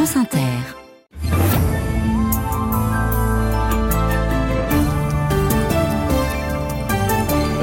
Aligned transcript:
France 0.00 0.16
Inter. 0.16 0.38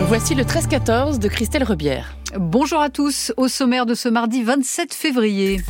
Voici 0.07 0.35
le 0.35 0.43
13-14 0.43 1.17
de 1.17 1.27
Christelle 1.29 1.63
Rebière. 1.63 2.15
Bonjour 2.35 2.79
à 2.79 2.91
tous. 2.91 3.33
Au 3.37 3.47
sommaire 3.47 3.87
de 3.87 3.95
ce 3.95 4.07
mardi 4.07 4.43
27 4.43 4.93
février. 4.93 5.61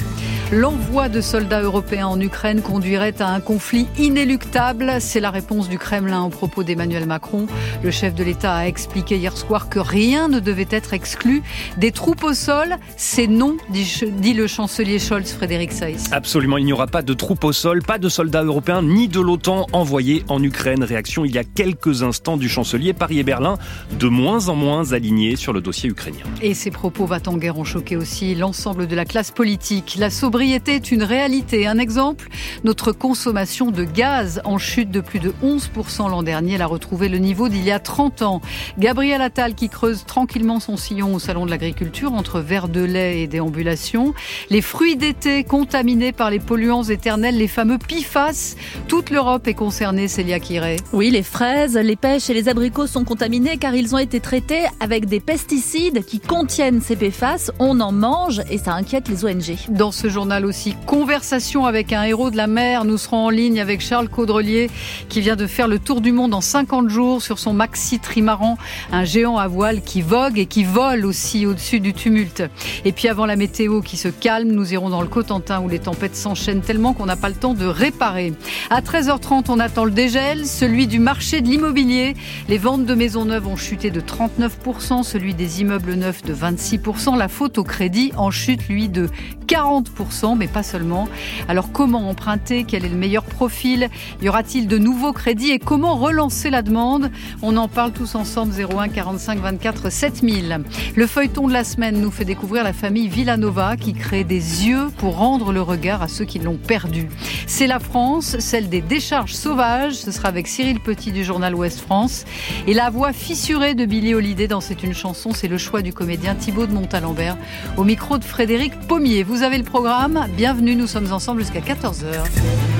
L'envoi 0.54 1.10
de 1.10 1.20
soldats 1.20 1.62
européens 1.62 2.08
en 2.08 2.22
Ukraine 2.22 2.62
conduirait 2.62 3.22
à 3.22 3.28
un 3.34 3.42
conflit 3.42 3.86
inéluctable. 4.00 4.94
C'est 5.02 5.20
la 5.20 5.30
réponse 5.30 5.68
du 5.68 5.78
Kremlin 5.78 6.24
au 6.24 6.30
propos 6.30 6.64
d'Emmanuel 6.64 7.06
Macron. 7.06 7.48
Le 7.84 7.92
chef 7.92 8.16
de 8.16 8.24
l'État 8.24 8.56
a 8.56 8.66
expliqué 8.66 9.18
hier 9.18 9.36
soir 9.36 9.68
que 9.68 9.78
rien 9.78 10.30
ne 10.30 10.40
devait 10.40 10.68
être 10.70 10.94
exclu. 10.94 11.44
Des 11.76 11.92
troupes 11.92 12.24
au 12.24 12.34
sol, 12.34 12.78
c'est 12.96 13.28
non, 13.28 13.58
dit 13.70 14.34
le 14.34 14.48
chancelier 14.48 15.00
Scholz, 15.00 15.34
Frédéric 15.34 15.74
Seyss. 15.74 16.14
Absolument, 16.14 16.58
il 16.58 16.64
n'y 16.64 16.72
aura 16.72 16.88
pas 16.88 17.02
de 17.02 17.14
troupes 17.14 17.44
au 17.44 17.52
sol, 17.52 17.84
pas 17.84 17.98
de 17.98 18.08
soldats 18.08 18.44
européens 18.44 18.84
ni 18.84 19.10
de 19.10 19.20
l'OTAN 19.20 19.66
envoyés 19.74 20.24
en 20.30 20.42
Ukraine. 20.42 20.82
Réaction 20.82 21.26
il 21.26 21.36
y 21.36 21.40
a 21.40 21.44
quelques 21.44 22.04
instants 22.04 22.38
du 22.38 22.48
chancelier 22.48 22.94
Paris 22.94 23.20
et 23.20 23.24
Berlin, 23.24 23.58
de 24.00 24.08
moins 24.08 24.48
en 24.48 24.56
moins 24.56 24.94
alignés 24.94 25.36
sur 25.36 25.52
le 25.52 25.60
dossier 25.60 25.90
ukrainien. 25.90 26.24
Et 26.42 26.54
ces 26.54 26.72
propos 26.72 27.06
va 27.06 27.20
en 27.28 27.36
guerre 27.36 27.58
ont 27.58 27.66
choqué 27.66 27.98
aussi 27.98 28.34
l'ensemble 28.34 28.88
de 28.88 28.96
la 28.96 29.04
classe 29.04 29.32
politique. 29.32 29.98
La 30.00 30.10
sobriété 30.10 30.37
est 30.42 30.92
une 30.92 31.04
réalité. 31.04 31.66
Un 31.68 31.80
exemple, 31.80 32.30
notre 32.64 32.92
consommation 32.92 33.72
de 33.72 33.84
gaz 33.84 34.42
en 34.46 34.58
chute 34.58 34.92
de 34.92 35.02
plus 35.02 35.20
de 35.20 35.34
11% 35.44 36.10
l'an 36.10 36.22
dernier. 36.22 36.54
Elle 36.54 36.62
a 36.62 36.68
retrouvé 36.68 37.10
le 37.10 37.18
niveau 37.18 37.50
d'il 37.50 37.64
y 37.64 37.72
a 37.72 37.80
30 37.80 38.22
ans. 38.22 38.42
Gabriel 38.78 39.22
Attal 39.22 39.56
qui 39.56 39.68
creuse 39.68 40.06
tranquillement 40.06 40.60
son 40.60 40.78
sillon 40.78 41.16
au 41.16 41.20
Salon 41.20 41.46
de 41.46 41.50
l'Agriculture 41.50 42.14
entre 42.14 42.40
verre 42.40 42.68
de 42.68 42.82
lait 42.82 43.22
et 43.22 43.28
déambulation. 43.28 44.14
Les 44.50 44.62
fruits 44.62 44.96
d'été 44.96 45.44
contaminés 45.44 46.12
par 46.12 46.30
les 46.30 46.40
polluants 46.40 46.84
éternels, 46.84 47.38
les 47.38 47.48
fameux 47.48 47.80
PIFAS. 47.80 48.56
Toute 48.88 49.10
l'Europe 49.10 49.48
est 49.48 49.56
concernée, 49.56 50.08
Célia 50.08 50.40
Kiré. 50.40 50.78
Oui, 50.94 51.10
les 51.10 51.24
fraises, 51.24 51.76
les 51.76 51.96
pêches 51.96 52.30
et 52.30 52.34
les 52.34 52.48
abricots 52.48 52.88
sont 52.88 53.04
contaminés 53.06 53.58
car 53.58 53.74
ils 53.74 53.96
ont 53.96 54.00
été 54.00 54.20
traités 54.20 54.66
avec 54.80 55.08
des 55.08 55.20
pesticides 55.20 56.06
qui 56.06 56.20
contiennent 56.20 56.82
ces 56.82 56.96
PFAS. 56.96 57.52
On 57.60 57.80
en 57.80 57.92
mange 57.92 58.42
et 58.52 58.60
ça 58.60 58.74
inquiète 58.74 59.10
les 59.10 59.26
ONG. 59.26 59.58
Dans 59.70 59.92
ce 59.92 60.10
journal, 60.10 60.27
aussi. 60.44 60.76
Conversation 60.86 61.66
avec 61.66 61.94
un 61.94 62.04
héros 62.04 62.30
de 62.32 62.38
la 62.38 62.48
mer. 62.48 62.84
Nous 62.84 62.98
serons 62.98 63.26
en 63.26 63.30
ligne 63.30 63.62
avec 63.62 63.82
Charles 63.82 64.10
Caudrelier 64.10 64.70
qui 65.10 65.22
vient 65.22 65.36
de 65.36 65.48
faire 65.48 65.68
le 65.68 65.80
tour 65.80 66.02
du 66.02 66.12
monde 66.12 66.34
en 66.34 66.42
50 66.42 66.90
jours 66.90 67.22
sur 67.22 67.40
son 67.40 67.54
maxi 67.54 68.00
trimaran, 68.00 68.58
un 68.92 69.06
géant 69.06 69.38
à 69.38 69.48
voile 69.48 69.82
qui 69.82 70.02
vogue 70.02 70.38
et 70.38 70.46
qui 70.46 70.64
vole 70.64 71.06
aussi 71.06 71.46
au-dessus 71.46 71.80
du 71.80 71.94
tumulte. 71.94 72.44
Et 72.84 72.92
puis 72.92 73.08
avant 73.08 73.26
la 73.26 73.38
météo 73.38 73.82
qui 73.82 73.96
se 73.96 74.10
calme, 74.10 74.50
nous 74.50 74.74
irons 74.74 74.90
dans 74.90 75.02
le 75.02 75.08
Cotentin 75.08 75.62
où 75.62 75.70
les 75.70 75.80
tempêtes 75.80 76.16
s'enchaînent 76.16 76.62
tellement 76.62 76.94
qu'on 76.94 77.06
n'a 77.06 77.16
pas 77.16 77.30
le 77.30 77.36
temps 77.36 77.54
de 77.54 77.66
réparer. 77.66 78.34
À 78.70 78.82
13h30, 78.82 79.46
on 79.48 79.60
attend 79.60 79.86
le 79.86 79.92
dégel, 79.92 80.46
celui 80.46 80.88
du 80.88 81.00
marché 81.00 81.40
de 81.42 81.48
l'immobilier. 81.48 82.16
Les 82.50 82.58
ventes 82.58 82.86
de 82.86 82.96
maisons 82.96 83.26
neuves 83.26 83.48
ont 83.48 83.56
chuté 83.56 83.92
de 83.92 84.02
39%, 84.02 85.04
celui 85.04 85.34
des 85.34 85.62
immeubles 85.62 85.94
neufs 85.94 86.24
de 86.24 86.36
26%, 86.36 87.18
la 87.18 87.30
faute 87.30 87.58
au 87.58 87.64
crédit 87.64 88.12
en 88.18 88.30
chute, 88.30 88.68
lui, 88.68 88.90
de 88.90 89.10
40%, 89.48 90.17
mais 90.26 90.48
pas 90.48 90.64
seulement. 90.64 91.08
Alors 91.48 91.72
comment 91.72 92.10
emprunter? 92.10 92.64
Quel 92.64 92.86
est 92.86 92.90
le 92.90 92.96
meilleur 92.96 93.24
profil? 93.24 93.90
Y 94.22 94.30
aura-t-il 94.30 94.68
de 94.68 94.78
nouveaux 94.78 95.14
crédits? 95.14 95.52
Et 95.52 95.60
comment 95.60 95.96
relancer 95.96 96.50
la 96.50 96.62
demande? 96.62 97.12
On 97.42 97.58
en 97.58 97.68
parle 97.68 97.92
tous 97.92 98.16
ensemble 98.16 98.54
01 98.54 98.90
45 98.90 99.40
24 99.40 99.92
7000. 99.92 100.62
Le 100.96 101.08
feuilleton 101.08 101.48
de 101.48 101.54
la 101.54 101.64
semaine 101.64 102.00
nous 102.02 102.12
fait 102.12 102.26
découvrir 102.26 102.64
la 102.64 102.74
famille 102.74 103.08
Villanova 103.08 103.78
qui 103.78 103.94
crée 103.94 104.24
des 104.24 104.68
yeux 104.68 104.90
pour 104.98 105.18
rendre 105.18 105.52
le 105.52 105.62
regard 105.62 106.02
à 106.02 106.08
ceux 106.08 106.26
qui 106.26 106.40
l'ont 106.40 106.58
perdu. 106.58 107.08
C'est 107.46 107.68
la 107.68 107.80
France, 107.80 108.38
celle 108.40 108.70
des 108.70 108.82
décharges 108.82 109.34
sauvages. 109.34 109.94
Ce 109.94 110.12
sera 110.12 110.30
avec 110.30 110.48
Cyril 110.48 110.80
Petit 110.80 111.12
du 111.12 111.24
journal 111.24 111.54
Ouest 111.56 111.80
France. 111.80 112.26
Et 112.66 112.74
la 112.74 112.90
voix 112.90 113.14
fissurée 113.14 113.76
de 113.76 113.86
Billy 113.86 114.14
Holiday 114.14 114.48
dans 114.48 114.62
C'est 114.62 114.84
une 114.84 114.94
chanson, 114.94 115.32
c'est 115.34 115.48
le 115.48 115.58
choix 115.58 115.82
du 115.82 115.94
comédien 115.94 116.36
Thibaut 116.36 116.66
de 116.66 116.74
Montalembert 116.74 117.38
au 117.78 117.84
micro 117.84 118.18
de 118.18 118.24
Frédéric 118.24 118.78
Pommier. 118.88 119.24
Vous 119.24 119.44
avez 119.44 119.58
le 119.58 119.64
programme? 119.64 120.07
Bienvenue, 120.38 120.78
nous 120.78 120.88
sommes 120.88 121.12
ensemble 121.12 121.42
jusqu'à 121.42 121.60
14h. 121.60 122.77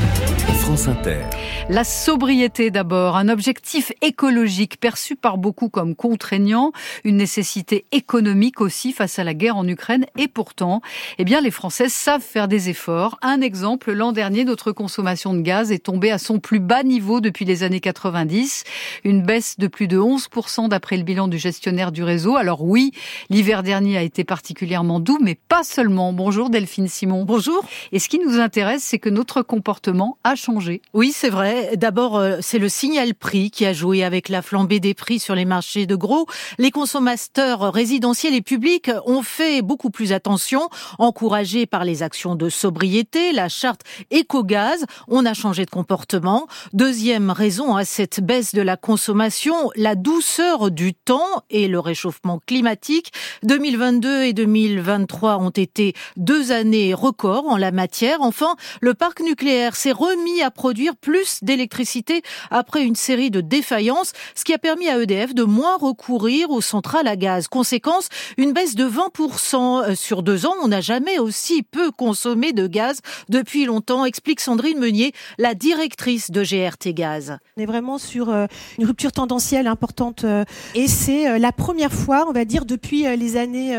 France 0.68 0.90
Inter. 0.90 1.22
La 1.70 1.86
sobriété 1.86 2.72
d'abord, 2.72 3.16
un 3.16 3.30
objectif 3.30 3.94
écologique 4.02 4.82
perçu 4.82 5.16
par 5.16 5.38
beaucoup 5.38 5.70
comme 5.70 5.96
contraignant, 5.96 6.74
une 7.06 7.16
nécessité 7.16 7.86
économique 7.94 8.60
aussi 8.60 8.92
face 8.92 9.18
à 9.18 9.24
la 9.24 9.34
guerre 9.34 9.56
en 9.56 9.66
Ukraine 9.66 10.06
et 10.18 10.28
pourtant, 10.28 10.82
eh 11.20 11.24
bien 11.24 11.40
les 11.40 11.52
Français 11.52 11.88
savent 11.88 12.22
faire 12.22 12.50
des 12.50 12.68
efforts. 12.68 13.18
Un 13.22 13.40
exemple, 13.40 13.94
l'an 13.94 14.12
dernier, 14.12 14.44
notre 14.44 14.74
consommation 14.74 15.34
de 15.34 15.40
gaz 15.40 15.72
est 15.72 15.86
tombée 15.86 16.12
à 16.12 16.18
son 16.18 16.40
plus 16.40 16.60
bas 16.60 16.84
niveau 16.84 17.22
depuis 17.22 17.46
les 17.46 17.64
années 17.64 17.80
90, 17.80 18.66
une 19.06 19.22
baisse 19.24 19.58
de 19.58 19.68
plus 19.68 19.88
de 19.88 19.98
11% 19.98 20.68
d'après 20.68 20.98
le 20.98 21.04
bilan 21.04 21.30
du 21.30 21.38
gestionnaire 21.38 21.94
du 21.94 22.04
réseau. 22.04 22.36
Alors 22.36 22.66
oui, 22.66 22.92
l'hiver 23.30 23.64
dernier 23.64 23.98
a 23.98 24.04
été 24.04 24.26
particulièrement 24.26 25.00
doux, 25.00 25.20
mais 25.22 25.36
pas 25.36 25.64
seulement. 25.64 26.12
Bonjour 26.12 26.50
Delphine 26.50 26.90
Simon. 26.90 27.24
Bonjour. 27.24 27.64
Et 27.94 28.00
ce 28.00 28.10
qui 28.10 28.20
nous 28.20 28.38
intéresse, 28.38 28.84
c'est 28.84 29.00
que 29.00 29.10
notre 29.10 29.42
comportement 29.42 30.18
a 30.26 30.36
changé 30.36 30.57
oui, 30.94 31.12
c'est 31.12 31.30
vrai. 31.30 31.78
D'abord, 31.78 32.18
euh, 32.18 32.38
c'est 32.42 32.60
le 32.60 32.70
signal 32.70 33.14
prix 33.14 33.52
qui 33.52 33.66
a 33.66 33.74
joué 33.74 34.04
avec 34.04 34.30
la 34.30 34.42
flambée 34.42 34.80
des 34.80 34.94
prix 34.94 35.20
sur 35.20 35.36
les 35.36 35.46
marchés 35.46 35.86
de 35.86 35.96
gros. 35.96 36.26
Les 36.58 36.72
consommateurs 36.72 37.74
résidentiels 37.74 38.34
et 38.34 38.42
publics 38.42 38.92
ont 39.06 39.22
fait 39.22 39.62
beaucoup 39.62 39.90
plus 39.90 40.14
attention, 40.14 40.70
encouragés 41.00 41.66
par 41.66 41.84
les 41.84 42.04
actions 42.04 42.36
de 42.36 42.50
sobriété, 42.50 43.32
la 43.32 43.50
charte 43.50 43.82
éco-gaz. 44.12 44.86
On 45.08 45.26
a 45.26 45.34
changé 45.34 45.66
de 45.66 45.70
comportement. 45.70 46.48
Deuxième 46.74 47.32
raison 47.32 47.76
à 47.76 47.86
cette 47.86 48.22
baisse 48.22 48.54
de 48.54 48.62
la 48.62 48.78
consommation, 48.78 49.70
la 49.76 49.96
douceur 49.96 50.72
du 50.72 50.94
temps 50.94 51.44
et 51.50 51.68
le 51.68 51.80
réchauffement 51.80 52.40
climatique. 52.46 53.12
2022 53.44 54.24
et 54.24 54.34
2023 54.34 55.38
ont 55.38 55.50
été 55.50 55.94
deux 56.16 56.52
années 56.52 56.94
records 56.94 57.48
en 57.48 57.58
la 57.58 57.72
matière. 57.72 58.22
Enfin, 58.22 58.56
le 58.82 58.94
parc 58.94 59.22
nucléaire 59.22 59.76
s'est 59.76 59.92
remis 59.92 60.42
à 60.42 60.47
produire 60.52 60.96
plus 60.96 61.40
d'électricité 61.42 62.22
après 62.52 62.84
une 62.84 62.96
série 62.96 63.32
de 63.32 63.42
défaillances, 63.42 64.14
ce 64.36 64.44
qui 64.44 64.54
a 64.54 64.58
permis 64.58 64.90
à 64.90 65.02
EDF 65.02 65.34
de 65.34 65.44
moins 65.44 65.78
recourir 65.78 66.50
aux 66.50 66.62
centrales 66.62 67.08
à 67.08 67.16
gaz. 67.16 67.48
Conséquence, 67.48 68.10
une 68.38 68.54
baisse 68.54 68.76
de 68.76 68.86
20% 68.86 69.56
euh, 69.92 69.96
sur 69.96 70.24
deux 70.24 70.46
ans. 70.46 70.54
On 70.62 70.70
n'a 70.70 70.82
jamais 70.82 71.20
aussi 71.20 71.64
peu 71.64 71.92
consommé 71.92 72.54
de 72.54 72.68
gaz 72.68 73.00
depuis 73.30 73.66
longtemps, 73.66 74.06
explique 74.06 74.40
Sandrine 74.40 74.80
Meunier, 74.80 75.14
la 75.38 75.54
directrice 75.54 76.32
de 76.32 76.44
GRT 76.44 76.94
Gaz. 76.94 77.38
On 77.58 77.62
est 77.62 77.66
vraiment 77.66 77.98
sur 77.98 78.30
euh, 78.30 78.48
une 78.78 78.86
rupture 78.86 79.12
tendancielle 79.12 79.68
importante 79.68 80.24
euh, 80.24 80.44
et 80.76 80.88
c'est 80.88 81.40
la 81.40 81.52
première 81.52 81.92
fois, 81.92 82.26
on 82.28 82.32
va 82.32 82.46
dire, 82.46 82.66
depuis 82.66 83.04
les 83.18 83.38
années 83.38 83.78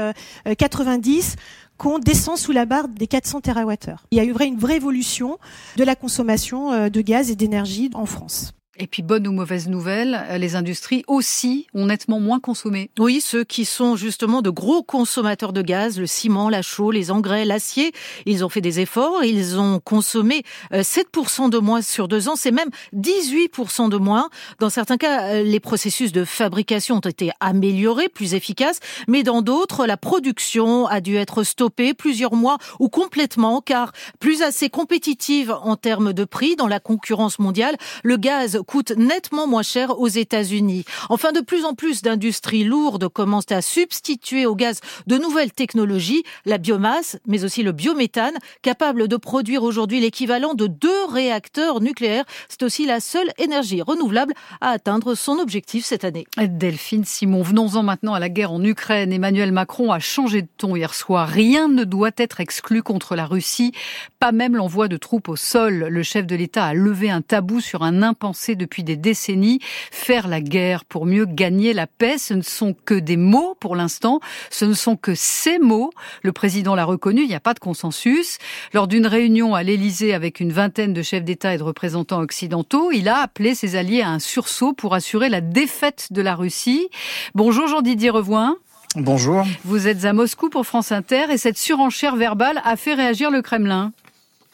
90 0.59 1.37
qu'on 1.79 1.99
descend 1.99 2.37
sous 2.37 2.53
la 2.53 2.67
barre 2.67 2.89
des 2.89 3.07
400 3.07 3.41
TWh. 3.41 3.95
Il 4.11 4.19
y 4.19 4.21
a 4.21 4.25
eu 4.25 4.35
une 4.45 4.59
vraie 4.59 4.77
évolution 4.77 5.39
de 5.77 5.85
la 5.85 5.95
consommation 5.95 6.73
euh, 6.73 6.89
de 6.89 7.01
gaz 7.01 7.31
et 7.31 7.37
d'énergie 7.37 7.91
en 7.95 8.05
France. 8.05 8.53
Et 8.81 8.87
puis, 8.87 9.03
bonne 9.03 9.27
ou 9.27 9.33
mauvaise 9.33 9.69
nouvelle, 9.69 10.25
les 10.39 10.55
industries 10.55 11.03
aussi 11.09 11.67
ont 11.75 11.87
nettement 11.87 12.21
moins 12.21 12.39
consommé. 12.39 12.91
Oui, 12.99 13.21
ceux 13.21 13.43
qui 13.43 13.65
sont 13.65 13.97
justement 13.97 14.41
de 14.41 14.51
gros 14.51 14.85
consommateurs 14.85 15.53
de 15.53 15.63
gaz, 15.63 15.99
le 15.99 16.07
ciment, 16.07 16.49
la 16.49 16.63
chaux, 16.63 16.93
les 16.93 17.11
engrais, 17.11 17.45
l'acier, 17.45 17.93
ils 18.25 18.45
ont 18.45 18.49
fait 18.49 18.61
des 18.61 18.79
efforts, 18.79 19.25
ils 19.25 19.59
ont 19.59 19.81
consommé 19.81 20.45
7% 20.73 21.47
euh, 21.47 21.49
de 21.49 21.59
moins 21.59 21.83
sur 21.83 22.07
deux 22.07 22.29
ans, 22.29 22.37
c'est 22.37 22.53
même 22.53 22.71
18% 22.95 23.89
de 23.89 23.97
moins. 23.97 24.29
Dans 24.61 24.71
certains 24.71 24.97
cas, 24.97 25.23
euh, 25.25 25.43
les 25.43 25.59
processus 25.59 26.13
de 26.13 26.25
fabrication 26.25 26.97
ont 26.97 27.01
été 27.01 27.33
améliorés, 27.41 28.09
plus 28.09 28.35
efficaces, 28.35 28.79
mais 29.09 29.25
dans 29.25 29.43
d'autres, 29.43 29.87
la 29.87 29.97
production 29.97 30.87
a 30.87 31.01
dû 31.01 31.17
être 31.17 31.43
stoppée 31.43 31.95
plusieurs 31.95 32.35
mois 32.35 32.59
ou 32.79 32.89
complètement, 32.89 33.61
car 33.61 33.93
plus 34.21 34.43
assez 34.43 34.71
compétitive 34.71 35.53
en 35.63 35.75
termes 35.75 36.13
de 36.13 36.25
prix 36.25 36.55
dans 36.55 36.69
la 36.69 36.79
concurrence 36.79 37.41
mondiale, 37.41 37.77
le 38.05 38.17
gaz 38.17 38.61
coûte 38.69 38.93
nettement 38.97 39.47
moins 39.47 39.63
cher 39.63 39.99
aux 39.99 40.09
États-Unis. 40.09 40.85
Enfin, 41.09 41.33
de 41.33 41.41
plus 41.41 41.65
en 41.65 41.75
plus 41.75 42.03
d'industries 42.03 42.65
lourdes 42.65 43.09
commencent 43.09 43.51
à 43.51 43.63
substituer 43.63 44.45
au 44.45 44.55
gaz 44.55 44.81
de 45.07 45.17
nouvelles 45.17 45.53
technologies, 45.53 46.23
la 46.45 46.59
biomasse, 46.59 47.19
mais 47.27 47.45
aussi 47.45 47.63
le 47.63 47.73
biométhane, 47.73 48.37
capable 48.61 49.09
de 49.09 49.17
produire 49.17 49.63
aujourd'hui 49.63 50.01
l'équivalent 50.01 50.53
de 50.53 50.67
deux 50.67 51.05
réacteurs 51.11 51.81
nucléaires. 51.81 52.27
C'est 52.51 52.63
aussi 52.63 52.85
la 52.85 53.01
seule 53.01 53.31
énergie 53.39 53.81
renouvelable 53.81 54.35
à 54.61 54.69
atteindre 54.69 55.15
son 55.15 55.39
objectif 55.39 55.87
cette 55.87 56.05
année. 56.05 56.27
Delphine 56.37 57.07
Simon, 57.07 57.41
venons-en 57.41 57.83
maintenant 57.83 58.13
à 58.13 58.21
la 58.21 58.29
guerre 58.29 58.53
en 58.53 58.63
Ukraine. 58.63 59.15
Emmanuel 59.15 59.51
Macron 59.51 59.93
a 59.93 59.99
changé 59.99 60.43
de 60.43 60.49
ton 60.59 60.77
hier 60.77 60.93
soir. 60.93 61.27
Rien 61.27 61.69
ne 61.69 61.85
doit 61.85 62.11
être 62.19 62.41
exclu 62.41 62.83
contre 62.83 63.17
la 63.17 63.25
Russie, 63.25 63.73
pas 64.21 64.33
même 64.33 64.57
l'envoi 64.57 64.89
de 64.89 64.99
troupes 64.99 65.31
au 65.31 65.37
sol. 65.37 65.87
Le 65.89 66.03
chef 66.03 66.27
de 66.27 66.37
l'État 66.37 66.67
a 66.67 66.75
levé 66.75 67.11
un 67.11 67.23
tabou 67.23 67.61
sur 67.61 67.83
un 67.83 68.03
impensé 68.03 68.57
depuis 68.59 68.85
des 68.85 68.97
décennies, 68.97 69.61
faire 69.91 70.29
la 70.29 70.41
guerre 70.41 70.85
pour 70.85 71.07
mieux 71.07 71.25
gagner 71.25 71.73
la 71.73 71.87
paix. 71.87 72.19
Ce 72.19 72.35
ne 72.35 72.43
sont 72.43 72.75
que 72.75 72.95
des 72.95 73.17
mots 73.17 73.57
pour 73.61 73.77
l'instant, 73.77 74.21
ce 74.51 74.65
ne 74.65 74.75
sont 74.75 74.97
que 74.97 75.15
ces 75.15 75.59
mots. 75.59 75.91
Le 76.23 76.33
président 76.33 76.75
l'a 76.75 76.85
reconnu, 76.85 77.23
il 77.23 77.29
n'y 77.29 77.35
a 77.35 77.41
pas 77.41 77.55
de 77.55 77.59
consensus. 77.59 78.39
Lors 78.75 78.89
d'une 78.89 79.07
réunion 79.07 79.55
à 79.55 79.63
l'Élysée 79.63 80.13
avec 80.13 80.41
une 80.41 80.53
vingtaine 80.53 80.93
de 80.93 81.03
chefs 81.03 81.25
d'État 81.25 81.55
et 81.55 81.59
de 81.59 81.63
représentants 81.63 82.21
occidentaux, 82.21 82.91
il 82.93 83.09
a 83.09 83.19
appelé 83.19 83.55
ses 83.55 83.77
alliés 83.77 84.03
à 84.03 84.11
un 84.11 84.19
sursaut 84.19 84.73
pour 84.73 84.95
assurer 84.95 85.29
la 85.29 85.41
défaite 85.41 86.09
de 86.11 86.23
la 86.23 86.35
Russie. 86.35 86.89
Bonjour 87.35 87.67
Jean-Didier 87.69 88.11
Revoin. 88.11 88.57
Bonjour. 88.97 89.45
Vous 89.65 89.87
êtes 89.87 90.05
à 90.05 90.13
Moscou 90.13 90.49
pour 90.49 90.67
France 90.67 90.93
Inter 90.93 91.27
et 91.31 91.37
cette 91.39 91.59
surenchère 91.59 92.17
verbale 92.17 92.61
a 92.65 92.77
fait 92.77 92.95
réagir 92.95 93.31
le 93.31 93.43
Kremlin. 93.43 93.93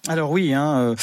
Alors 0.07 0.31
oui, 0.31 0.53
hein, 0.53 0.77
euh, 0.77 0.95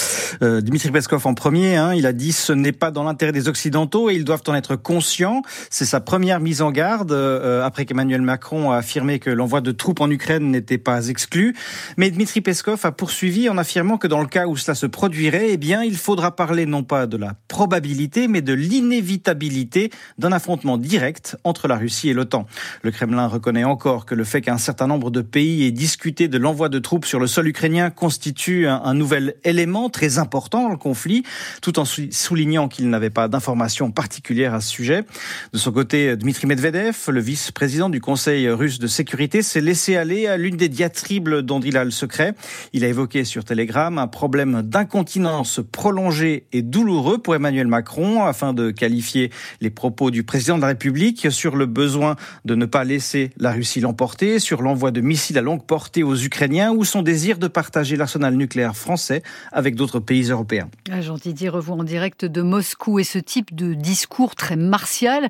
euh, 0.43 0.61
Dimitri 0.61 0.91
Peskov 0.91 1.25
en 1.25 1.33
premier, 1.33 1.75
hein, 1.75 1.95
il 1.95 2.05
a 2.05 2.13
dit 2.13 2.31
ce 2.31 2.53
n'est 2.53 2.71
pas 2.71 2.91
dans 2.91 3.03
l'intérêt 3.03 3.31
des 3.31 3.47
Occidentaux 3.47 4.11
et 4.11 4.13
ils 4.13 4.23
doivent 4.23 4.43
en 4.45 4.53
être 4.53 4.75
conscients. 4.75 5.41
C'est 5.71 5.85
sa 5.85 6.01
première 6.01 6.39
mise 6.39 6.61
en 6.61 6.69
garde 6.69 7.11
euh, 7.11 7.65
après 7.65 7.85
qu'Emmanuel 7.85 8.21
Macron 8.21 8.69
a 8.69 8.77
affirmé 8.77 9.17
que 9.17 9.31
l'envoi 9.31 9.59
de 9.61 9.71
troupes 9.71 10.01
en 10.01 10.09
Ukraine 10.11 10.51
n'était 10.51 10.77
pas 10.77 11.07
exclu. 11.07 11.55
Mais 11.97 12.11
Dimitri 12.11 12.41
Peskov 12.41 12.79
a 12.83 12.91
poursuivi 12.91 13.49
en 13.49 13.57
affirmant 13.57 13.97
que 13.97 14.05
dans 14.05 14.21
le 14.21 14.27
cas 14.27 14.45
où 14.45 14.55
cela 14.55 14.75
se 14.75 14.85
produirait, 14.85 15.47
eh 15.49 15.57
bien, 15.57 15.83
il 15.83 15.97
faudra 15.97 16.35
parler 16.35 16.67
non 16.67 16.83
pas 16.83 17.07
de 17.07 17.17
la 17.17 17.33
probabilité, 17.47 18.27
mais 18.27 18.43
de 18.43 18.53
l'inévitabilité 18.53 19.89
d'un 20.19 20.31
affrontement 20.31 20.77
direct 20.77 21.37
entre 21.43 21.67
la 21.67 21.77
Russie 21.77 22.09
et 22.09 22.13
l'OTAN. 22.13 22.45
Le 22.83 22.91
Kremlin 22.91 23.25
reconnaît 23.25 23.63
encore 23.63 24.05
que 24.05 24.13
le 24.13 24.25
fait 24.25 24.41
qu'un 24.41 24.59
certain 24.59 24.85
nombre 24.85 25.09
de 25.09 25.21
pays 25.21 25.65
aient 25.65 25.71
discuté 25.71 26.27
de 26.27 26.37
l'envoi 26.37 26.69
de 26.69 26.77
troupes 26.77 27.05
sur 27.05 27.19
le 27.19 27.25
sol 27.25 27.47
ukrainien 27.47 27.89
constitue 27.89 28.67
un 28.67 28.90
un 28.91 28.93
nouvel 28.93 29.35
élément 29.45 29.89
très 29.89 30.19
important 30.19 30.63
dans 30.63 30.69
le 30.69 30.77
conflit, 30.77 31.23
tout 31.61 31.79
en 31.79 31.85
soulignant 31.85 32.67
qu'il 32.67 32.89
n'avait 32.89 33.09
pas 33.09 33.29
d'informations 33.29 33.89
particulières 33.89 34.53
à 34.53 34.59
ce 34.59 34.69
sujet. 34.69 35.05
De 35.53 35.57
son 35.57 35.71
côté, 35.71 36.17
Dmitri 36.17 36.45
Medvedev, 36.45 36.97
le 37.07 37.21
vice-président 37.21 37.89
du 37.89 38.01
Conseil 38.01 38.49
russe 38.49 38.79
de 38.79 38.87
sécurité, 38.87 39.41
s'est 39.41 39.61
laissé 39.61 39.95
aller 39.95 40.27
à 40.27 40.35
l'une 40.35 40.57
des 40.57 40.67
diatribes 40.67 41.29
dont 41.29 41.61
il 41.61 41.77
a 41.77 41.85
le 41.85 41.91
secret. 41.91 42.33
Il 42.73 42.83
a 42.83 42.89
évoqué 42.89 43.23
sur 43.23 43.45
Telegram 43.45 43.97
un 43.97 44.07
problème 44.07 44.61
d'incontinence 44.61 45.61
prolongé 45.71 46.47
et 46.51 46.61
douloureux 46.61 47.19
pour 47.19 47.33
Emmanuel 47.33 47.67
Macron 47.67 48.25
afin 48.25 48.53
de 48.53 48.71
qualifier 48.71 49.31
les 49.61 49.69
propos 49.69 50.11
du 50.11 50.23
président 50.23 50.57
de 50.57 50.61
la 50.61 50.67
République 50.67 51.31
sur 51.31 51.55
le 51.55 51.65
besoin 51.65 52.17
de 52.43 52.55
ne 52.55 52.65
pas 52.65 52.83
laisser 52.83 53.29
la 53.37 53.53
Russie 53.53 53.79
l'emporter, 53.79 54.39
sur 54.39 54.61
l'envoi 54.61 54.91
de 54.91 54.99
missiles 54.99 55.37
à 55.37 55.41
longue 55.41 55.65
portée 55.65 56.03
aux 56.03 56.17
Ukrainiens 56.17 56.71
ou 56.71 56.83
son 56.83 57.01
désir 57.01 57.37
de 57.37 57.47
partager 57.47 57.95
l'arsenal 57.95 58.35
nucléaire 58.35 58.75
français 58.81 59.23
avec 59.51 59.75
d'autres 59.75 59.99
pays 59.99 60.29
européens. 60.29 60.69
Ah, 60.91 61.01
Jean-Didier 61.01 61.49
revoit 61.49 61.75
en 61.75 61.83
direct 61.83 62.25
de 62.25 62.41
Moscou 62.41 62.99
et 62.99 63.03
ce 63.03 63.19
type 63.19 63.55
de 63.55 63.73
discours 63.73 64.35
très 64.35 64.55
martial 64.55 65.29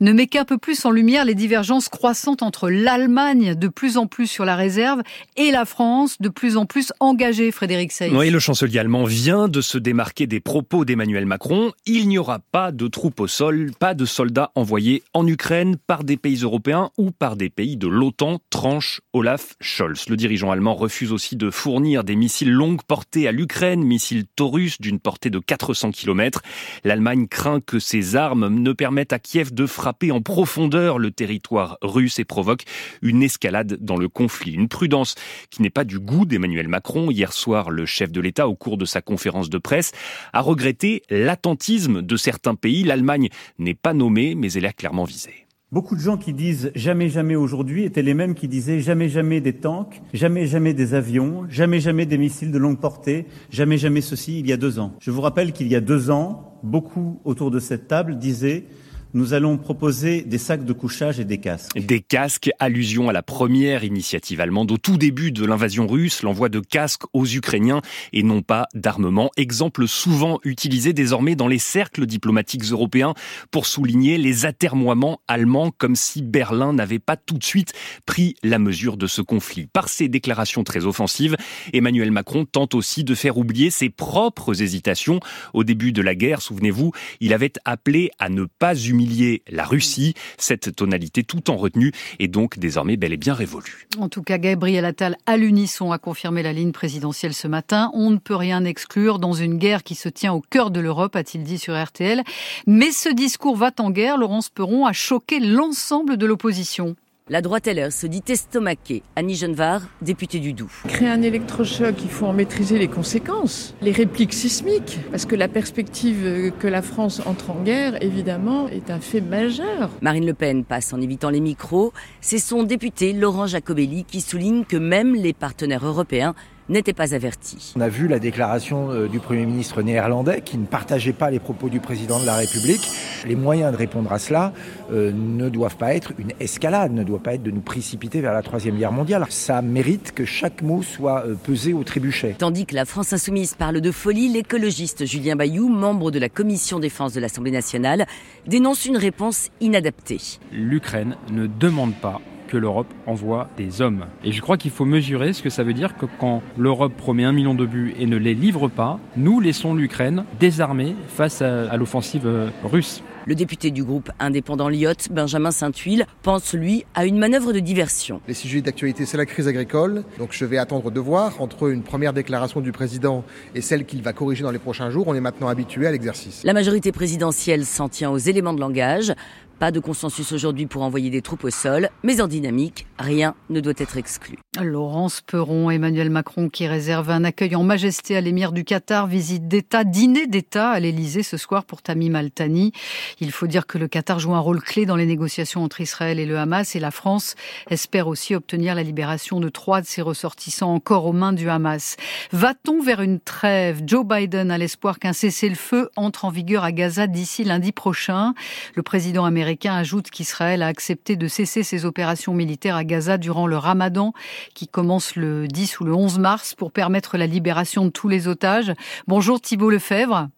ne 0.00 0.12
met 0.12 0.26
qu'un 0.26 0.44
peu 0.44 0.58
plus 0.58 0.84
en 0.84 0.90
lumière 0.90 1.24
les 1.24 1.34
divergences 1.34 1.88
croissantes 1.88 2.42
entre 2.42 2.70
l'Allemagne 2.70 3.54
de 3.54 3.68
plus 3.68 3.96
en 3.96 4.06
plus 4.06 4.26
sur 4.26 4.44
la 4.44 4.56
réserve 4.56 5.02
et 5.36 5.50
la 5.50 5.64
France 5.64 6.16
de 6.20 6.28
plus 6.28 6.56
en 6.56 6.66
plus 6.66 6.92
engagée, 7.00 7.50
Frédéric 7.50 7.92
Saïs. 7.92 8.12
Oui, 8.14 8.30
le 8.30 8.38
chancelier 8.38 8.78
allemand 8.78 9.04
vient 9.04 9.48
de 9.48 9.60
se 9.60 9.78
démarquer 9.78 10.26
des 10.26 10.40
propos 10.40 10.84
d'Emmanuel 10.84 11.26
Macron. 11.26 11.72
Il 11.86 12.08
n'y 12.08 12.18
aura 12.18 12.38
pas 12.38 12.72
de 12.72 12.86
troupes 12.88 13.20
au 13.20 13.26
sol, 13.26 13.72
pas 13.78 13.94
de 13.94 14.04
soldats 14.04 14.50
envoyés 14.54 15.02
en 15.14 15.26
Ukraine 15.26 15.76
par 15.76 16.04
des 16.04 16.16
pays 16.16 16.42
européens 16.42 16.90
ou 16.96 17.10
par 17.10 17.36
des 17.36 17.50
pays 17.50 17.76
de 17.76 17.88
l'OTAN, 17.88 18.38
tranche 18.50 19.00
Olaf 19.12 19.56
Scholz. 19.60 20.08
Le 20.08 20.16
dirigeant 20.16 20.50
allemand 20.50 20.74
refuse 20.74 21.12
aussi 21.12 21.36
de 21.36 21.50
fournir 21.50 22.04
des 22.04 22.16
missiles 22.16 22.52
longues 22.52 22.82
portée 22.92 23.26
à 23.26 23.32
l'Ukraine, 23.32 23.82
missile 23.82 24.26
Taurus 24.36 24.78
d'une 24.78 25.00
portée 25.00 25.30
de 25.30 25.38
400 25.38 25.92
km. 25.92 26.42
L'Allemagne 26.84 27.26
craint 27.26 27.62
que 27.62 27.78
ces 27.78 28.16
armes 28.16 28.48
ne 28.48 28.74
permettent 28.74 29.14
à 29.14 29.18
Kiev 29.18 29.54
de 29.54 29.64
frapper 29.64 30.12
en 30.12 30.20
profondeur 30.20 30.98
le 30.98 31.10
territoire 31.10 31.78
russe 31.80 32.18
et 32.18 32.26
provoque 32.26 32.64
une 33.00 33.22
escalade 33.22 33.78
dans 33.80 33.96
le 33.96 34.10
conflit. 34.10 34.52
Une 34.52 34.68
prudence 34.68 35.14
qui 35.48 35.62
n'est 35.62 35.70
pas 35.70 35.84
du 35.84 36.00
goût 36.00 36.26
d'Emmanuel 36.26 36.68
Macron. 36.68 37.10
Hier 37.10 37.32
soir, 37.32 37.70
le 37.70 37.86
chef 37.86 38.12
de 38.12 38.20
l'État, 38.20 38.46
au 38.46 38.56
cours 38.56 38.76
de 38.76 38.84
sa 38.84 39.00
conférence 39.00 39.48
de 39.48 39.56
presse, 39.56 39.92
a 40.34 40.42
regretté 40.42 41.02
l'attentisme 41.08 42.02
de 42.02 42.16
certains 42.18 42.56
pays. 42.56 42.84
L'Allemagne 42.84 43.30
n'est 43.58 43.72
pas 43.72 43.94
nommée, 43.94 44.34
mais 44.34 44.52
elle 44.52 44.66
est 44.66 44.72
clairement 44.74 45.04
visée. 45.04 45.41
Beaucoup 45.72 45.96
de 45.96 46.02
gens 46.02 46.18
qui 46.18 46.34
disent 46.34 46.70
jamais 46.74 47.08
jamais 47.08 47.34
aujourd'hui 47.34 47.84
étaient 47.84 48.02
les 48.02 48.12
mêmes 48.12 48.34
qui 48.34 48.46
disaient 48.46 48.80
jamais 48.80 49.08
jamais 49.08 49.40
des 49.40 49.54
tanks, 49.54 50.02
jamais 50.12 50.46
jamais 50.46 50.74
des 50.74 50.92
avions, 50.92 51.46
jamais 51.48 51.80
jamais 51.80 52.04
des 52.04 52.18
missiles 52.18 52.52
de 52.52 52.58
longue 52.58 52.78
portée, 52.78 53.24
jamais 53.48 53.78
jamais 53.78 54.02
ceci 54.02 54.38
il 54.38 54.46
y 54.46 54.52
a 54.52 54.58
deux 54.58 54.78
ans. 54.78 54.92
Je 55.00 55.10
vous 55.10 55.22
rappelle 55.22 55.52
qu'il 55.52 55.68
y 55.68 55.74
a 55.74 55.80
deux 55.80 56.10
ans, 56.10 56.58
beaucoup 56.62 57.22
autour 57.24 57.50
de 57.50 57.58
cette 57.58 57.88
table 57.88 58.18
disaient 58.18 58.64
nous 59.14 59.34
allons 59.34 59.58
proposer 59.58 60.22
des 60.22 60.38
sacs 60.38 60.64
de 60.64 60.72
couchage 60.72 61.20
et 61.20 61.24
des 61.24 61.38
casques. 61.38 61.78
Des 61.78 62.00
casques, 62.00 62.50
allusion 62.58 63.10
à 63.10 63.12
la 63.12 63.22
première 63.22 63.84
initiative 63.84 64.40
allemande 64.40 64.72
au 64.72 64.78
tout 64.78 64.96
début 64.96 65.32
de 65.32 65.44
l'invasion 65.44 65.86
russe, 65.86 66.22
l'envoi 66.22 66.48
de 66.48 66.60
casques 66.60 67.02
aux 67.12 67.26
Ukrainiens 67.26 67.82
et 68.12 68.22
non 68.22 68.40
pas 68.40 68.68
d'armement. 68.74 69.30
Exemple 69.36 69.86
souvent 69.86 70.38
utilisé 70.44 70.94
désormais 70.94 71.36
dans 71.36 71.48
les 71.48 71.58
cercles 71.58 72.06
diplomatiques 72.06 72.64
européens 72.64 73.12
pour 73.50 73.66
souligner 73.66 74.16
les 74.16 74.46
atermoiements 74.46 75.20
allemands 75.28 75.70
comme 75.76 75.96
si 75.96 76.22
Berlin 76.22 76.72
n'avait 76.72 76.98
pas 76.98 77.16
tout 77.16 77.36
de 77.36 77.44
suite 77.44 77.74
pris 78.06 78.34
la 78.42 78.58
mesure 78.58 78.96
de 78.96 79.06
ce 79.06 79.20
conflit. 79.20 79.66
Par 79.66 79.88
ses 79.88 80.08
déclarations 80.08 80.64
très 80.64 80.86
offensives, 80.86 81.36
Emmanuel 81.74 82.10
Macron 82.12 82.46
tente 82.46 82.74
aussi 82.74 83.04
de 83.04 83.14
faire 83.14 83.36
oublier 83.36 83.70
ses 83.70 83.90
propres 83.90 84.62
hésitations. 84.62 85.20
Au 85.52 85.64
début 85.64 85.92
de 85.92 86.00
la 86.00 86.14
guerre, 86.14 86.40
souvenez-vous, 86.40 86.92
il 87.20 87.34
avait 87.34 87.52
appelé 87.64 88.10
à 88.18 88.30
ne 88.30 88.44
pas 88.44 88.74
humilier 88.74 89.01
la 89.50 89.64
Russie. 89.64 90.14
Cette 90.38 90.74
tonalité 90.74 91.24
tout 91.24 91.50
en 91.50 91.56
retenue 91.56 91.92
est 92.18 92.28
donc 92.28 92.58
désormais 92.58 92.96
bel 92.96 93.12
et 93.12 93.16
bien 93.16 93.34
révolue. 93.34 93.86
En 93.98 94.08
tout 94.08 94.22
cas, 94.22 94.38
Gabriel 94.38 94.84
Attal 94.84 95.16
à 95.26 95.36
l'unisson 95.36 95.92
a 95.92 95.98
confirmé 95.98 96.42
la 96.42 96.52
ligne 96.52 96.72
présidentielle 96.72 97.34
ce 97.34 97.48
matin. 97.48 97.90
On 97.94 98.10
ne 98.10 98.18
peut 98.18 98.36
rien 98.36 98.64
exclure 98.64 99.18
dans 99.18 99.32
une 99.32 99.58
guerre 99.58 99.82
qui 99.82 99.94
se 99.94 100.08
tient 100.08 100.32
au 100.32 100.40
cœur 100.40 100.70
de 100.70 100.80
l'Europe, 100.80 101.16
a-t-il 101.16 101.44
dit 101.44 101.58
sur 101.58 101.80
RTL. 101.80 102.22
Mais 102.66 102.92
ce 102.92 103.08
discours 103.08 103.56
va 103.56 103.70
en 103.78 103.90
guerre, 103.90 104.18
Laurence 104.18 104.50
Perron, 104.50 104.86
a 104.86 104.92
choqué 104.92 105.40
l'ensemble 105.40 106.16
de 106.16 106.26
l'opposition. 106.26 106.96
La 107.32 107.40
droite 107.40 107.66
LR 107.66 107.90
se 107.90 108.06
dit 108.06 108.22
estomaquée. 108.28 109.02
Annie 109.16 109.36
Genevard, 109.36 109.80
députée 110.02 110.38
du 110.38 110.52
Doubs. 110.52 110.68
Créer 110.86 111.08
un 111.08 111.22
électrochoc, 111.22 111.94
il 112.02 112.10
faut 112.10 112.26
en 112.26 112.34
maîtriser 112.34 112.78
les 112.78 112.88
conséquences, 112.88 113.74
les 113.80 113.90
répliques 113.90 114.34
sismiques, 114.34 114.98
parce 115.10 115.24
que 115.24 115.34
la 115.34 115.48
perspective 115.48 116.52
que 116.58 116.68
la 116.68 116.82
France 116.82 117.22
entre 117.24 117.52
en 117.52 117.62
guerre, 117.62 118.02
évidemment, 118.02 118.68
est 118.68 118.90
un 118.90 119.00
fait 119.00 119.22
majeur. 119.22 119.88
Marine 120.02 120.26
Le 120.26 120.34
Pen 120.34 120.62
passe 120.62 120.92
en 120.92 121.00
évitant 121.00 121.30
les 121.30 121.40
micros. 121.40 121.94
C'est 122.20 122.36
son 122.36 122.64
député 122.64 123.14
Laurent 123.14 123.46
Jacobelli 123.46 124.04
qui 124.04 124.20
souligne 124.20 124.66
que 124.66 124.76
même 124.76 125.14
les 125.14 125.32
partenaires 125.32 125.86
européens 125.86 126.34
n'était 126.68 126.92
pas 126.92 127.14
averti. 127.14 127.72
On 127.76 127.80
a 127.80 127.88
vu 127.88 128.08
la 128.08 128.18
déclaration 128.18 128.90
euh, 128.90 129.08
du 129.08 129.18
Premier 129.18 129.46
ministre 129.46 129.82
néerlandais 129.82 130.40
qui 130.42 130.58
ne 130.58 130.66
partageait 130.66 131.12
pas 131.12 131.30
les 131.30 131.38
propos 131.38 131.68
du 131.68 131.80
président 131.80 132.20
de 132.20 132.26
la 132.26 132.36
République. 132.36 132.88
Les 133.26 133.36
moyens 133.36 133.72
de 133.72 133.76
répondre 133.76 134.12
à 134.12 134.18
cela 134.18 134.52
euh, 134.92 135.12
ne 135.12 135.48
doivent 135.48 135.76
pas 135.76 135.94
être 135.94 136.12
une 136.18 136.32
escalade, 136.40 136.92
ne 136.92 137.04
doivent 137.04 137.22
pas 137.22 137.34
être 137.34 137.42
de 137.42 137.50
nous 137.50 137.60
précipiter 137.60 138.20
vers 138.20 138.32
la 138.32 138.42
Troisième 138.42 138.76
Guerre 138.76 138.92
mondiale. 138.92 139.26
Ça 139.28 139.62
mérite 139.62 140.12
que 140.12 140.24
chaque 140.24 140.62
mot 140.62 140.82
soit 140.82 141.24
euh, 141.26 141.34
pesé 141.34 141.72
au 141.72 141.84
trébuchet. 141.84 142.36
Tandis 142.38 142.66
que 142.66 142.74
la 142.74 142.84
France 142.84 143.12
insoumise 143.12 143.54
parle 143.54 143.80
de 143.80 143.90
folie, 143.90 144.28
l'écologiste 144.28 145.04
Julien 145.06 145.36
Bayou, 145.36 145.68
membre 145.68 146.10
de 146.10 146.18
la 146.18 146.28
Commission 146.28 146.78
défense 146.78 147.12
de 147.12 147.20
l'Assemblée 147.20 147.50
nationale, 147.50 148.06
dénonce 148.46 148.86
une 148.86 148.96
réponse 148.96 149.50
inadaptée. 149.60 150.20
L'Ukraine 150.52 151.16
ne 151.30 151.46
demande 151.46 151.94
pas 151.94 152.20
que 152.52 152.58
l'Europe 152.58 152.92
envoie 153.06 153.48
des 153.56 153.80
hommes. 153.80 154.04
Et 154.24 154.30
je 154.30 154.42
crois 154.42 154.58
qu'il 154.58 154.72
faut 154.72 154.84
mesurer 154.84 155.32
ce 155.32 155.42
que 155.42 155.48
ça 155.48 155.62
veut 155.62 155.72
dire 155.72 155.96
que 155.96 156.04
quand 156.20 156.42
l'Europe 156.58 156.92
promet 156.94 157.24
un 157.24 157.32
million 157.32 157.54
de 157.54 157.64
buts 157.64 157.94
et 157.98 158.04
ne 158.04 158.18
les 158.18 158.34
livre 158.34 158.68
pas, 158.68 159.00
nous 159.16 159.40
laissons 159.40 159.72
l'Ukraine 159.72 160.24
désarmée 160.38 160.94
face 161.08 161.40
à, 161.40 161.74
l'offensive 161.78 162.26
euh, 162.26 162.50
russe. 162.62 163.02
Le 163.24 163.34
député 163.34 163.70
du 163.70 163.84
groupe 163.84 164.10
indépendant 164.18 164.68
Lyotte, 164.68 165.08
Benjamin 165.12 165.52
Saint-Huil, 165.52 166.04
pense 166.22 166.52
lui 166.52 166.84
à 166.94 167.06
une 167.06 167.18
manœuvre 167.18 167.52
de 167.52 167.60
diversion. 167.60 168.20
Les 168.28 168.34
sujets 168.34 168.60
d'actualité, 168.60 169.06
c'est 169.06 169.16
la 169.16 169.26
crise 169.26 169.48
agricole. 169.48 170.02
Donc 170.18 170.30
je 170.32 170.44
vais 170.44 170.58
attendre 170.58 170.90
de 170.90 171.00
voir 171.00 171.40
entre 171.40 171.70
une 171.70 171.82
première 171.82 172.12
déclaration 172.12 172.60
du 172.60 172.72
président 172.72 173.24
et 173.54 173.62
celle 173.62 173.86
qu'il 173.86 174.02
va 174.02 174.12
corriger 174.12 174.42
dans 174.42 174.50
les 174.50 174.58
prochains 174.58 174.90
jours. 174.90 175.06
On 175.06 175.14
est 175.14 175.20
maintenant 175.20 175.48
habitué 175.48 175.86
à 175.86 175.92
l'exercice. 175.92 176.42
La 176.44 176.52
majorité 176.52 176.92
présidentielle 176.92 177.64
s'en 177.64 177.88
tient 177.88 178.10
aux 178.10 178.18
éléments 178.18 178.52
de 178.52 178.60
langage. 178.60 179.14
Pas 179.58 179.70
de 179.70 179.78
consensus 179.78 180.32
aujourd'hui 180.32 180.66
pour 180.66 180.82
envoyer 180.82 181.08
des 181.10 181.22
troupes 181.22 181.44
au 181.44 181.50
sol, 181.50 181.88
mais 182.02 182.20
en 182.20 182.26
dynamique, 182.26 182.86
rien 182.98 183.36
ne 183.48 183.60
doit 183.60 183.74
être 183.76 183.96
exclu. 183.96 184.36
Laurence 184.60 185.20
Perron, 185.20 185.70
Emmanuel 185.70 186.10
Macron 186.10 186.48
qui 186.48 186.66
réserve 186.66 187.10
un 187.10 187.22
accueil 187.22 187.54
en 187.54 187.62
majesté 187.62 188.16
à 188.16 188.20
l'émir 188.20 188.50
du 188.50 188.64
Qatar, 188.64 189.06
visite 189.06 189.46
d'État, 189.46 189.84
dîner 189.84 190.26
d'État 190.26 190.70
à 190.70 190.80
l'Élysée 190.80 191.22
ce 191.22 191.36
soir 191.36 191.64
pour 191.64 191.80
Tamim 191.80 192.14
Al-Thani. 192.14 192.72
Il 193.20 193.30
faut 193.30 193.46
dire 193.46 193.66
que 193.66 193.78
le 193.78 193.86
Qatar 193.86 194.18
joue 194.18 194.34
un 194.34 194.40
rôle 194.40 194.60
clé 194.60 194.84
dans 194.84 194.96
les 194.96 195.06
négociations 195.06 195.62
entre 195.62 195.80
Israël 195.80 196.18
et 196.18 196.26
le 196.26 196.38
Hamas 196.38 196.74
et 196.74 196.80
la 196.80 196.90
France 196.90 197.36
espère 197.70 198.08
aussi 198.08 198.34
obtenir 198.34 198.74
la 198.74 198.82
libération 198.82 199.38
de 199.38 199.48
trois 199.48 199.80
de 199.80 199.86
ses 199.86 200.02
ressortissants 200.02 200.74
encore 200.74 201.06
aux 201.06 201.12
mains 201.12 201.32
du 201.32 201.48
Hamas. 201.48 201.96
Va-t-on 202.32 202.82
vers 202.82 203.00
une 203.00 203.20
trêve? 203.20 203.82
Joe 203.86 204.04
Biden 204.04 204.50
a 204.50 204.58
l'espoir 204.58 204.98
qu'un 204.98 205.12
cessez-le-feu 205.12 205.88
entre 205.94 206.24
en 206.24 206.30
vigueur 206.30 206.64
à 206.64 206.72
Gaza 206.72 207.06
d'ici 207.06 207.44
lundi 207.44 207.70
prochain. 207.70 208.34
Le 208.74 208.82
président 208.82 209.24
américain 209.24 209.41
américain 209.42 209.74
ajoute 209.74 210.08
qu'Israël 210.10 210.62
a 210.62 210.68
accepté 210.68 211.16
de 211.16 211.26
cesser 211.26 211.64
ses 211.64 211.84
opérations 211.84 212.32
militaires 212.32 212.76
à 212.76 212.84
Gaza 212.84 213.18
durant 213.18 213.48
le 213.48 213.56
ramadan 213.56 214.12
qui 214.54 214.68
commence 214.68 215.16
le 215.16 215.48
10 215.48 215.80
ou 215.80 215.84
le 215.84 215.94
11 215.94 216.20
mars 216.20 216.54
pour 216.54 216.70
permettre 216.70 217.18
la 217.18 217.26
libération 217.26 217.84
de 217.84 217.90
tous 217.90 218.08
les 218.08 218.28
otages. 218.28 218.72
Bonjour 219.08 219.40
Thibault 219.40 219.70
Lefebvre. 219.70 220.28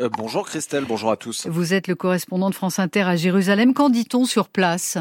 Euh, 0.00 0.08
bonjour 0.18 0.46
Christelle, 0.46 0.84
bonjour 0.84 1.12
à 1.12 1.16
tous. 1.16 1.46
Vous 1.46 1.74
êtes 1.74 1.86
le 1.86 1.94
correspondant 1.94 2.50
de 2.50 2.56
France 2.56 2.80
Inter 2.80 3.02
à 3.02 3.14
Jérusalem. 3.14 3.72
Qu'en 3.72 3.88
dit-on 3.88 4.24
sur 4.24 4.48
place? 4.48 4.98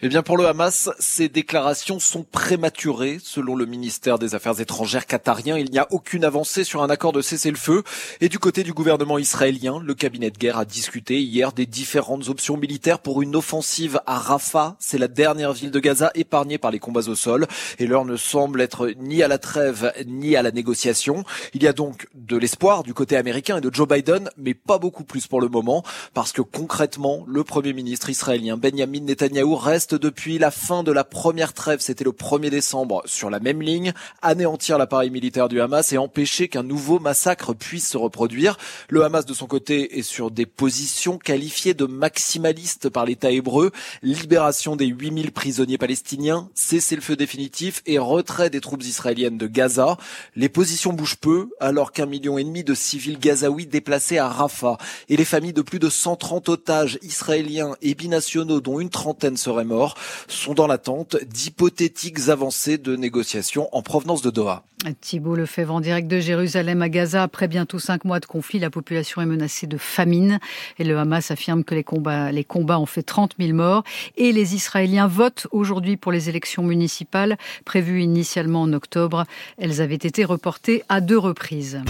Eh 0.00 0.08
bien, 0.08 0.22
pour 0.22 0.36
le 0.36 0.46
Hamas, 0.46 0.90
ces 0.98 1.28
déclarations 1.28 1.98
sont 1.98 2.24
prématurées. 2.24 3.18
Selon 3.22 3.54
le 3.54 3.66
ministère 3.66 4.18
des 4.18 4.34
Affaires 4.34 4.60
étrangères 4.60 5.06
qatarien, 5.06 5.56
il 5.56 5.70
n'y 5.70 5.78
a 5.78 5.86
aucune 5.90 6.24
avancée 6.24 6.64
sur 6.64 6.82
un 6.82 6.90
accord 6.90 7.12
de 7.12 7.22
cessez-le-feu. 7.22 7.82
Et 8.20 8.28
du 8.28 8.38
côté 8.38 8.62
du 8.62 8.72
gouvernement 8.72 9.18
israélien, 9.18 9.80
le 9.84 9.94
cabinet 9.94 10.30
de 10.30 10.38
guerre 10.38 10.58
a 10.58 10.64
discuté 10.64 11.20
hier 11.20 11.52
des 11.52 11.66
différentes 11.66 12.28
options 12.28 12.56
militaires 12.56 12.98
pour 12.98 13.22
une 13.22 13.36
offensive 13.36 14.00
à 14.06 14.18
Rafah. 14.18 14.76
C'est 14.78 14.98
la 14.98 15.08
dernière 15.08 15.52
ville 15.52 15.70
de 15.70 15.80
Gaza 15.80 16.10
épargnée 16.14 16.58
par 16.58 16.70
les 16.70 16.78
combats 16.78 17.08
au 17.08 17.14
sol. 17.14 17.46
Et 17.78 17.86
l'heure 17.86 18.04
ne 18.04 18.16
semble 18.16 18.60
être 18.60 18.90
ni 18.98 19.22
à 19.22 19.28
la 19.28 19.38
trêve, 19.38 19.92
ni 20.06 20.36
à 20.36 20.42
la 20.42 20.50
négociation. 20.50 21.24
Il 21.54 21.62
y 21.62 21.68
a 21.68 21.72
donc 21.72 22.08
de 22.14 22.36
l'espoir 22.36 22.82
du 22.82 22.94
côté 22.94 23.16
américain 23.16 23.58
et 23.58 23.60
de 23.60 23.72
Joe 23.72 23.88
Biden, 23.88 24.30
mais 24.36 24.54
pas 24.54 24.78
beaucoup 24.78 25.04
plus 25.04 25.26
pour 25.26 25.40
le 25.40 25.48
moment, 25.48 25.82
parce 26.14 26.32
que 26.32 26.42
concrètement, 26.42 27.24
le 27.26 27.44
premier 27.44 27.72
ministre 27.72 28.10
israélien 28.10 28.56
Benjamin 28.56 29.00
Netanyahu 29.00 29.54
depuis 29.72 30.38
la 30.38 30.50
fin 30.50 30.82
de 30.82 30.92
la 30.92 31.02
première 31.02 31.54
trêve, 31.54 31.80
c'était 31.80 32.04
le 32.04 32.10
1er 32.10 32.50
décembre, 32.50 33.02
sur 33.06 33.30
la 33.30 33.40
même 33.40 33.62
ligne, 33.62 33.94
anéantir 34.20 34.76
l'appareil 34.76 35.08
militaire 35.08 35.48
du 35.48 35.62
Hamas 35.62 35.92
et 35.94 35.98
empêcher 35.98 36.48
qu'un 36.48 36.62
nouveau 36.62 36.98
massacre 36.98 37.54
puisse 37.54 37.88
se 37.88 37.96
reproduire. 37.96 38.58
Le 38.90 39.02
Hamas, 39.02 39.24
de 39.24 39.32
son 39.32 39.46
côté, 39.46 39.98
est 39.98 40.02
sur 40.02 40.30
des 40.30 40.44
positions 40.44 41.16
qualifiées 41.16 41.72
de 41.72 41.86
maximalistes 41.86 42.90
par 42.90 43.06
l'État 43.06 43.30
hébreu, 43.30 43.72
libération 44.02 44.76
des 44.76 44.86
8000 44.86 45.32
prisonniers 45.32 45.78
palestiniens, 45.78 46.50
cessez-le-feu 46.54 47.16
définitif 47.16 47.82
et 47.86 47.98
retrait 47.98 48.50
des 48.50 48.60
troupes 48.60 48.82
israéliennes 48.82 49.38
de 49.38 49.46
Gaza. 49.46 49.96
Les 50.36 50.50
positions 50.50 50.92
bougent 50.92 51.16
peu, 51.16 51.48
alors 51.60 51.92
qu'un 51.92 52.06
million 52.06 52.36
et 52.36 52.44
demi 52.44 52.62
de 52.62 52.74
civils 52.74 53.18
gazaouis 53.18 53.66
déplacés 53.66 54.18
à 54.18 54.28
Rafah 54.28 54.76
et 55.08 55.16
les 55.16 55.24
familles 55.24 55.54
de 55.54 55.62
plus 55.62 55.78
de 55.78 55.88
130 55.88 56.50
otages 56.50 56.98
israéliens 57.00 57.74
et 57.80 57.94
binationaux, 57.94 58.60
dont 58.60 58.78
une 58.78 58.90
trentaine 58.90 59.38
se 59.38 59.48
seraient 59.52 59.64
morts 59.64 59.96
sont 60.28 60.54
dans 60.54 60.66
l'attente 60.66 61.16
d'hypothétiques 61.24 62.28
avancées 62.28 62.78
de 62.78 62.96
négociations 62.96 63.68
en 63.72 63.82
provenance 63.82 64.22
de 64.22 64.30
Doha. 64.30 64.64
Thibault 65.00 65.36
Lefebvre 65.36 65.74
en 65.74 65.80
direct 65.80 66.08
de 66.08 66.18
Jérusalem 66.18 66.82
à 66.82 66.88
Gaza. 66.88 67.22
Après 67.22 67.46
bientôt 67.46 67.78
cinq 67.78 68.04
mois 68.04 68.18
de 68.18 68.26
conflit, 68.26 68.58
la 68.58 68.70
population 68.70 69.22
est 69.22 69.26
menacée 69.26 69.66
de 69.66 69.76
famine 69.76 70.40
et 70.78 70.84
le 70.84 70.98
Hamas 70.98 71.30
affirme 71.30 71.62
que 71.62 71.74
les 71.74 71.84
combats, 71.84 72.32
les 72.32 72.44
combats 72.44 72.80
ont 72.80 72.86
fait 72.86 73.02
30 73.02 73.34
000 73.38 73.52
morts 73.52 73.84
et 74.16 74.32
les 74.32 74.54
Israéliens 74.54 75.06
votent 75.06 75.46
aujourd'hui 75.52 75.96
pour 75.96 76.10
les 76.10 76.28
élections 76.28 76.62
municipales 76.62 77.36
prévues 77.64 78.02
initialement 78.02 78.62
en 78.62 78.72
octobre. 78.72 79.24
Elles 79.58 79.80
avaient 79.80 79.94
été 79.94 80.24
reportées 80.24 80.82
à 80.88 81.00
deux 81.00 81.18
reprises. 81.18 81.80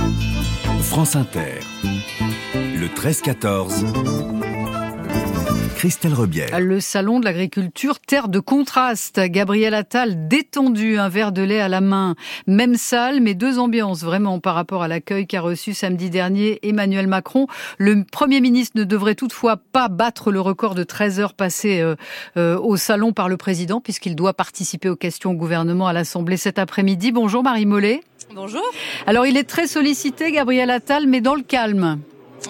France 0.83 1.17
Inter. 1.17 1.61
Le 2.55 2.89
13-14. 2.89 4.62
Christelle 5.77 6.15
Rebière. 6.15 6.61
Le 6.61 6.81
salon 6.81 7.21
de 7.21 7.25
l'agriculture, 7.25 7.99
terre 7.99 8.29
de 8.29 8.39
contraste. 8.39 9.21
Gabriel 9.21 9.75
Attal 9.75 10.29
détendu, 10.29 10.99
un 10.99 11.09
verre 11.09 11.33
de 11.33 11.43
lait 11.43 11.61
à 11.61 11.69
la 11.69 11.81
main. 11.81 12.15
Même 12.47 12.77
salle, 12.77 13.21
mais 13.21 13.35
deux 13.35 13.59
ambiances 13.59 14.03
vraiment 14.03 14.39
par 14.41 14.55
rapport 14.55 14.83
à 14.83 14.89
l'accueil 14.89 15.27
qu'a 15.27 15.41
reçu 15.41 15.75
samedi 15.75 16.11
dernier 16.11 16.59
Emmanuel 16.63 17.07
Macron. 17.07 17.47
Le 17.79 18.05
Premier 18.05 18.41
ministre 18.41 18.79
ne 18.79 18.85
devrait 18.85 19.15
toutefois 19.15 19.57
pas 19.57 19.89
battre 19.89 20.31
le 20.31 20.41
record 20.41 20.75
de 20.75 20.85
13 20.85 21.21
heures 21.21 21.35
passées 21.35 21.81
euh, 21.81 21.97
euh, 22.37 22.59
au 22.59 22.77
salon 22.77 23.13
par 23.13 23.29
le 23.29 23.37
président 23.37 23.81
puisqu'il 23.81 24.15
doit 24.15 24.35
participer 24.35 24.89
aux 24.89 24.97
questions 24.97 25.31
au 25.31 25.35
gouvernement 25.35 25.87
à 25.87 25.93
l'Assemblée 25.93 26.37
cet 26.37 26.59
après-midi. 26.59 27.13
Bonjour 27.13 27.43
Marie 27.43 27.67
Mollet. 27.67 28.03
Bonjour. 28.35 28.63
Alors 29.07 29.27
il 29.27 29.37
est 29.37 29.49
très 29.49 29.67
sollicité, 29.67 30.33
Gabriel 30.33 30.71
Attal, 30.71 31.07
mais 31.07 31.21
dans 31.21 31.35
le 31.35 31.43
calme. 31.43 31.99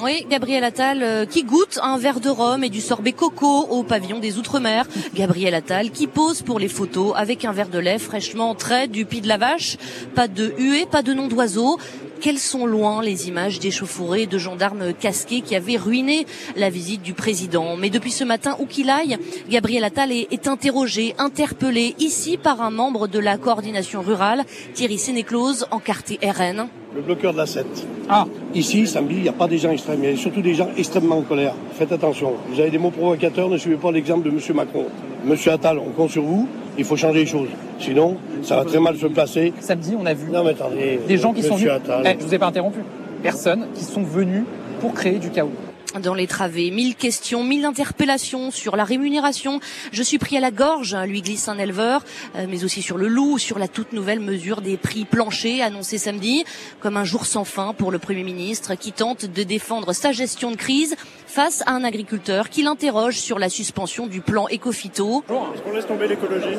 Oui, 0.01 0.27
Gabriel 0.29 0.65
Attal 0.65 1.03
euh, 1.03 1.27
qui 1.27 1.45
goûte 1.45 1.79
un 1.83 1.99
verre 1.99 2.21
de 2.21 2.31
rhum 2.31 2.65
et 2.65 2.71
du 2.71 2.81
sorbet 2.81 3.13
coco 3.13 3.67
au 3.69 3.83
pavillon 3.83 4.21
des 4.21 4.39
Outre-mer. 4.39 4.87
Gabriel 5.15 5.55
Attal 5.55 5.91
qui 5.91 6.07
pose 6.07 6.43
pour 6.43 6.59
les 6.59 6.69
photos 6.69 7.13
avec 7.15 7.45
un 7.45 7.53
verre 7.53 7.69
de 7.69 7.79
lait 7.79 7.99
fraîchement 7.99 8.55
trait 8.55 8.89
du 8.89 9.05
pied 9.05 9.21
de 9.21 9.29
la 9.29 9.37
vache. 9.37 9.77
Pas 10.15 10.29
de 10.29 10.55
huée, 10.59 10.87
pas 10.91 11.03
de 11.03 11.13
nom 11.13 11.29
d'oiseau. 11.29 11.79
Quelles 12.21 12.39
sont 12.39 12.67
loin 12.67 13.03
les 13.03 13.29
images 13.29 13.59
d'échauffourées 13.59 14.27
de 14.27 14.39
gendarmes 14.39 14.95
casqués 14.95 15.41
qui 15.43 15.55
avaient 15.55 15.77
ruiné 15.77 16.27
la 16.57 16.71
visite 16.71 17.03
du 17.03 17.13
président? 17.13 17.77
Mais 17.77 17.91
depuis 17.91 18.13
ce 18.13 18.25
matin, 18.25 18.57
où 18.61 18.67
qu'il 18.67 18.91
aille, 18.91 19.19
Gabriel 19.51 19.85
Attal 19.85 20.11
est, 20.11 20.49
interrogé, 20.49 21.15
interpellé 21.19 21.95
ici 21.99 22.39
par 22.39 22.63
un 22.63 22.71
membre 22.71 23.09
de 23.09 23.19
la 23.19 23.37
coordination 23.37 24.01
rurale, 24.03 24.45
Thierry 24.73 24.99
Sénéclose, 24.99 25.67
encarté 25.71 26.19
RN. 26.23 26.69
Le 26.95 27.01
bloqueur 27.01 27.33
de 27.33 27.39
la 27.39 27.47
7. 27.47 27.65
Ah, 28.09 28.27
ici, 28.55 28.87
samedi, 28.87 29.15
il 29.17 29.23
n'y 29.23 29.29
a 29.29 29.33
pas 29.33 29.49
des 29.49 29.57
gens 29.57 29.71
extrêmes, 29.71 30.01
il 30.03 30.11
y 30.11 30.13
a 30.13 30.17
surtout 30.17 30.43
des 30.43 30.55
gens 30.55 30.69
extrêmement 30.77 31.19
en 31.19 31.23
colère. 31.23 31.55
Faites 31.73 31.91
attention. 31.91 32.35
Vous 32.51 32.61
avez 32.61 32.71
des 32.71 32.79
mots 32.79 32.91
provocateurs, 32.91 33.49
ne 33.49 33.57
suivez 33.57 33.77
pas 33.77 33.91
l'exemple 33.91 34.29
de 34.29 34.31
M. 34.31 34.39
Macron. 34.55 34.85
Monsieur 35.25 35.53
Attal, 35.53 35.79
on 35.79 35.91
compte 35.91 36.11
sur 36.11 36.23
vous, 36.23 36.47
il 36.77 36.85
faut 36.85 36.97
changer 36.97 37.21
les 37.21 37.27
choses. 37.27 37.49
Sinon, 37.79 38.17
ça 38.43 38.57
va 38.57 38.65
très 38.65 38.81
mal 38.81 38.97
se 38.97 39.07
placer. 39.07 39.55
Samedi, 39.61 39.95
on 39.99 40.05
a 40.05 40.13
vu 40.13 40.31
non, 40.31 40.45
mais 40.45 40.51
attendez, 40.51 41.01
des 41.09 41.17
gens 41.17 41.33
qui 41.33 41.43
sont 41.43 41.57
venus. 41.57 41.71
Attal. 41.71 42.03
Eh, 42.05 42.17
je 42.21 42.27
vous 42.27 42.35
ai 42.35 42.39
pas 42.39 42.47
interrompu. 42.47 42.81
Personnes 43.23 43.69
qui 43.75 43.85
sont 43.85 44.03
venus 44.03 44.45
pour 44.81 44.93
créer 44.93 45.19
du 45.19 45.31
chaos 45.31 45.51
dans 46.01 46.15
les 46.15 46.27
travées. 46.27 46.71
Mille 46.71 46.95
questions, 46.95 47.45
mille 47.45 47.65
interpellations 47.65 48.51
sur 48.51 48.77
la 48.77 48.85
rémunération. 48.85 49.61
Je 49.93 50.03
suis 50.03 50.19
pris 50.19 50.37
à 50.37 50.41
la 50.41 50.51
gorge, 50.51 50.97
lui 51.07 51.23
glisse 51.23 51.49
un 51.49 51.59
éleveur, 51.59 52.05
euh, 52.37 52.47
mais 52.49 52.65
aussi 52.65 52.83
sur 52.83 52.99
le 52.99 53.09
loup, 53.09 53.39
sur 53.39 53.59
la 53.59 53.69
toute 53.69 53.93
nouvelle 53.93 54.21
mesure 54.21 54.61
des 54.61 54.77
prix 54.77 55.05
planchers 55.05 55.63
annoncée 55.63 55.99
samedi, 55.99 56.45
comme 56.81 56.97
un 56.97 57.05
jour 57.05 57.27
sans 57.27 57.45
fin 57.45 57.75
pour 57.75 57.91
le 57.91 57.99
Premier 57.99 58.25
ministre 58.25 58.75
qui 58.75 58.93
tente 58.93 59.25
de 59.27 59.43
défendre 59.43 59.93
sa 59.93 60.13
gestion 60.13 60.51
de 60.51 60.57
crise 60.57 60.97
face 61.33 61.63
à 61.65 61.73
un 61.73 61.83
agriculteur 61.83 62.51
qui 62.51 62.63
l'interroge 62.63 63.17
sur 63.17 63.39
la 63.39 63.49
suspension 63.49 64.07
du 64.07 64.21
plan 64.21 64.49
Ecofito. 64.53 65.25
Est-ce 65.55 65.63
qu'on 65.63 65.73
laisse 65.73 65.87
tomber 65.87 66.07
l'écologie 66.07 66.59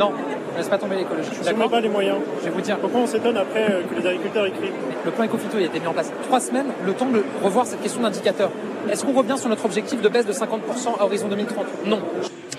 Non, 0.00 0.12
on 0.54 0.56
laisse 0.56 0.68
pas 0.68 0.78
tomber 0.78 0.96
l'écologie. 0.96 1.28
Je 1.42 1.50
ne 1.50 1.68
pas 1.68 1.80
les 1.80 1.90
moyens. 1.90 2.16
Je 2.40 2.46
vais 2.46 2.50
vous 2.50 2.62
dire. 2.62 2.78
Pourquoi 2.78 3.00
on 3.00 3.06
s'étonne 3.06 3.36
après 3.36 3.70
euh, 3.70 3.82
que 3.82 4.00
les 4.00 4.06
agriculteurs 4.06 4.46
écrivent 4.46 4.72
Le 5.04 5.10
plan 5.10 5.26
Ecofito 5.26 5.58
a 5.58 5.60
été 5.60 5.78
mis 5.78 5.86
en 5.86 5.92
place 5.92 6.10
trois 6.22 6.40
semaines, 6.40 6.68
le 6.86 6.94
temps 6.94 7.10
de 7.10 7.22
revoir 7.42 7.66
cette 7.66 7.82
question 7.82 8.00
d'indicateur. 8.00 8.50
Est-ce 8.90 9.04
qu'on 9.04 9.12
revient 9.12 9.36
sur 9.36 9.50
notre 9.50 9.66
objectif 9.66 10.00
de 10.00 10.08
baisse 10.08 10.24
de 10.24 10.32
50% 10.32 10.98
à 10.98 11.04
horizon 11.04 11.28
2030 11.28 11.66
Non. 11.84 12.00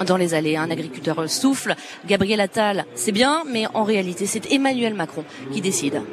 Dans 0.05 0.17
les 0.17 0.35
allées, 0.35 0.57
un 0.57 0.69
agriculteur 0.69 1.27
souffle. 1.27 1.75
Gabriel 2.05 2.41
Attal, 2.41 2.85
c'est 2.93 3.11
bien, 3.11 3.41
mais 3.51 3.65
en 3.73 3.83
réalité, 3.83 4.27
c'est 4.27 4.51
Emmanuel 4.51 4.93
Macron 4.93 5.23
qui 5.51 5.61
décide. 5.61 6.03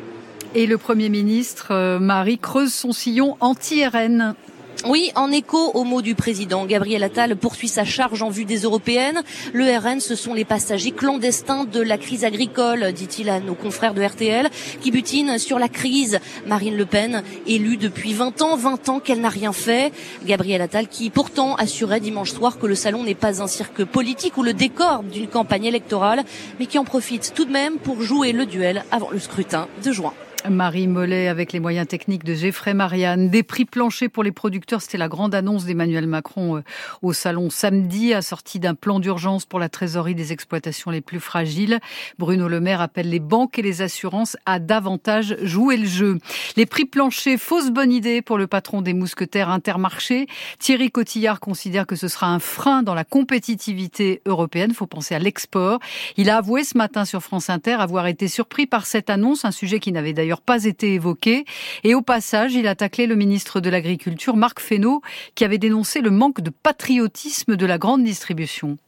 Et 0.54 0.66
le 0.66 0.78
Premier 0.78 1.10
ministre, 1.10 1.72
euh, 1.72 1.98
Marie, 1.98 2.38
creuse 2.38 2.72
son 2.72 2.92
sillon 2.92 3.36
anti-RN. 3.40 4.34
Oui, 4.84 5.12
en 5.14 5.30
écho 5.30 5.70
aux 5.74 5.84
mots 5.84 6.02
du 6.02 6.16
président, 6.16 6.66
Gabriel 6.66 7.04
Attal 7.04 7.36
poursuit 7.36 7.68
sa 7.68 7.84
charge 7.84 8.20
en 8.20 8.30
vue 8.30 8.44
des 8.44 8.62
européennes. 8.62 9.22
Le 9.52 9.64
RN, 9.78 10.00
ce 10.00 10.16
sont 10.16 10.34
les 10.34 10.44
passagers 10.44 10.90
clandestins 10.90 11.64
de 11.64 11.80
la 11.80 11.98
crise 11.98 12.24
agricole, 12.24 12.92
dit-il 12.92 13.30
à 13.30 13.38
nos 13.38 13.54
confrères 13.54 13.94
de 13.94 14.02
RTL, 14.02 14.50
qui 14.80 14.90
butinent 14.90 15.38
sur 15.38 15.60
la 15.60 15.68
crise. 15.68 16.18
Marine 16.48 16.76
Le 16.76 16.84
Pen, 16.84 17.22
élue 17.46 17.76
depuis 17.76 18.12
20 18.12 18.42
ans, 18.42 18.56
20 18.56 18.88
ans 18.88 18.98
qu'elle 18.98 19.20
n'a 19.20 19.28
rien 19.28 19.52
fait. 19.52 19.92
Gabriel 20.26 20.60
Attal, 20.60 20.88
qui 20.88 21.10
pourtant 21.10 21.54
assurait 21.54 22.00
dimanche 22.00 22.32
soir 22.32 22.58
que 22.58 22.66
le 22.66 22.74
salon 22.74 23.04
n'est 23.04 23.14
pas 23.14 23.40
un 23.40 23.46
cirque 23.46 23.84
politique 23.84 24.36
ou 24.36 24.42
le 24.42 24.52
décor 24.52 25.04
d'une 25.04 25.28
campagne 25.28 25.66
électorale, 25.66 26.24
mais 26.58 26.66
qui 26.66 26.78
en 26.78 26.84
profite 26.84 27.32
tout 27.36 27.44
de 27.44 27.52
même 27.52 27.78
pour 27.78 28.02
jouer 28.02 28.32
le 28.32 28.46
duel 28.46 28.84
avant 28.90 29.10
le 29.10 29.20
scrutin 29.20 29.68
de 29.84 29.92
juin. 29.92 30.12
Marie 30.50 30.88
Mollet 30.88 31.28
avec 31.28 31.52
les 31.52 31.60
moyens 31.60 31.86
techniques 31.86 32.24
de 32.24 32.34
Geoffrey 32.34 32.74
Marianne. 32.74 33.30
Des 33.30 33.42
prix 33.42 33.64
planchers 33.64 34.10
pour 34.10 34.22
les 34.22 34.32
producteurs, 34.32 34.82
c'était 34.82 34.98
la 34.98 35.08
grande 35.08 35.34
annonce 35.34 35.64
d'Emmanuel 35.64 36.06
Macron 36.06 36.56
euh, 36.56 36.62
au 37.02 37.12
salon 37.12 37.50
samedi, 37.50 38.12
assorti 38.12 38.58
d'un 38.58 38.74
plan 38.74 38.98
d'urgence 38.98 39.44
pour 39.46 39.60
la 39.60 39.68
trésorerie 39.68 40.14
des 40.14 40.32
exploitations 40.32 40.90
les 40.90 41.00
plus 41.00 41.20
fragiles. 41.20 41.78
Bruno 42.18 42.48
Le 42.48 42.60
Maire 42.60 42.80
appelle 42.80 43.10
les 43.10 43.20
banques 43.20 43.58
et 43.58 43.62
les 43.62 43.82
assurances 43.82 44.36
à 44.44 44.58
davantage 44.58 45.36
jouer 45.42 45.76
le 45.76 45.86
jeu. 45.86 46.18
Les 46.56 46.66
prix 46.66 46.86
planchers, 46.86 47.38
fausse 47.38 47.70
bonne 47.70 47.92
idée 47.92 48.22
pour 48.22 48.38
le 48.38 48.46
patron 48.46 48.82
des 48.82 48.94
mousquetaires 48.94 49.50
Intermarché. 49.50 50.26
Thierry 50.58 50.90
Cotillard 50.90 51.40
considère 51.40 51.86
que 51.86 51.96
ce 51.96 52.08
sera 52.08 52.28
un 52.28 52.38
frein 52.38 52.82
dans 52.82 52.94
la 52.94 53.04
compétitivité 53.04 54.22
européenne. 54.26 54.74
Faut 54.74 54.86
penser 54.86 55.14
à 55.14 55.18
l'export. 55.18 55.78
Il 56.16 56.30
a 56.30 56.38
avoué 56.38 56.64
ce 56.64 56.76
matin 56.76 57.04
sur 57.04 57.22
France 57.22 57.50
Inter 57.50 57.74
avoir 57.74 58.06
été 58.06 58.28
surpris 58.28 58.66
par 58.66 58.86
cette 58.86 59.10
annonce, 59.10 59.44
un 59.44 59.50
sujet 59.50 59.78
qui 59.78 59.92
n'avait 59.92 60.12
d'ailleurs 60.12 60.31
pas 60.40 60.64
été 60.64 60.94
évoqué. 60.94 61.44
Et 61.84 61.94
au 61.94 62.02
passage, 62.02 62.54
il 62.54 62.66
a 62.66 62.74
taclé 62.74 63.06
le 63.06 63.14
ministre 63.14 63.60
de 63.60 63.70
l'Agriculture, 63.70 64.36
Marc 64.36 64.60
Fesneau, 64.60 65.02
qui 65.34 65.44
avait 65.44 65.58
dénoncé 65.58 66.00
le 66.00 66.10
manque 66.10 66.40
de 66.40 66.50
patriotisme 66.50 67.56
de 67.56 67.66
la 67.66 67.78
grande 67.78 68.04
distribution. 68.04 68.78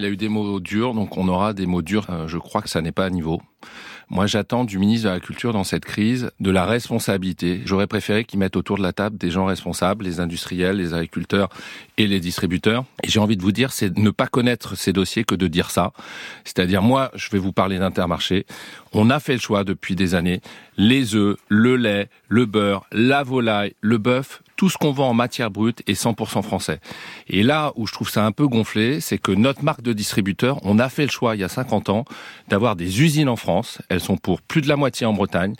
Il 0.00 0.06
a 0.06 0.08
eu 0.08 0.16
des 0.16 0.28
mots 0.28 0.58
durs, 0.58 0.92
donc 0.92 1.16
on 1.16 1.28
aura 1.28 1.52
des 1.52 1.66
mots 1.66 1.80
durs. 1.80 2.06
Euh, 2.10 2.26
je 2.26 2.36
crois 2.36 2.62
que 2.62 2.68
ça 2.68 2.80
n'est 2.80 2.90
pas 2.90 3.04
à 3.04 3.10
niveau. 3.10 3.40
Moi, 4.10 4.26
j'attends 4.26 4.64
du 4.64 4.78
ministre 4.78 5.08
de 5.08 5.14
la 5.14 5.20
Culture 5.20 5.52
dans 5.52 5.62
cette 5.62 5.84
crise 5.84 6.32
de 6.40 6.50
la 6.50 6.66
responsabilité. 6.66 7.62
J'aurais 7.64 7.86
préféré 7.86 8.24
qu'il 8.24 8.40
mette 8.40 8.56
autour 8.56 8.76
de 8.76 8.82
la 8.82 8.92
table 8.92 9.16
des 9.16 9.30
gens 9.30 9.44
responsables, 9.44 10.04
les 10.04 10.18
industriels, 10.18 10.78
les 10.78 10.94
agriculteurs 10.94 11.48
et 11.96 12.08
les 12.08 12.18
distributeurs. 12.18 12.84
Et 13.04 13.08
j'ai 13.08 13.20
envie 13.20 13.36
de 13.36 13.42
vous 13.42 13.52
dire, 13.52 13.72
c'est 13.72 13.96
ne 13.96 14.10
pas 14.10 14.26
connaître 14.26 14.76
ces 14.76 14.92
dossiers 14.92 15.22
que 15.22 15.36
de 15.36 15.46
dire 15.46 15.70
ça. 15.70 15.92
C'est-à-dire, 16.44 16.82
moi, 16.82 17.12
je 17.14 17.30
vais 17.30 17.38
vous 17.38 17.52
parler 17.52 17.78
d'Intermarché. 17.78 18.46
On 18.92 19.10
a 19.10 19.20
fait 19.20 19.34
le 19.34 19.40
choix 19.40 19.62
depuis 19.62 19.94
des 19.94 20.16
années. 20.16 20.40
Les 20.76 21.14
œufs, 21.14 21.36
le 21.48 21.76
lait, 21.76 22.08
le 22.28 22.46
beurre, 22.46 22.84
la 22.90 23.22
volaille, 23.22 23.74
le 23.80 23.98
bœuf, 23.98 24.42
tout 24.56 24.68
ce 24.68 24.78
qu'on 24.78 24.92
vend 24.92 25.08
en 25.08 25.14
matière 25.14 25.50
brute 25.50 25.82
est 25.86 26.00
100% 26.00 26.42
français. 26.42 26.80
Et 27.28 27.42
là 27.42 27.72
où 27.76 27.86
je 27.86 27.92
trouve 27.92 28.08
ça 28.08 28.24
un 28.24 28.32
peu 28.32 28.46
gonflé, 28.46 29.00
c'est 29.00 29.18
que 29.18 29.32
notre 29.32 29.64
marque 29.64 29.82
de 29.82 29.92
distributeur, 29.92 30.58
on 30.62 30.78
a 30.78 30.88
fait 30.88 31.04
le 31.04 31.10
choix 31.10 31.34
il 31.34 31.40
y 31.40 31.44
a 31.44 31.48
50 31.48 31.88
ans 31.88 32.04
d'avoir 32.48 32.76
des 32.76 33.02
usines 33.02 33.28
en 33.28 33.36
France. 33.36 33.78
Elles 33.88 34.00
sont 34.00 34.16
pour 34.16 34.40
plus 34.40 34.60
de 34.60 34.68
la 34.68 34.76
moitié 34.76 35.06
en 35.06 35.12
Bretagne. 35.12 35.54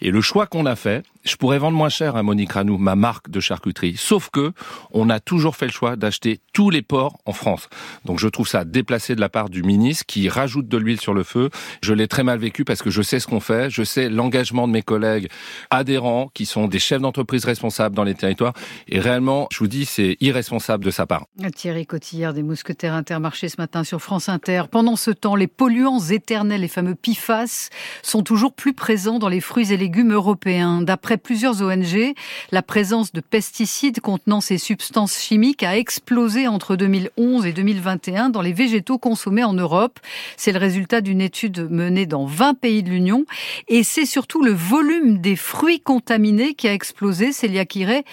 Et 0.00 0.10
le 0.10 0.20
choix 0.20 0.46
qu'on 0.46 0.66
a 0.66 0.76
fait, 0.76 1.02
je 1.28 1.36
pourrais 1.36 1.58
vendre 1.58 1.76
moins 1.76 1.88
cher 1.88 2.16
à 2.16 2.22
Monique 2.22 2.52
Ranou, 2.52 2.78
ma 2.78 2.96
marque 2.96 3.30
de 3.30 3.40
charcuterie. 3.40 3.96
Sauf 3.96 4.30
que 4.30 4.52
on 4.90 5.10
a 5.10 5.20
toujours 5.20 5.56
fait 5.56 5.66
le 5.66 5.72
choix 5.72 5.96
d'acheter 5.96 6.40
tous 6.52 6.70
les 6.70 6.82
porcs 6.82 7.18
en 7.26 7.32
France. 7.32 7.68
Donc 8.04 8.18
je 8.18 8.28
trouve 8.28 8.48
ça 8.48 8.64
déplacé 8.64 9.14
de 9.14 9.20
la 9.20 9.28
part 9.28 9.50
du 9.50 9.62
ministre 9.62 10.06
qui 10.06 10.28
rajoute 10.28 10.68
de 10.68 10.76
l'huile 10.78 11.00
sur 11.00 11.14
le 11.14 11.22
feu. 11.22 11.50
Je 11.82 11.92
l'ai 11.92 12.08
très 12.08 12.22
mal 12.22 12.38
vécu 12.38 12.64
parce 12.64 12.82
que 12.82 12.90
je 12.90 13.02
sais 13.02 13.20
ce 13.20 13.26
qu'on 13.26 13.40
fait, 13.40 13.70
je 13.70 13.82
sais 13.82 14.08
l'engagement 14.08 14.66
de 14.66 14.72
mes 14.72 14.82
collègues 14.82 15.28
adhérents 15.70 16.30
qui 16.32 16.46
sont 16.46 16.66
des 16.66 16.78
chefs 16.78 17.00
d'entreprise 17.00 17.44
responsables 17.44 17.94
dans 17.94 18.04
les 18.04 18.14
territoires. 18.14 18.54
Et 18.88 18.98
réellement, 18.98 19.48
je 19.52 19.58
vous 19.58 19.68
dis, 19.68 19.84
c'est 19.84 20.16
irresponsable 20.20 20.84
de 20.84 20.90
sa 20.90 21.06
part. 21.06 21.26
Thierry 21.54 21.86
Cotillard 21.86 22.32
des 22.32 22.42
Mousquetaires 22.42 22.94
Intermarché 22.94 23.48
ce 23.48 23.56
matin 23.58 23.84
sur 23.84 24.00
France 24.00 24.28
Inter. 24.28 24.62
Pendant 24.70 24.96
ce 24.96 25.10
temps, 25.10 25.36
les 25.36 25.46
polluants 25.46 26.00
éternels, 26.00 26.62
les 26.62 26.68
fameux 26.68 26.94
PIFAS, 26.94 27.68
sont 28.02 28.22
toujours 28.22 28.54
plus 28.54 28.72
présents 28.72 29.18
dans 29.18 29.28
les 29.28 29.40
fruits 29.40 29.72
et 29.72 29.76
légumes 29.76 30.12
européens. 30.12 30.80
D'après 30.80 31.17
plusieurs 31.18 31.62
ONG, 31.62 32.14
la 32.52 32.62
présence 32.62 33.12
de 33.12 33.20
pesticides 33.20 34.00
contenant 34.00 34.40
ces 34.40 34.58
substances 34.58 35.18
chimiques 35.18 35.62
a 35.62 35.76
explosé 35.76 36.48
entre 36.48 36.76
2011 36.76 37.46
et 37.46 37.52
2021 37.52 38.30
dans 38.30 38.42
les 38.42 38.52
végétaux 38.52 38.98
consommés 38.98 39.44
en 39.44 39.54
Europe. 39.54 40.00
C'est 40.36 40.52
le 40.52 40.58
résultat 40.58 41.00
d'une 41.00 41.20
étude 41.20 41.68
menée 41.70 42.06
dans 42.06 42.26
20 42.26 42.54
pays 42.54 42.82
de 42.82 42.90
l'Union 42.90 43.24
et 43.68 43.82
c'est 43.82 44.06
surtout 44.06 44.42
le 44.42 44.52
volume 44.52 45.18
des 45.18 45.36
fruits 45.36 45.80
contaminés 45.80 46.54
qui 46.54 46.68
a 46.68 46.72
explosé. 46.72 47.32
Célia 47.32 47.64
Kiré, 47.64 48.04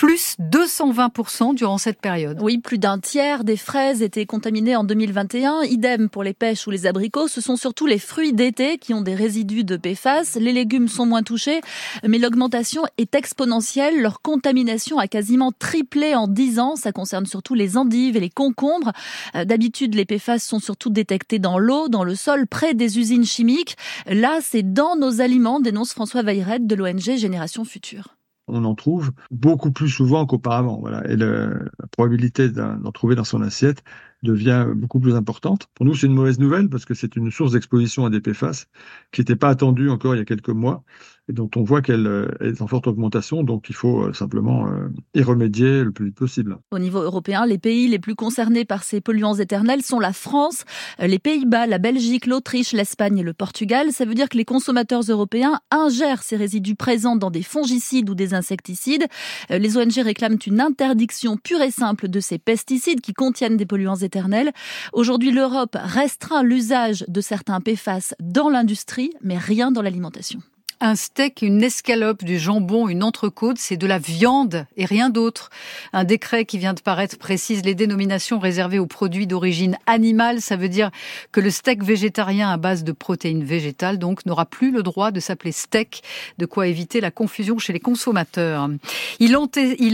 plus 0.00 0.38
220% 0.40 1.54
durant 1.54 1.76
cette 1.76 2.00
période. 2.00 2.38
Oui, 2.40 2.56
plus 2.56 2.78
d'un 2.78 2.98
tiers 2.98 3.44
des 3.44 3.58
fraises 3.58 4.00
étaient 4.00 4.24
contaminées 4.24 4.74
en 4.74 4.82
2021. 4.82 5.60
Idem 5.64 6.08
pour 6.08 6.22
les 6.24 6.32
pêches 6.32 6.66
ou 6.66 6.70
les 6.70 6.86
abricots. 6.86 7.28
Ce 7.28 7.42
sont 7.42 7.56
surtout 7.56 7.84
les 7.84 7.98
fruits 7.98 8.32
d'été 8.32 8.78
qui 8.78 8.94
ont 8.94 9.02
des 9.02 9.14
résidus 9.14 9.62
de 9.62 9.76
PFAS. 9.76 10.38
Les 10.40 10.54
légumes 10.54 10.88
sont 10.88 11.04
moins 11.04 11.22
touchés, 11.22 11.60
mais 12.02 12.16
l'augmentation 12.16 12.84
est 12.96 13.14
exponentielle. 13.14 14.00
Leur 14.00 14.22
contamination 14.22 14.98
a 14.98 15.06
quasiment 15.06 15.52
triplé 15.52 16.14
en 16.14 16.28
10 16.28 16.60
ans. 16.60 16.76
Ça 16.76 16.92
concerne 16.92 17.26
surtout 17.26 17.54
les 17.54 17.76
endives 17.76 18.16
et 18.16 18.20
les 18.20 18.30
concombres. 18.30 18.92
Euh, 19.34 19.44
d'habitude, 19.44 19.94
les 19.94 20.06
PFAS 20.06 20.38
sont 20.38 20.60
surtout 20.60 20.88
détectés 20.88 21.38
dans 21.38 21.58
l'eau, 21.58 21.90
dans 21.90 22.04
le 22.04 22.14
sol, 22.14 22.46
près 22.46 22.72
des 22.72 22.98
usines 22.98 23.26
chimiques. 23.26 23.76
Là, 24.06 24.38
c'est 24.40 24.72
dans 24.72 24.96
nos 24.96 25.20
aliments, 25.20 25.60
dénonce 25.60 25.92
François 25.92 26.22
Weyrette 26.22 26.66
de 26.66 26.74
l'ONG 26.74 27.18
Génération 27.18 27.66
Future 27.66 28.16
on 28.52 28.64
en 28.64 28.74
trouve 28.74 29.12
beaucoup 29.30 29.70
plus 29.70 29.88
souvent 29.88 30.26
qu'auparavant. 30.26 30.78
Voilà. 30.80 31.08
Et 31.10 31.16
la 31.16 31.50
probabilité 31.90 32.48
d'en 32.48 32.92
trouver 32.92 33.14
dans 33.14 33.24
son 33.24 33.42
assiette 33.42 33.82
devient 34.22 34.66
beaucoup 34.74 35.00
plus 35.00 35.14
importante. 35.14 35.68
Pour 35.74 35.86
nous, 35.86 35.94
c'est 35.94 36.06
une 36.06 36.14
mauvaise 36.14 36.38
nouvelle 36.38 36.68
parce 36.68 36.84
que 36.84 36.94
c'est 36.94 37.16
une 37.16 37.30
source 37.30 37.52
d'exposition 37.52 38.04
à 38.04 38.10
des 38.10 38.20
PFAS 38.20 38.66
qui 39.12 39.20
n'était 39.20 39.36
pas 39.36 39.48
attendue 39.48 39.88
encore 39.88 40.14
il 40.14 40.18
y 40.18 40.22
a 40.22 40.26
quelques 40.26 40.50
mois 40.50 40.84
et 41.30 41.32
dont 41.32 41.48
on 41.54 41.62
voit 41.62 41.80
qu'elle 41.80 42.06
euh, 42.06 42.28
est 42.40 42.60
en 42.60 42.66
forte 42.66 42.88
augmentation. 42.88 43.44
Donc, 43.44 43.66
il 43.68 43.74
faut 43.74 44.02
euh, 44.02 44.12
simplement 44.12 44.66
euh, 44.66 44.88
y 45.14 45.22
remédier 45.22 45.84
le 45.84 45.92
plus 45.92 46.06
vite 46.06 46.16
possible. 46.16 46.58
Au 46.72 46.78
niveau 46.78 47.00
européen, 47.00 47.46
les 47.46 47.58
pays 47.58 47.86
les 47.86 48.00
plus 48.00 48.16
concernés 48.16 48.64
par 48.64 48.82
ces 48.82 49.00
polluants 49.00 49.36
éternels 49.36 49.82
sont 49.82 50.00
la 50.00 50.12
France, 50.12 50.64
les 50.98 51.20
Pays-Bas, 51.20 51.68
la 51.68 51.78
Belgique, 51.78 52.26
l'Autriche, 52.26 52.72
l'Espagne 52.72 53.18
et 53.18 53.22
le 53.22 53.32
Portugal. 53.32 53.92
Ça 53.92 54.04
veut 54.04 54.14
dire 54.14 54.28
que 54.28 54.36
les 54.36 54.44
consommateurs 54.44 55.02
européens 55.08 55.60
ingèrent 55.70 56.24
ces 56.24 56.36
résidus 56.36 56.74
présents 56.74 57.16
dans 57.16 57.30
des 57.30 57.42
fongicides 57.42 58.10
ou 58.10 58.14
des 58.14 58.34
insecticides. 58.34 59.06
Les 59.50 59.76
ONG 59.76 59.94
réclament 59.98 60.38
une 60.46 60.60
interdiction 60.60 61.36
pure 61.36 61.62
et 61.62 61.70
simple 61.70 62.08
de 62.08 62.20
ces 62.20 62.38
pesticides 62.38 63.00
qui 63.00 63.12
contiennent 63.12 63.56
des 63.56 63.66
polluants 63.66 63.96
éternels. 63.96 64.50
Aujourd'hui, 64.92 65.30
l'Europe 65.30 65.76
restreint 65.80 66.42
l'usage 66.42 67.04
de 67.06 67.20
certains 67.20 67.60
PFAS 67.60 68.14
dans 68.20 68.48
l'industrie, 68.48 69.12
mais 69.22 69.38
rien 69.38 69.70
dans 69.70 69.82
l'alimentation 69.82 70.40
un 70.80 70.94
steak, 70.94 71.42
une 71.42 71.62
escalope, 71.62 72.24
du 72.24 72.38
jambon, 72.38 72.88
une 72.88 73.02
entrecôte, 73.02 73.58
c'est 73.58 73.76
de 73.76 73.86
la 73.86 73.98
viande 73.98 74.66
et 74.78 74.86
rien 74.86 75.10
d'autre. 75.10 75.50
Un 75.92 76.04
décret 76.04 76.46
qui 76.46 76.56
vient 76.56 76.72
de 76.72 76.80
paraître 76.80 77.18
précise 77.18 77.64
les 77.64 77.74
dénominations 77.74 78.38
réservées 78.38 78.78
aux 78.78 78.86
produits 78.86 79.26
d'origine 79.26 79.76
animale. 79.86 80.40
Ça 80.40 80.56
veut 80.56 80.70
dire 80.70 80.90
que 81.32 81.40
le 81.40 81.50
steak 81.50 81.84
végétarien 81.84 82.50
à 82.50 82.56
base 82.56 82.82
de 82.82 82.92
protéines 82.92 83.44
végétales, 83.44 83.98
donc, 83.98 84.24
n'aura 84.24 84.46
plus 84.46 84.70
le 84.70 84.82
droit 84.82 85.10
de 85.10 85.20
s'appeler 85.20 85.52
steak, 85.52 86.02
de 86.38 86.46
quoi 86.46 86.66
éviter 86.66 87.00
la 87.00 87.10
confusion 87.10 87.58
chez 87.58 87.74
les 87.74 87.80
consommateurs. 87.80 88.70
Il, 89.18 89.36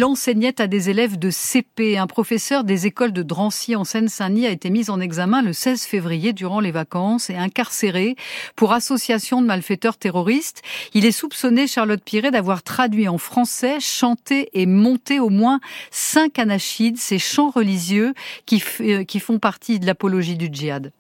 enseignait 0.05 0.61
à 0.61 0.69
des 0.69 0.89
élèves 0.91 1.19
de 1.19 1.31
CP. 1.31 1.99
Un 1.99 2.07
professeur 2.07 2.63
des 2.63 2.87
écoles 2.87 3.13
de 3.13 3.23
Drancy 3.23 3.75
en 3.75 3.85
Seine-Saint-Denis 3.85 4.47
a 4.47 4.51
été 4.51 4.71
mis 4.71 4.89
en 4.89 5.01
examen 5.01 5.43
le 5.43 5.53
16 5.53 5.83
février 5.83 6.33
durant 6.33 6.61
les 6.61 6.71
vacances 6.71 7.29
et 7.29 7.37
incarcéré 7.37 8.15
pour 8.55 8.73
association 8.73 9.43
de 9.43 9.47
malfaiteurs 9.47 9.97
terroristes. 9.97 10.63
Il 10.95 11.05
est 11.05 11.13
soupçonné, 11.13 11.67
Charlotte 11.67 12.03
Piret, 12.03 12.31
d'avoir 12.31 12.63
traduit 12.63 13.09
en 13.09 13.19
français, 13.19 13.79
chanté 13.81 14.51
et 14.53 14.67
monté 14.67 15.21
au 15.21 15.29
moins 15.29 15.61
cinq 15.91 16.39
anachides, 16.39 16.99
ces 16.99 17.19
chants 17.19 17.51
religieux 17.51 18.15
qui, 18.47 18.63
euh, 18.81 19.05
qui 19.05 19.21
font 19.21 19.39
partie 19.39 19.79
de 19.79 19.87
l'apologie 19.87 20.37
du 20.37 20.49
djihad. 20.53 20.93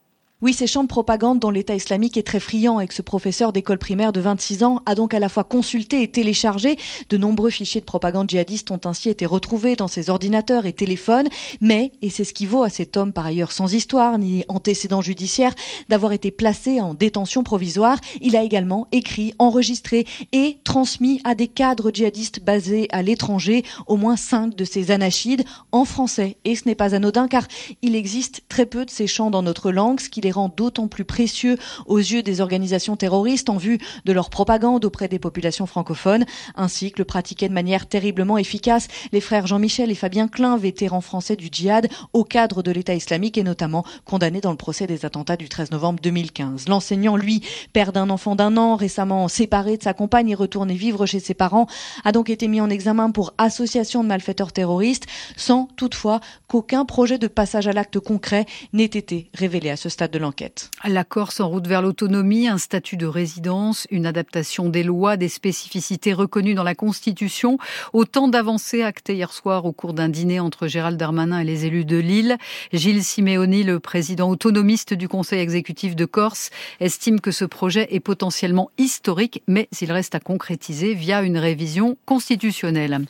Oui, 0.42 0.53
ces 0.53 0.66
champs 0.66 0.83
de 0.83 0.88
propagande 0.88 1.38
dont 1.38 1.49
l'État 1.49 1.75
islamique 1.75 2.18
est 2.18 2.22
très 2.22 2.40
friand 2.40 2.79
et 2.79 2.87
que 2.87 2.92
ce 2.92 3.01
professeur 3.01 3.55
d'école 3.55 3.79
primaire 3.79 4.12
de 4.12 4.20
26 4.20 4.64
ans 4.64 4.83
a 4.85 4.94
donc 4.94 5.14
à 5.14 5.18
la 5.18 5.31
fois 5.31 5.44
consulté 5.44 6.03
et 6.03 6.09
téléchargé. 6.09 6.77
De 7.09 7.16
nombreux 7.16 7.49
fichiers 7.49 7.81
de 7.81 7.87
propagande 7.87 8.29
djihadiste 8.29 8.70
ont 8.70 8.81
ainsi 8.85 9.09
été 9.09 9.25
retrouvés 9.25 9.77
dans 9.77 9.88
ses 9.88 10.11
ordinateurs 10.11 10.66
et 10.66 10.75
téléphones. 10.75 11.29
Mais, 11.62 11.90
et 12.03 12.11
c'est 12.11 12.25
ce 12.25 12.35
qui 12.35 12.44
vaut 12.44 12.62
à 12.62 12.68
cet 12.68 12.99
homme 12.99 13.14
par 13.14 13.25
ailleurs 13.25 13.51
sans 13.51 13.72
histoire 13.72 14.18
ni 14.18 14.44
antécédent 14.49 15.01
judiciaire 15.01 15.55
d'avoir 15.88 16.12
été 16.12 16.31
placé 16.31 16.83
en 16.83 16.92
détention 16.92 17.42
provisoire, 17.42 17.99
il 18.20 18.37
a 18.37 18.42
également 18.42 18.88
écrit, 18.92 19.33
enregistré 19.38 20.05
et 20.33 20.59
transmis 20.64 21.22
à 21.25 21.35
des 21.35 21.49
cadres 21.49 21.90
djihadistes 21.90 22.44
basés 22.44 22.88
à 22.90 23.01
l'étranger 23.01 23.64
au 23.87 23.96
moins 23.96 24.16
cinq 24.16 24.55
de 24.55 24.66
ces 24.66 24.90
anachides 24.90 25.46
en 25.72 25.87
français. 25.87 26.37
Et 26.44 26.57
ce 26.57 26.68
n'est 26.68 26.75
pas 26.75 26.94
anodin 26.94 27.27
car 27.27 27.49
il 27.81 27.96
existe 27.96 28.42
très 28.51 28.66
peu 28.66 28.85
de 28.85 28.90
ces 28.90 29.07
chants 29.07 29.31
dans 29.31 29.42
notre 29.42 29.70
langue, 29.70 29.99
rend 30.30 30.48
d'autant 30.48 30.88
plus 30.88 31.04
précieux 31.04 31.58
aux 31.86 31.98
yeux 31.98 32.22
des 32.22 32.40
organisations 32.40 32.96
terroristes 32.96 33.50
en 33.50 33.56
vue 33.56 33.78
de 34.04 34.12
leur 34.12 34.30
propagande 34.30 34.84
auprès 34.84 35.08
des 35.08 35.18
populations 35.18 35.66
francophones, 35.66 36.24
ainsi 36.54 36.90
que 36.92 36.98
le 36.98 37.04
pratiquaient 37.04 37.48
de 37.48 37.54
manière 37.54 37.86
terriblement 37.86 38.38
efficace 38.38 38.88
les 39.12 39.20
frères 39.20 39.46
Jean-Michel 39.46 39.90
et 39.90 39.94
Fabien 39.94 40.28
Klein, 40.28 40.56
vétérans 40.56 41.00
français 41.00 41.36
du 41.36 41.48
djihad, 41.50 41.88
au 42.12 42.24
cadre 42.24 42.62
de 42.62 42.70
l'État 42.70 42.94
islamique 42.94 43.38
et 43.38 43.42
notamment 43.42 43.84
condamnés 44.04 44.40
dans 44.40 44.50
le 44.50 44.56
procès 44.56 44.86
des 44.86 45.04
attentats 45.04 45.36
du 45.36 45.48
13 45.48 45.70
novembre 45.70 46.00
2015. 46.02 46.68
L'enseignant, 46.68 47.16
lui, 47.16 47.42
père 47.72 47.92
d'un 47.92 48.10
enfant 48.10 48.36
d'un 48.36 48.56
an, 48.56 48.76
récemment 48.76 49.28
séparé 49.28 49.76
de 49.76 49.82
sa 49.82 49.94
compagne 49.94 50.30
et 50.30 50.34
retourné 50.34 50.74
vivre 50.74 51.06
chez 51.06 51.20
ses 51.20 51.34
parents, 51.34 51.66
a 52.04 52.12
donc 52.12 52.30
été 52.30 52.48
mis 52.48 52.60
en 52.60 52.70
examen 52.70 53.10
pour 53.10 53.32
association 53.38 54.02
de 54.02 54.08
malfaiteurs 54.08 54.52
terroristes, 54.52 55.06
sans 55.36 55.68
toutefois 55.76 56.20
qu'aucun 56.48 56.84
projet 56.84 57.18
de 57.18 57.26
passage 57.26 57.68
à 57.68 57.72
l'acte 57.72 58.00
concret 58.00 58.46
n'ait 58.72 58.84
été 58.84 59.30
révélé 59.34 59.70
à 59.70 59.76
ce 59.76 59.88
stade 59.88 60.10
l'enquête. 60.18 60.70
La 60.85 61.05
Corse 61.05 61.40
en 61.40 61.48
route 61.48 61.66
vers 61.66 61.83
l'autonomie, 61.83 62.48
un 62.48 62.59
statut 62.59 62.96
de 62.96 63.07
résidence, 63.07 63.87
une 63.90 64.07
adaptation 64.07 64.68
des 64.68 64.83
lois, 64.83 65.16
des 65.16 65.29
spécificités 65.29 66.12
reconnues 66.12 66.55
dans 66.55 66.62
la 66.62 66.74
Constitution. 66.74 67.59
Autant 67.92 68.29
d'avancées 68.29 68.83
actées 68.83 69.14
hier 69.14 69.33
soir 69.33 69.64
au 69.64 69.72
cours 69.72 69.92
d'un 69.92 70.09
dîner 70.09 70.40
entre 70.40 70.66
Gérald 70.66 70.98
Darmanin 70.98 71.40
et 71.40 71.44
les 71.44 71.66
élus 71.66 71.85
de 71.85 71.96
Lille. 71.96 72.37
Gilles 72.72 73.05
Simeoni, 73.05 73.62
le 73.62 73.81
président 73.81 74.31
autonomiste 74.31 74.94
du 74.94 75.09
Conseil 75.09 75.40
exécutif 75.40 75.96
de 75.96 76.05
Corse, 76.05 76.50
estime 76.81 77.20
que 77.20 77.31
ce 77.31 77.44
projet 77.44 77.88
est 77.90 78.00
potentiellement 78.00 78.70
historique, 78.79 79.42
mais 79.46 79.68
il 79.81 79.92
reste 79.92 80.14
à 80.14 80.20
concrétiser 80.20 80.94
via 80.94 81.22
une 81.22 81.38
révision 81.38 81.96
constitutionnelle. 82.07 83.00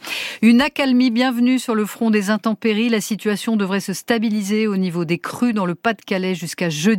Une 0.42 0.60
accalmie 0.60 1.10
bienvenue 1.10 1.58
sur 1.58 1.74
le 1.74 1.86
front 1.86 2.10
des 2.10 2.30
intempéries. 2.30 2.88
La 2.88 3.00
situation 3.00 3.56
devrait 3.56 3.80
se 3.80 3.92
stabiliser 3.92 4.66
au 4.66 4.76
niveau 4.76 5.04
des 5.04 5.18
crues 5.18 5.52
dans 5.52 5.66
le 5.66 5.74
Pas-de-Calais 5.74 6.34
jusqu'à 6.34 6.70
jeudi. 6.70 6.95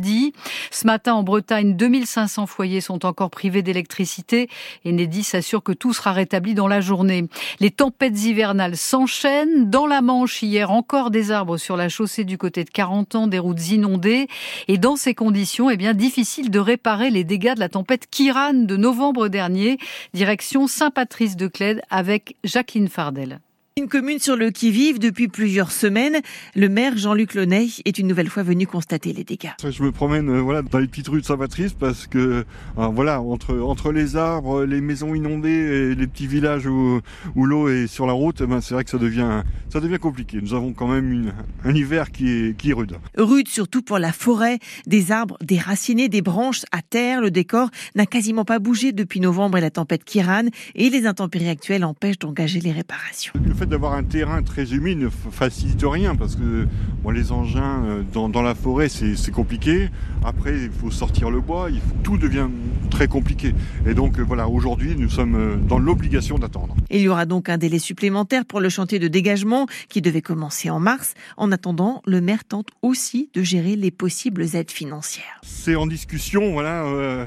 Ce 0.70 0.86
matin, 0.86 1.14
en 1.14 1.22
Bretagne, 1.22 1.76
2500 1.76 2.46
foyers 2.46 2.80
sont 2.80 3.04
encore 3.04 3.30
privés 3.30 3.62
d'électricité. 3.62 4.48
Enedis 4.86 5.24
s'assure 5.24 5.62
que 5.62 5.72
tout 5.72 5.92
sera 5.92 6.12
rétabli 6.12 6.54
dans 6.54 6.68
la 6.68 6.80
journée. 6.80 7.26
Les 7.60 7.70
tempêtes 7.70 8.22
hivernales 8.22 8.76
s'enchaînent. 8.76 9.70
Dans 9.70 9.86
la 9.86 10.00
Manche, 10.00 10.42
hier, 10.42 10.70
encore 10.70 11.10
des 11.10 11.30
arbres 11.30 11.56
sur 11.56 11.76
la 11.76 11.88
chaussée 11.88 12.24
du 12.24 12.38
côté 12.38 12.64
de 12.64 12.70
40 12.70 13.14
ans, 13.14 13.26
des 13.26 13.38
routes 13.38 13.70
inondées. 13.70 14.28
Et 14.68 14.78
dans 14.78 14.96
ces 14.96 15.14
conditions, 15.14 15.70
eh 15.70 15.76
bien, 15.76 15.94
difficile 15.94 16.50
de 16.50 16.58
réparer 16.58 17.10
les 17.10 17.24
dégâts 17.24 17.54
de 17.54 17.60
la 17.60 17.68
tempête 17.68 18.08
Kiran 18.10 18.54
de 18.54 18.76
novembre 18.76 19.28
dernier. 19.28 19.78
Direction 20.14 20.66
Saint-Patrice-de-Clède 20.66 21.82
avec 21.90 22.36
Jacqueline 22.44 22.88
Fardel. 22.88 23.40
Une 23.78 23.86
commune 23.86 24.18
sur 24.18 24.34
le 24.34 24.50
qui-vive 24.50 24.98
depuis 24.98 25.28
plusieurs 25.28 25.70
semaines. 25.70 26.16
Le 26.56 26.68
maire 26.68 26.98
Jean-Luc 26.98 27.34
Launay 27.34 27.68
est 27.84 27.96
une 28.00 28.08
nouvelle 28.08 28.28
fois 28.28 28.42
venu 28.42 28.66
constater 28.66 29.12
les 29.12 29.22
dégâts. 29.22 29.52
Je 29.62 29.82
me 29.84 29.92
promène 29.92 30.28
euh, 30.30 30.40
voilà, 30.40 30.62
dans 30.62 30.80
les 30.80 30.88
petites 30.88 31.06
rues 31.06 31.20
de 31.20 31.24
Saint-Patrice 31.24 31.74
parce 31.74 32.08
que 32.08 32.18
euh, 32.18 32.86
voilà, 32.88 33.20
entre, 33.20 33.56
entre 33.60 33.92
les 33.92 34.16
arbres, 34.16 34.64
les 34.64 34.80
maisons 34.80 35.14
inondées 35.14 35.50
et 35.50 35.94
les 35.94 36.06
petits 36.08 36.26
villages 36.26 36.66
où, 36.66 37.00
où 37.36 37.46
l'eau 37.46 37.68
est 37.68 37.86
sur 37.86 38.04
la 38.08 38.14
route, 38.14 38.42
ben, 38.42 38.60
c'est 38.60 38.74
vrai 38.74 38.82
que 38.82 38.90
ça 38.90 38.98
devient, 38.98 39.44
ça 39.68 39.78
devient 39.78 40.00
compliqué. 40.00 40.40
Nous 40.42 40.54
avons 40.54 40.72
quand 40.72 40.88
même 40.88 41.12
une, 41.12 41.32
un 41.64 41.72
hiver 41.72 42.10
qui 42.10 42.30
est, 42.30 42.56
qui 42.56 42.70
est 42.70 42.74
rude. 42.74 42.96
Rude 43.16 43.46
surtout 43.46 43.82
pour 43.82 44.00
la 44.00 44.10
forêt, 44.10 44.58
des 44.88 45.12
arbres 45.12 45.38
déracinés, 45.40 46.08
des 46.08 46.22
branches 46.22 46.64
à 46.72 46.82
terre. 46.82 47.20
Le 47.20 47.30
décor 47.30 47.70
n'a 47.94 48.06
quasiment 48.06 48.44
pas 48.44 48.58
bougé 48.58 48.90
depuis 48.90 49.20
novembre 49.20 49.56
et 49.56 49.60
la 49.60 49.70
tempête 49.70 50.02
Kiran 50.02 50.46
et 50.74 50.90
les 50.90 51.06
intempéries 51.06 51.48
actuelles 51.48 51.84
empêchent 51.84 52.18
d'engager 52.18 52.58
les 52.58 52.72
réparations 52.72 53.34
d'avoir 53.68 53.92
un 53.92 54.02
terrain 54.02 54.42
très 54.42 54.72
humide 54.72 54.98
ne 54.98 55.08
facilite 55.08 55.82
rien 55.84 56.16
parce 56.16 56.36
que 56.36 56.66
bon, 57.02 57.10
les 57.10 57.32
engins 57.32 57.84
euh, 57.84 58.02
dans, 58.12 58.28
dans 58.28 58.42
la 58.42 58.54
forêt 58.54 58.88
c'est 58.88 59.30
compliqué. 59.30 59.90
Après 60.24 60.54
il 60.54 60.70
faut 60.70 60.90
sortir 60.90 61.30
le 61.30 61.40
bois, 61.40 61.68
il 61.70 61.80
faut, 61.80 61.94
tout 62.02 62.16
devient 62.16 62.48
très 62.90 63.08
compliqué. 63.08 63.54
Et 63.86 63.94
donc 63.94 64.18
euh, 64.18 64.22
voilà, 64.22 64.48
aujourd'hui 64.48 64.94
nous 64.96 65.10
sommes 65.10 65.34
euh, 65.34 65.56
dans 65.56 65.78
l'obligation 65.78 66.38
d'attendre. 66.38 66.74
Il 66.90 67.00
y 67.00 67.08
aura 67.08 67.26
donc 67.26 67.48
un 67.48 67.58
délai 67.58 67.78
supplémentaire 67.78 68.44
pour 68.46 68.60
le 68.60 68.68
chantier 68.68 68.98
de 68.98 69.08
dégagement 69.08 69.66
qui 69.88 70.00
devait 70.00 70.22
commencer 70.22 70.70
en 70.70 70.80
mars. 70.80 71.14
En 71.36 71.52
attendant, 71.52 72.02
le 72.06 72.20
maire 72.20 72.44
tente 72.44 72.68
aussi 72.82 73.30
de 73.34 73.42
gérer 73.42 73.76
les 73.76 73.90
possibles 73.90 74.44
aides 74.54 74.70
financières. 74.70 75.40
C'est 75.42 75.76
en 75.76 75.86
discussion, 75.86 76.52
voilà. 76.52 76.84
Euh 76.84 77.26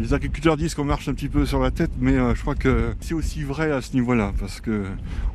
les 0.00 0.14
agriculteurs 0.14 0.56
disent 0.56 0.74
qu'on 0.74 0.84
marche 0.84 1.08
un 1.08 1.14
petit 1.14 1.28
peu 1.28 1.46
sur 1.46 1.60
la 1.60 1.70
tête, 1.70 1.90
mais 1.98 2.12
euh, 2.12 2.34
je 2.34 2.40
crois 2.40 2.54
que 2.54 2.94
c'est 3.00 3.14
aussi 3.14 3.42
vrai 3.42 3.70
à 3.72 3.80
ce 3.80 3.94
niveau-là, 3.94 4.32
parce 4.38 4.60
que 4.60 4.84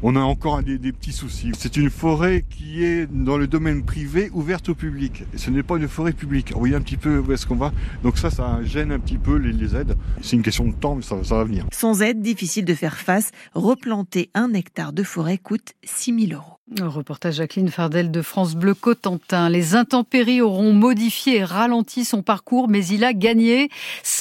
on 0.01 0.15
a 0.15 0.19
encore 0.19 0.61
des, 0.63 0.77
des 0.77 0.91
petits 0.91 1.11
soucis. 1.11 1.51
C'est 1.57 1.77
une 1.77 1.89
forêt 1.89 2.45
qui 2.49 2.83
est 2.83 3.05
dans 3.11 3.37
le 3.37 3.47
domaine 3.47 3.83
privé, 3.83 4.29
ouverte 4.33 4.69
au 4.69 4.75
public. 4.75 5.23
Et 5.33 5.37
ce 5.37 5.49
n'est 5.49 5.63
pas 5.63 5.77
une 5.77 5.87
forêt 5.87 6.13
publique. 6.13 6.53
Vous 6.53 6.59
voyez 6.59 6.75
un 6.75 6.81
petit 6.81 6.97
peu 6.97 7.19
où 7.19 7.31
est-ce 7.31 7.45
qu'on 7.45 7.55
va. 7.55 7.71
Donc 8.03 8.17
ça, 8.17 8.29
ça 8.29 8.59
gêne 8.63 8.91
un 8.91 8.99
petit 8.99 9.17
peu 9.17 9.35
les, 9.35 9.51
les 9.51 9.75
aides. 9.75 9.97
C'est 10.21 10.35
une 10.35 10.43
question 10.43 10.65
de 10.65 10.73
temps, 10.73 10.95
mais 10.95 11.01
ça, 11.01 11.21
ça, 11.23 11.35
va 11.35 11.43
venir. 11.43 11.65
Sans 11.71 12.01
aide, 12.01 12.21
difficile 12.21 12.65
de 12.65 12.75
faire 12.75 12.97
face. 12.97 13.31
Replanter 13.53 14.29
un 14.33 14.53
hectare 14.53 14.93
de 14.93 15.03
forêt 15.03 15.37
coûte 15.37 15.73
6 15.83 16.27
000 16.27 16.39
euros. 16.39 16.59
Reportage 16.79 17.35
Jacqueline 17.35 17.69
Fardel 17.69 18.11
de 18.11 18.21
France 18.21 18.55
Bleu 18.55 18.75
Cotentin. 18.75 19.49
Les 19.49 19.73
intempéries 19.73 20.41
auront 20.41 20.71
modifié 20.71 21.37
et 21.37 21.43
ralenti 21.43 22.05
son 22.05 22.21
parcours, 22.21 22.69
mais 22.69 22.85
il 22.85 23.03
a 23.03 23.13
gagné 23.13 23.69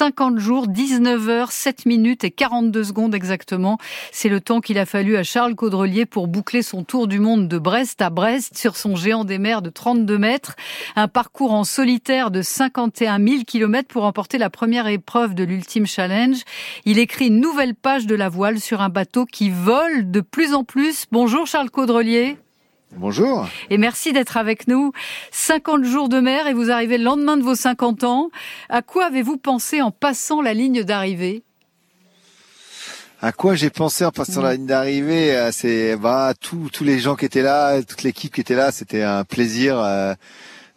50 0.09 0.39
jours, 0.39 0.69
19 0.69 1.29
heures, 1.29 1.53
7 1.53 1.85
minutes 1.85 2.25
et 2.25 2.31
42 2.31 2.83
secondes 2.83 3.15
exactement. 3.15 3.77
C'est 4.11 4.31
le 4.31 4.41
temps 4.41 4.63
qu'il 4.63 4.79
a 4.79 4.87
fallu 4.87 5.19
à 5.19 5.23
Charles 5.23 5.55
Caudrelier 5.55 6.07
pour 6.07 6.29
boucler 6.29 6.63
son 6.63 6.83
tour 6.83 7.09
du 7.09 7.21
monde 7.21 7.47
de 7.47 7.59
Brest 7.59 8.01
à 8.01 8.09
Brest 8.09 8.57
sur 8.57 8.77
son 8.77 8.97
géant 8.97 9.27
des 9.27 9.37
mers 9.37 9.61
de 9.61 9.69
32 9.69 10.17
mètres. 10.17 10.57
Un 10.97 11.09
parcours 11.09 11.53
en 11.53 11.65
solitaire 11.65 12.31
de 12.31 12.41
51 12.41 13.23
000 13.23 13.43
kilomètres 13.47 13.89
pour 13.89 14.05
remporter 14.05 14.39
la 14.39 14.49
première 14.49 14.87
épreuve 14.87 15.35
de 15.35 15.45
l'Ultime 15.45 15.87
Challenge. 15.87 16.39
Il 16.87 16.99
écrit 16.99 17.27
une 17.27 17.41
nouvelle 17.41 17.75
page 17.75 18.07
de 18.07 18.15
la 18.15 18.31
voile 18.31 18.61
sur 18.61 18.81
un 18.81 18.89
bateau 18.89 19.27
qui 19.27 19.51
vole 19.51 20.11
de 20.11 20.23
plus 20.23 20.55
en 20.55 20.65
plus. 20.65 21.05
Bonjour 21.13 21.47
Charles 21.47 21.69
Caudrelier. 21.69 22.39
Bonjour. 22.97 23.47
Et 23.71 23.79
merci 23.79 24.13
d'être 24.13 24.37
avec 24.37 24.67
nous. 24.67 24.93
50 25.31 25.85
jours 25.85 26.09
de 26.09 26.21
mer 26.21 26.47
et 26.47 26.55
vous 26.55 26.71
arrivez 26.71 26.99
le 26.99 27.05
lendemain 27.05 27.37
de 27.37 27.43
vos 27.43 27.55
50 27.55 28.05
ans. 28.05 28.31
À 28.69 28.83
quoi 28.83 29.07
avez-vous 29.07 29.37
pensé 29.37 29.83
en 29.83 29.91
passant 29.91 30.41
la 30.41 30.55
ligne 30.55 30.83
d'arrivée? 30.83 31.43
À 33.21 33.33
quoi 33.33 33.55
j'ai 33.55 33.71
pensé 33.71 34.05
en 34.05 34.11
passant 34.11 34.43
la 34.43 34.55
ligne 34.55 34.67
d'arrivée? 34.67 35.51
C'est 35.53 35.97
bah 35.97 36.33
tous 36.41 36.71
tous 36.73 36.85
les 36.85 36.99
gens 36.99 37.17
qui 37.17 37.25
étaient 37.25 37.43
là, 37.43 37.83
toute 37.83 38.05
l'équipe 38.05 38.33
qui 38.33 38.41
était 38.41 38.55
là, 38.55 38.71
c'était 38.71 39.03
un 39.03 39.25
plaisir. 39.25 39.79
Euh, 39.79 40.15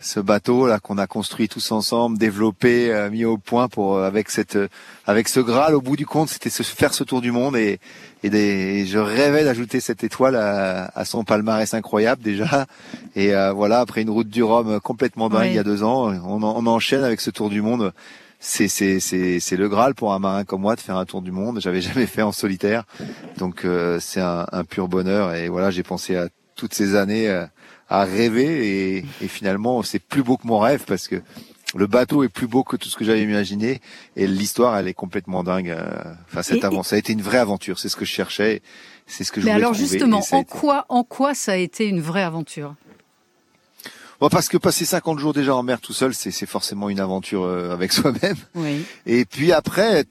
ce 0.01 0.19
bateau 0.19 0.67
là 0.67 0.79
qu'on 0.79 0.97
a 0.97 1.07
construit 1.07 1.47
tous 1.47 1.71
ensemble, 1.71 2.17
développé, 2.17 2.91
euh, 2.91 3.09
mis 3.09 3.23
au 3.23 3.37
point 3.37 3.67
pour 3.67 3.97
euh, 3.97 4.07
avec 4.07 4.29
cette 4.29 4.57
avec 5.05 5.29
ce 5.29 5.39
Graal 5.39 5.75
au 5.75 5.81
bout 5.81 5.95
du 5.95 6.05
compte, 6.05 6.29
c'était 6.29 6.49
se 6.49 6.63
faire 6.63 6.93
ce 6.93 7.03
tour 7.03 7.21
du 7.21 7.31
monde 7.31 7.55
et 7.55 7.79
et, 8.23 8.29
des, 8.29 8.85
je 8.85 8.99
rêvais 8.99 9.43
d'ajouter 9.43 9.79
cette 9.79 10.03
étoile 10.03 10.35
à, 10.35 10.91
à, 10.93 11.05
son 11.05 11.23
palmarès 11.23 11.73
incroyable 11.73 12.21
déjà. 12.21 12.67
Et 13.15 13.33
euh, 13.33 13.51
voilà, 13.51 13.79
après 13.79 14.01
une 14.03 14.11
route 14.11 14.29
du 14.29 14.43
Rhum 14.43 14.79
complètement 14.79 15.27
dingue 15.29 15.41
oui. 15.41 15.47
il 15.49 15.55
y 15.55 15.59
a 15.59 15.63
deux 15.63 15.83
ans, 15.83 16.11
on, 16.25 16.43
on 16.43 16.65
enchaîne 16.67 17.03
avec 17.03 17.21
ce 17.21 17.31
tour 17.31 17.49
du 17.49 17.61
monde. 17.61 17.93
C'est 18.43 18.67
c'est 18.67 18.99
c'est 18.99 19.39
c'est 19.39 19.55
le 19.55 19.69
Graal 19.69 19.93
pour 19.93 20.13
un 20.13 20.19
marin 20.19 20.43
comme 20.43 20.61
moi 20.61 20.75
de 20.75 20.81
faire 20.81 20.97
un 20.97 21.05
tour 21.05 21.21
du 21.21 21.31
monde. 21.31 21.61
J'avais 21.61 21.81
jamais 21.81 22.07
fait 22.07 22.23
en 22.23 22.31
solitaire, 22.31 22.85
donc 23.37 23.65
euh, 23.65 23.99
c'est 23.99 24.19
un, 24.19 24.47
un, 24.51 24.63
pur 24.63 24.87
bonheur. 24.87 25.35
Et 25.35 25.47
voilà, 25.47 25.69
j'ai 25.69 25.83
pensé 25.83 26.15
à 26.15 26.27
toutes 26.55 26.73
ces 26.73 26.95
années 26.95 27.29
euh, 27.29 27.45
à 27.91 28.05
rêver 28.05 28.97
et, 28.97 29.05
et 29.21 29.27
finalement 29.27 29.83
c'est 29.83 29.99
plus 29.99 30.23
beau 30.23 30.37
que 30.37 30.47
mon 30.47 30.57
rêve 30.57 30.85
parce 30.87 31.07
que 31.07 31.21
le 31.75 31.87
bateau 31.87 32.23
est 32.23 32.29
plus 32.29 32.47
beau 32.47 32.63
que 32.63 32.75
tout 32.75 32.89
ce 32.89 32.95
que 32.95 33.05
j'avais 33.05 33.21
imaginé 33.21 33.81
et 34.15 34.27
l'histoire 34.27 34.77
elle 34.77 34.87
est 34.87 34.93
complètement 34.93 35.43
dingue. 35.43 35.77
Enfin 36.27 36.41
cette 36.41 36.63
aventure, 36.63 36.85
ça 36.85 36.95
a 36.95 36.99
été 36.99 37.13
une 37.13 37.21
vraie 37.21 37.37
aventure, 37.37 37.77
c'est 37.77 37.89
ce 37.89 37.95
que 37.95 38.05
je 38.05 38.11
cherchais, 38.11 38.61
c'est 39.07 39.23
ce 39.23 39.31
que 39.31 39.41
je 39.41 39.45
Mais 39.45 39.51
voulais 39.51 39.63
alors 39.63 39.73
trouver, 39.75 39.89
justement, 39.89 40.23
en 40.31 40.41
été... 40.41 40.49
quoi 40.49 40.85
en 40.89 41.03
quoi 41.03 41.33
ça 41.33 41.51
a 41.51 41.57
été 41.57 41.85
une 41.85 42.01
vraie 42.01 42.23
aventure? 42.23 42.75
Bon, 44.21 44.29
parce 44.29 44.49
que 44.49 44.57
passer 44.57 44.85
50 44.85 45.17
jours 45.17 45.33
déjà 45.33 45.55
en 45.55 45.63
mer 45.63 45.81
tout 45.81 45.93
seul, 45.93 46.13
c'est 46.13 46.45
forcément 46.45 46.89
une 46.89 46.99
aventure 46.99 47.43
euh, 47.43 47.71
avec 47.73 47.91
soi-même. 47.93 48.37
Oui. 48.53 48.85
Et 49.07 49.25
puis 49.25 49.51
après, 49.51 50.05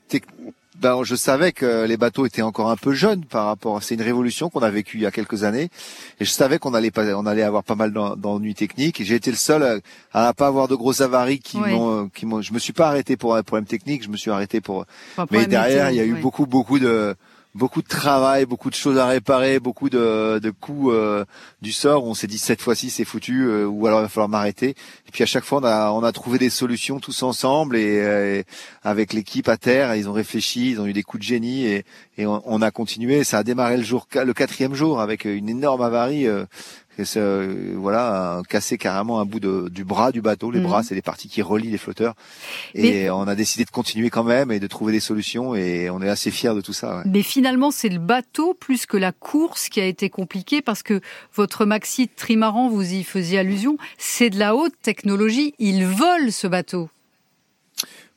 ben, 0.81 1.03
je 1.05 1.15
savais 1.15 1.53
que 1.53 1.85
les 1.85 1.97
bateaux 1.97 2.27
étaient 2.27 2.43
encore 2.43 2.71
un 2.71 2.77
peu 2.77 2.93
jeunes 2.93 3.25
par 3.25 3.47
rapport. 3.47 3.83
C'est 3.83 3.95
une 3.95 4.03
révolution 4.03 4.49
qu'on 4.51 4.61
a 4.61 4.71
vécue 4.71 4.97
il 4.99 5.03
y 5.03 5.07
a 5.07 5.11
quelques 5.11 5.45
années, 5.45 5.69
et 6.19 6.25
je 6.25 6.31
savais 6.31 6.59
qu'on 6.59 6.75
allait 6.75 6.91
pas, 6.91 7.05
on 7.17 7.27
allait 7.27 7.43
avoir 7.43 7.63
pas 7.65 7.75
mal 7.75 7.93
d'ennuis 7.93 8.55
techniques. 8.55 9.01
Et 9.01 9.05
j'ai 9.05 9.17
été 9.17 9.31
le 9.31 9.37
seul 9.37 9.83
à, 10.13 10.29
à 10.29 10.33
pas 10.35 10.47
avoir 10.47 10.69
de 10.69 10.75
grosses 10.75 11.01
avaries 11.01 11.39
qui 11.41 11.59
Oui. 11.59 11.73
m'ont, 11.73 12.09
qui 12.09 12.27
m'ont. 12.27 12.41
Je 12.43 12.53
me 12.53 12.59
suis 12.59 12.73
pas 12.73 12.89
arrêté 12.89 13.17
pour 13.17 13.37
un 13.37 13.43
problème 13.43 13.67
technique, 13.67 14.03
je 14.03 14.09
me 14.09 14.17
suis 14.17 14.31
arrêté 14.31 14.61
pour. 14.61 14.87
Mais 15.31 15.47
derrière, 15.47 15.91
il 15.91 15.97
y 15.97 16.01
a 16.01 16.05
eu 16.05 16.15
oui. 16.15 16.21
beaucoup, 16.21 16.47
beaucoup 16.47 16.79
de 16.79 17.15
beaucoup 17.55 17.83
de 17.83 17.89
travail, 17.89 18.47
beaucoup 18.47 18.71
de 18.71 18.75
choses 18.75 18.99
à 18.99 19.07
réparer, 19.07 19.59
beaucoup 19.59 19.91
de, 19.91 20.39
de 20.39 20.51
coups 20.51 20.93
euh, 20.93 21.25
du 21.63 21.73
sort 21.73 22.05
on 22.05 22.15
s'est 22.15 22.27
dit 22.27 22.39
cette 22.39 22.63
fois-ci 22.63 22.91
c'est 22.91 23.05
foutu 23.05 23.43
euh, 23.43 23.67
ou 23.67 23.87
alors 23.87 24.01
il 24.01 24.03
va 24.03 24.09
falloir 24.09 24.29
m'arrêter. 24.29 24.71
Et 24.71 25.11
puis 25.13 25.23
à 25.23 25.27
chaque 25.27 25.45
fois 25.45 25.61
on 25.61 25.65
a 25.65 25.91
on 25.91 26.05
a 26.05 26.13
trouvé 26.13 26.39
des 26.39 26.51
solutions 26.51 27.01
tous 27.01 27.23
ensemble 27.23 27.77
et, 27.77 28.01
euh, 28.01 28.43
avec 28.83 29.13
l'équipe 29.13 29.49
à 29.49 29.57
terre, 29.57 29.95
ils 29.97 30.09
ont 30.09 30.13
réfléchi, 30.13 30.71
ils 30.71 30.81
ont 30.81 30.87
eu 30.87 30.93
des 30.93 31.03
coups 31.03 31.23
de 31.23 31.27
génie 31.27 31.67
et, 31.67 31.85
et 32.19 32.27
on, 32.27 32.63
a 32.63 32.71
continué. 32.71 33.25
Ça 33.25 33.39
a 33.39 33.43
démarré 33.43 33.77
le 33.77 33.83
jour 33.83 34.07
le 34.15 34.33
quatrième 34.33 34.75
jour 34.75 35.01
avec 35.01 35.25
une 35.25 35.49
énorme 35.49 35.83
avarie. 35.83 36.27
Que 37.05 37.19
euh, 37.19 37.75
voilà, 37.77 38.41
casser 38.49 38.79
carrément 38.79 39.21
un 39.21 39.25
bout 39.25 39.41
de, 39.41 39.69
du 39.69 39.85
bras 39.85 40.13
du 40.13 40.21
bateau. 40.21 40.51
Les 40.51 40.59
Mhm. 40.61 40.67
bras, 40.67 40.83
c'est 40.83 40.95
les 40.95 41.03
parties 41.03 41.29
qui 41.29 41.43
relient 41.43 41.71
les 41.71 41.79
flotteurs. 41.79 42.15
Et 42.75 42.83
Mais- 43.05 43.11
on 43.11 43.23
a 43.29 43.35
décidé 43.35 43.65
de 43.65 43.71
continuer 43.71 44.11
quand 44.11 44.25
même 44.25 44.51
et 44.53 44.61
de 44.61 44.67
trouver 44.67 44.93
des 44.93 45.01
solutions. 45.01 45.55
Et 45.55 45.91
on 45.91 46.01
est 46.03 46.09
assez 46.09 46.31
fiers 46.31 46.55
de 46.55 46.61
tout 46.61 46.73
ça. 46.73 46.99
ouais. 46.99 47.03
Mais 47.07 47.23
finalement, 47.23 47.71
c'est 47.71 47.89
le 47.89 47.99
bateau 47.99 48.55
plus 48.55 48.87
que 48.87 48.97
la 48.97 49.13
course 49.13 49.69
qui 49.69 49.81
a 49.81 49.85
été 49.87 50.11
compliquée 50.11 50.63
parce 50.63 50.83
que 50.83 51.01
votre 51.35 51.65
maxi 51.65 52.09
trimaran, 52.09 52.69
vous 52.69 52.93
y 52.95 53.05
faisiez 53.05 53.39
allusion, 53.39 53.77
c'est 53.99 54.31
de 54.31 54.39
la 54.39 54.55
haute 54.57 54.75
technologie. 54.83 55.55
Il 55.59 55.87
vole 55.87 56.33
ce 56.33 56.47
bateau. 56.47 56.89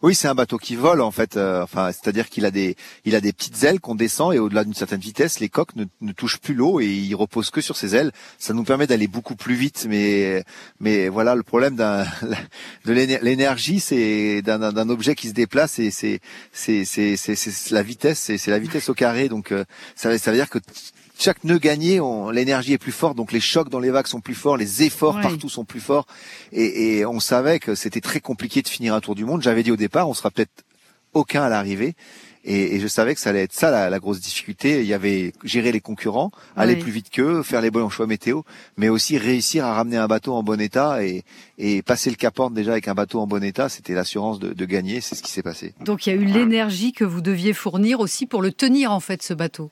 Oui, 0.03 0.15
c'est 0.15 0.27
un 0.27 0.35
bateau 0.35 0.57
qui 0.57 0.75
vole 0.75 0.99
en 0.99 1.11
fait. 1.11 1.37
Euh, 1.37 1.63
enfin, 1.63 1.93
c'est-à-dire 1.93 2.27
qu'il 2.27 2.43
a 2.43 2.51
des, 2.51 2.75
il 3.05 3.15
a 3.15 3.21
des 3.21 3.31
petites 3.31 3.63
ailes 3.63 3.79
qu'on 3.79 3.95
descend 3.95 4.33
et 4.33 4.37
au-delà 4.37 4.65
d'une 4.65 4.73
certaine 4.73 4.99
vitesse, 4.99 5.39
les 5.39 5.47
coques 5.47 5.77
ne, 5.77 5.85
ne 6.01 6.11
touchent 6.11 6.41
plus 6.41 6.53
l'eau 6.53 6.81
et 6.81 6.87
il 6.87 7.15
repose 7.15 7.51
que 7.51 7.61
sur 7.61 7.77
ses 7.77 7.95
ailes. 7.95 8.11
Ça 8.37 8.53
nous 8.53 8.65
permet 8.65 8.85
d'aller 8.85 9.07
beaucoup 9.07 9.37
plus 9.37 9.55
vite. 9.55 9.87
Mais, 9.89 10.43
mais 10.81 11.07
voilà, 11.07 11.35
le 11.35 11.43
problème 11.43 11.77
d'un, 11.77 12.05
de 12.85 12.91
l'énergie, 12.91 13.79
c'est 13.79 14.41
d'un, 14.41 14.89
objet 14.89 15.15
qui 15.15 15.29
se 15.29 15.33
déplace 15.33 15.79
et 15.79 15.89
c'est, 15.89 16.19
c'est, 16.51 16.83
c'est, 16.83 17.15
c'est, 17.15 17.71
la 17.71 17.81
vitesse, 17.81 18.19
c'est, 18.19 18.47
la 18.47 18.59
vitesse 18.59 18.89
au 18.89 18.93
carré. 18.93 19.29
Donc 19.29 19.53
euh, 19.53 19.63
ça, 19.95 20.17
ça 20.17 20.31
veut 20.31 20.37
dire 20.37 20.49
que 20.49 20.59
chaque 21.23 21.45
nœud 21.45 21.57
gagné, 21.57 22.01
l'énergie 22.33 22.73
est 22.73 22.77
plus 22.77 22.91
forte, 22.91 23.15
donc 23.15 23.31
les 23.31 23.39
chocs 23.39 23.69
dans 23.69 23.79
les 23.79 23.91
vagues 23.91 24.07
sont 24.07 24.19
plus 24.19 24.35
forts, 24.35 24.57
les 24.57 24.83
efforts 24.83 25.21
partout 25.21 25.47
sont 25.47 25.63
plus 25.63 25.79
forts, 25.79 26.05
et, 26.51 26.97
et 26.97 27.05
on 27.05 27.21
savait 27.21 27.59
que 27.59 27.75
c'était 27.75 28.01
très 28.01 28.19
compliqué 28.19 28.61
de 28.61 28.67
finir 28.67 28.93
un 28.93 28.99
tour 28.99 29.15
du 29.15 29.23
monde. 29.23 29.41
J'avais 29.41 29.63
dit 29.63 29.71
au 29.71 29.77
départ, 29.77 30.09
on 30.09 30.13
sera 30.13 30.31
peut-être 30.31 30.65
aucun 31.13 31.43
à 31.43 31.49
l'arrivée. 31.49 31.95
Et, 32.45 32.75
et, 32.75 32.79
je 32.81 32.87
savais 32.87 33.15
que 33.15 33.21
ça 33.21 33.29
allait 33.29 33.43
être 33.43 33.53
ça 33.53 33.71
la, 33.71 33.89
la, 33.89 33.99
grosse 33.99 34.19
difficulté. 34.19 34.81
Il 34.81 34.85
y 34.85 34.93
avait 34.93 35.31
gérer 35.45 35.71
les 35.71 35.79
concurrents, 35.79 36.29
aller 36.57 36.75
plus 36.75 36.91
vite 36.91 37.09
qu'eux, 37.09 37.41
faire 37.41 37.61
les 37.61 37.71
bons 37.71 37.87
choix 37.87 38.05
météo, 38.05 38.41
mais 38.75 38.89
aussi 38.89 39.17
réussir 39.17 39.63
à 39.63 39.73
ramener 39.73 39.95
un 39.95 40.07
bateau 40.07 40.33
en 40.33 40.43
bon 40.43 40.59
état 40.59 41.05
et, 41.05 41.23
et 41.57 41.81
passer 41.81 42.09
le 42.09 42.17
Cap 42.17 42.37
Horn 42.37 42.53
déjà 42.53 42.73
avec 42.73 42.89
un 42.89 42.95
bateau 42.95 43.21
en 43.21 43.27
bon 43.27 43.41
état. 43.41 43.69
C'était 43.69 43.93
l'assurance 43.93 44.39
de, 44.39 44.51
de, 44.51 44.65
gagner. 44.65 44.99
C'est 44.99 45.15
ce 45.15 45.23
qui 45.23 45.31
s'est 45.31 45.41
passé. 45.41 45.73
Donc 45.79 46.05
il 46.05 46.09
y 46.09 46.17
a 46.17 46.19
eu 46.19 46.25
l'énergie 46.25 46.91
que 46.91 47.05
vous 47.05 47.21
deviez 47.21 47.53
fournir 47.53 48.01
aussi 48.01 48.25
pour 48.25 48.41
le 48.41 48.51
tenir 48.51 48.91
en 48.91 48.99
fait 48.99 49.23
ce 49.23 49.33
bateau. 49.33 49.71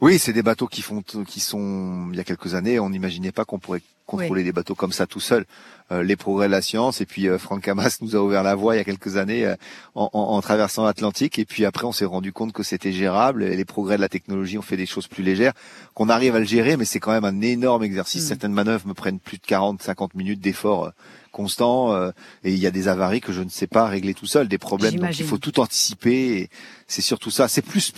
Oui, 0.00 0.18
c'est 0.18 0.32
des 0.32 0.42
bateaux 0.42 0.66
qui 0.66 0.80
font, 0.80 1.02
qui 1.02 1.40
sont, 1.40 2.08
il 2.10 2.16
y 2.16 2.20
a 2.20 2.24
quelques 2.24 2.54
années, 2.54 2.80
on 2.80 2.90
n'imaginait 2.90 3.32
pas 3.32 3.44
qu'on 3.44 3.58
pourrait 3.58 3.82
contrôler 4.06 4.42
des 4.42 4.52
bateaux 4.52 4.74
comme 4.74 4.92
ça 4.92 5.06
tout 5.06 5.20
seul. 5.20 5.44
Euh, 5.92 6.02
les 6.02 6.16
progrès 6.16 6.46
de 6.46 6.52
la 6.52 6.62
science, 6.62 7.00
et 7.00 7.06
puis 7.06 7.28
euh, 7.28 7.38
Franck 7.38 7.68
Hamas 7.68 8.00
nous 8.00 8.16
a 8.16 8.20
ouvert 8.20 8.42
la 8.42 8.54
voie 8.54 8.74
il 8.74 8.78
y 8.78 8.80
a 8.80 8.84
quelques 8.84 9.16
années 9.16 9.44
euh, 9.44 9.54
en, 9.94 10.08
en, 10.12 10.40
traversant 10.40 10.84
l'Atlantique, 10.84 11.38
et 11.38 11.44
puis 11.44 11.64
après 11.64 11.84
on 11.84 11.92
s'est 11.92 12.04
rendu 12.04 12.32
compte 12.32 12.52
que 12.52 12.62
c'était 12.62 12.92
gérable, 12.92 13.42
et 13.42 13.56
les 13.56 13.64
progrès 13.64 13.96
de 13.96 14.00
la 14.00 14.08
technologie 14.08 14.56
ont 14.56 14.62
fait 14.62 14.76
des 14.76 14.86
choses 14.86 15.06
plus 15.06 15.22
légères, 15.22 15.52
qu'on 15.94 16.08
arrive 16.08 16.34
à 16.34 16.38
le 16.38 16.44
gérer, 16.44 16.76
mais 16.76 16.84
c'est 16.84 17.00
quand 17.00 17.12
même 17.12 17.24
un 17.24 17.40
énorme 17.40 17.82
exercice. 17.82 18.24
Mm. 18.24 18.28
Certaines 18.28 18.52
manœuvres 18.52 18.86
me 18.86 18.94
prennent 18.94 19.20
plus 19.20 19.38
de 19.38 19.46
40, 19.46 19.82
50 19.82 20.14
minutes 20.14 20.40
d'effort 20.40 20.92
constant 21.30 21.92
euh, 21.92 22.10
et 22.44 22.52
il 22.52 22.58
y 22.58 22.66
a 22.66 22.70
des 22.70 22.88
avaries 22.88 23.20
que 23.20 23.32
je 23.32 23.42
ne 23.42 23.48
sais 23.48 23.66
pas 23.66 23.86
régler 23.86 24.14
tout 24.14 24.26
seul, 24.26 24.48
des 24.48 24.58
problèmes 24.58 24.96
donc 24.96 25.18
il 25.18 25.24
faut 25.24 25.38
tout 25.38 25.60
anticiper. 25.60 26.50
C'est 26.90 27.02
surtout 27.02 27.30
ça. 27.30 27.46
C'est 27.46 27.62
plus, 27.62 27.92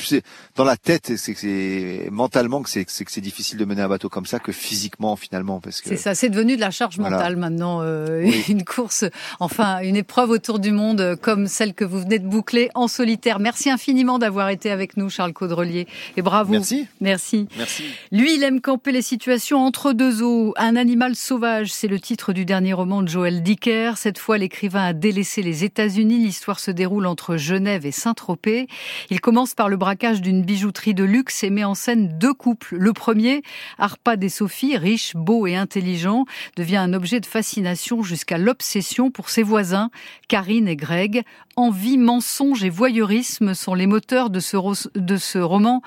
dans 0.55 0.65
la 0.65 0.77
tête, 0.77 1.17
c'est 1.17 1.35
c'est 1.35 2.09
mentalement 2.11 2.63
que 2.63 2.69
c'est 2.69 2.85
que 2.85 3.11
c'est 3.11 3.21
difficile 3.23 3.59
de 3.59 3.65
mener 3.65 3.81
un 3.81 3.89
bateau 3.89 4.11
comme 4.11 4.27
ça 4.27 4.39
que 4.39 4.53
physiquement 4.53 5.17
finalement 5.17 5.61
parce 5.61 5.81
que 5.81 5.89
c'est 5.89 5.97
ça. 5.97 6.15
C'est 6.15 6.29
devenu 6.29 6.57
de 6.57 6.61
la 6.61 6.71
charge 6.71 6.99
mentale 6.99 7.37
maintenant. 7.37 7.81
Euh, 7.83 8.31
une 8.49 8.65
course, 8.65 9.07
enfin 9.41 9.81
une 9.81 9.97
épreuve 9.97 10.29
autour 10.29 10.59
du 10.59 10.73
monde 10.73 11.01
euh, 11.01 11.17
comme 11.17 11.47
celle 11.47 11.73
que 11.73 11.87
vous 11.87 12.01
venez 12.01 12.19
de 12.19 12.27
boucler 12.27 12.69
en 12.75 12.87
solitaire. 12.87 13.39
Merci 13.39 13.71
infiniment 13.71 14.19
d'avoir 14.19 14.51
été 14.51 14.71
avec 14.71 14.99
nous, 14.99 15.09
Charles 15.09 15.33
Caudrelier, 15.33 15.87
et 16.19 16.23
bravo. 16.23 16.53
Merci. 16.53 16.87
Merci. 17.01 17.49
Merci. 17.57 17.85
Lui, 18.11 18.35
il 18.35 18.43
aime 18.43 18.61
camper 18.61 18.93
les 18.93 19.01
situations 19.01 19.65
entre 19.65 19.95
deux 19.95 20.23
eaux. 20.23 20.53
Un 20.59 20.77
animal 20.77 21.17
sauvage, 21.17 21.73
c'est 21.73 21.89
le 21.89 21.99
titre 21.99 22.35
du 22.35 22.45
dernier 22.45 22.75
roman 22.75 23.03
de 23.03 23.09
Joël 23.09 23.43
Dicker. 23.43 23.97
Cette 23.97 24.19
fois, 24.19 24.37
l'écrivain 24.37 24.85
a 24.85 24.93
délaissé 24.93 25.41
les 25.41 25.65
États-Unis. 25.65 26.19
L'histoire 26.19 26.61
se 26.61 26.71
déroule 26.71 27.07
entre 27.07 27.39
Genève 27.39 27.87
et 27.87 27.93
Saint-Tropez. 27.93 28.69
Il 29.11 29.21
commence 29.21 29.55
par 29.55 29.69
le 29.69 29.77
braquage 29.77 30.21
d'une 30.21 30.43
bijouterie 30.43 30.95
de 30.95 31.05
luxe 31.05 31.45
et 31.45 31.51
met 31.51 31.65
en 31.65 31.75
scène 31.75 32.19
deux 32.19 32.35
couples. 32.35 32.77
Le 32.77 32.93
premier, 32.93 33.43
Arpad 33.79 34.23
et 34.23 34.29
Sophie, 34.29 34.77
riche, 34.77 35.15
beau 35.15 35.47
et 35.47 35.57
intelligent, 35.57 36.25
devient 36.57 36.77
un 36.77 36.93
objet 36.93 37.21
de 37.21 37.27
fascination 37.27 38.03
jusqu'à 38.03 38.39
l'obsession 38.39 39.11
pour 39.11 39.31
ses 39.31 39.43
voisins, 39.43 39.91
Karine 40.29 40.69
et 40.69 40.77
Greg. 40.77 41.23
Envie, 41.57 41.99
mensonge 41.99 42.65
et 42.65 42.71
voyeurisme 42.71 43.55
sont 43.55 43.75
les 43.75 43.87
moteurs 43.87 44.31
de 44.31 44.41
ce, 44.41 45.39
roman 45.39 45.83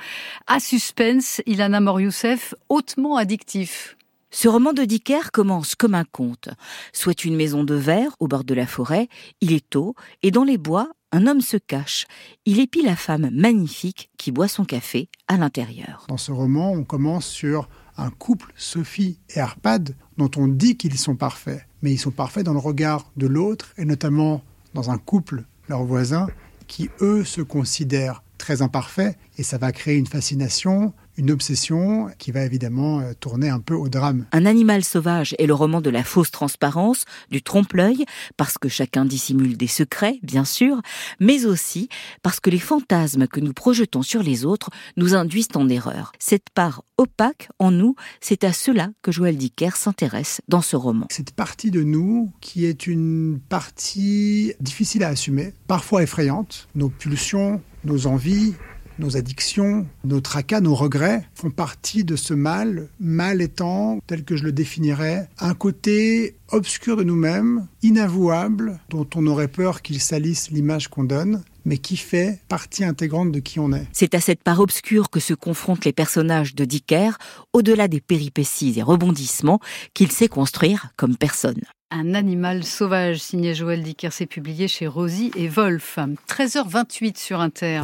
à 0.47 0.60
suspense. 0.60 1.41
Ilana 1.45 1.79
Mor-Youssef, 1.79 2.53
hautement 2.69 3.17
addictif. 3.17 3.95
Ce 4.31 4.49
roman 4.49 4.73
de 4.73 4.84
Dicker 4.84 5.31
commence 5.31 5.75
comme 5.75 5.95
un 5.95 6.03
conte. 6.03 6.49
Soit 6.91 7.23
une 7.23 7.38
maison 7.38 7.63
de 7.63 7.73
verre 7.73 8.15
au 8.19 8.27
bord 8.27 8.43
de 8.43 8.53
la 8.53 8.67
forêt, 8.67 9.08
il 9.39 9.53
est 9.53 9.69
tôt, 9.69 9.95
et 10.23 10.31
dans 10.31 10.43
les 10.43 10.58
bois, 10.58 10.89
un 11.11 11.27
homme 11.27 11.41
se 11.41 11.57
cache. 11.57 12.07
Il 12.45 12.59
épie 12.59 12.81
la 12.81 12.95
femme 12.95 13.29
magnifique 13.31 14.09
qui 14.17 14.31
boit 14.31 14.47
son 14.47 14.65
café 14.65 15.09
à 15.27 15.37
l'intérieur. 15.37 16.05
Dans 16.09 16.17
ce 16.17 16.31
roman, 16.31 16.71
on 16.71 16.83
commence 16.83 17.25
sur 17.25 17.69
un 17.97 18.09
couple, 18.09 18.53
Sophie 18.55 19.19
et 19.29 19.39
Arpad, 19.39 19.95
dont 20.17 20.31
on 20.35 20.47
dit 20.47 20.77
qu'ils 20.77 20.97
sont 20.97 21.15
parfaits. 21.15 21.65
Mais 21.81 21.93
ils 21.93 21.97
sont 21.97 22.11
parfaits 22.11 22.43
dans 22.43 22.53
le 22.53 22.59
regard 22.59 23.11
de 23.15 23.27
l'autre, 23.27 23.73
et 23.77 23.85
notamment 23.85 24.43
dans 24.73 24.91
un 24.91 24.97
couple, 24.97 25.45
leurs 25.69 25.83
voisins, 25.83 26.27
qui 26.67 26.89
eux 27.01 27.23
se 27.23 27.41
considèrent 27.41 28.23
très 28.37 28.61
imparfaits, 28.61 29.17
et 29.37 29.43
ça 29.43 29.57
va 29.57 29.71
créer 29.71 29.97
une 29.97 30.07
fascination, 30.07 30.93
une 31.17 31.32
obsession 31.32 32.10
qui 32.17 32.32
va 32.32 32.43
évidemment 32.43 32.99
euh, 32.99 33.13
tourner 33.19 33.49
un 33.49 33.60
peu 33.60 33.73
au 33.73 33.89
drame. 33.89 34.25
Un 34.32 34.45
animal 34.45 34.84
sauvage 34.84 35.36
est 35.39 35.45
le 35.45 35.54
roman 35.54 35.82
de 35.82 35.89
la 35.89 36.04
fausse 36.04 36.32
transparence, 36.32 37.06
du 37.32 37.41
trompe-l'œil, 37.41 38.06
parce 38.38 38.58
que 38.58 38.69
chacun 38.69 39.06
dissimule 39.06 39.58
des 39.58 39.67
secrets, 39.67 40.19
bien 40.23 40.45
sûr, 40.45 40.82
mais 41.19 41.45
aussi 41.45 41.89
parce 42.21 42.39
que 42.39 42.49
les 42.49 42.60
fantasmes 42.60 43.28
que 43.28 43.39
nous 43.39 43.54
projetons 43.54 44.01
sur 44.01 44.23
les 44.23 44.45
autres 44.45 44.69
nous 44.97 45.15
induisent 45.15 45.47
en 45.56 45.69
erreur. 45.69 46.12
Cette 46.19 46.49
part 46.54 46.84
opaque 46.97 47.49
en 47.60 47.71
nous, 47.71 47.95
c'est 48.21 48.43
à 48.43 48.54
cela 48.54 48.89
que 49.01 49.12
Joël 49.12 49.38
Dicker 49.38 49.75
s'intéresse 49.75 50.41
dans 50.47 50.62
ce 50.62 50.75
roman. 50.75 51.08
Cette 51.10 51.32
partie 51.32 51.71
de 51.71 51.84
nous 51.84 52.32
qui 52.41 52.65
est 52.65 52.88
une 52.88 53.39
partie 53.49 54.54
difficile 54.60 55.04
à 55.04 55.10
assumer, 55.10 55.54
parfois 55.67 56.04
effrayante, 56.04 56.67
nos 56.75 56.89
pulsions, 56.89 57.62
nos 57.84 58.08
envies, 58.08 58.56
nos 58.99 59.17
addictions, 59.17 59.86
nos 60.03 60.21
tracas, 60.21 60.62
nos 60.62 60.75
regrets 60.75 61.25
font 61.34 61.49
partie 61.49 62.03
de 62.03 62.15
ce 62.15 62.34
mal, 62.34 62.89
mal 62.99 63.41
étant, 63.41 63.99
tel 64.08 64.23
que 64.23 64.36
je 64.36 64.43
le 64.43 64.51
définirais, 64.51 65.29
un 65.39 65.53
côté 65.53 66.36
obscur 66.49 66.95
de 66.97 67.03
nous-mêmes, 67.03 67.67
inavouable, 67.81 68.79
dont 68.89 69.08
on 69.15 69.27
aurait 69.27 69.47
peur 69.47 69.81
qu'il 69.81 69.99
salisse 69.99 70.51
l'image 70.51 70.88
qu'on 70.88 71.03
donne, 71.03 71.43
mais 71.65 71.77
qui 71.77 71.97
fait 71.97 72.39
partie 72.47 72.84
intégrante 72.84 73.31
de 73.31 73.39
qui 73.39 73.60
on 73.60 73.73
est. 73.73 73.88
C'est 73.91 74.15
à 74.15 74.21
cette 74.21 74.43
part 74.43 74.60
obscure 74.60 75.10
que 75.10 75.19
se 75.19 75.34
confrontent 75.34 75.86
les 75.86 75.93
personnages 75.93 76.55
de 76.55 76.63
Dicker, 76.65 77.12
au-delà 77.53 77.88
des 77.88 78.01
péripéties 78.01 78.73
et 78.77 78.84
rebondissements 78.84 79.60
qu'il 79.93 80.12
sait 80.12 80.27
construire 80.27 80.89
comme 80.95 81.17
personne. 81.17 81.62
Un 81.91 82.13
animal 82.13 82.63
sauvage, 82.63 83.19
signé 83.19 83.53
Joël 83.53 83.84
Dicker, 83.84 84.10
c'est 84.12 84.25
publié 84.25 84.67
chez 84.67 84.88
Rosie 84.88 85.31
et 85.36 85.47
Wolf. 85.47 85.99
13h28 86.27 87.17
sur 87.17 87.39
Inter. 87.39 87.81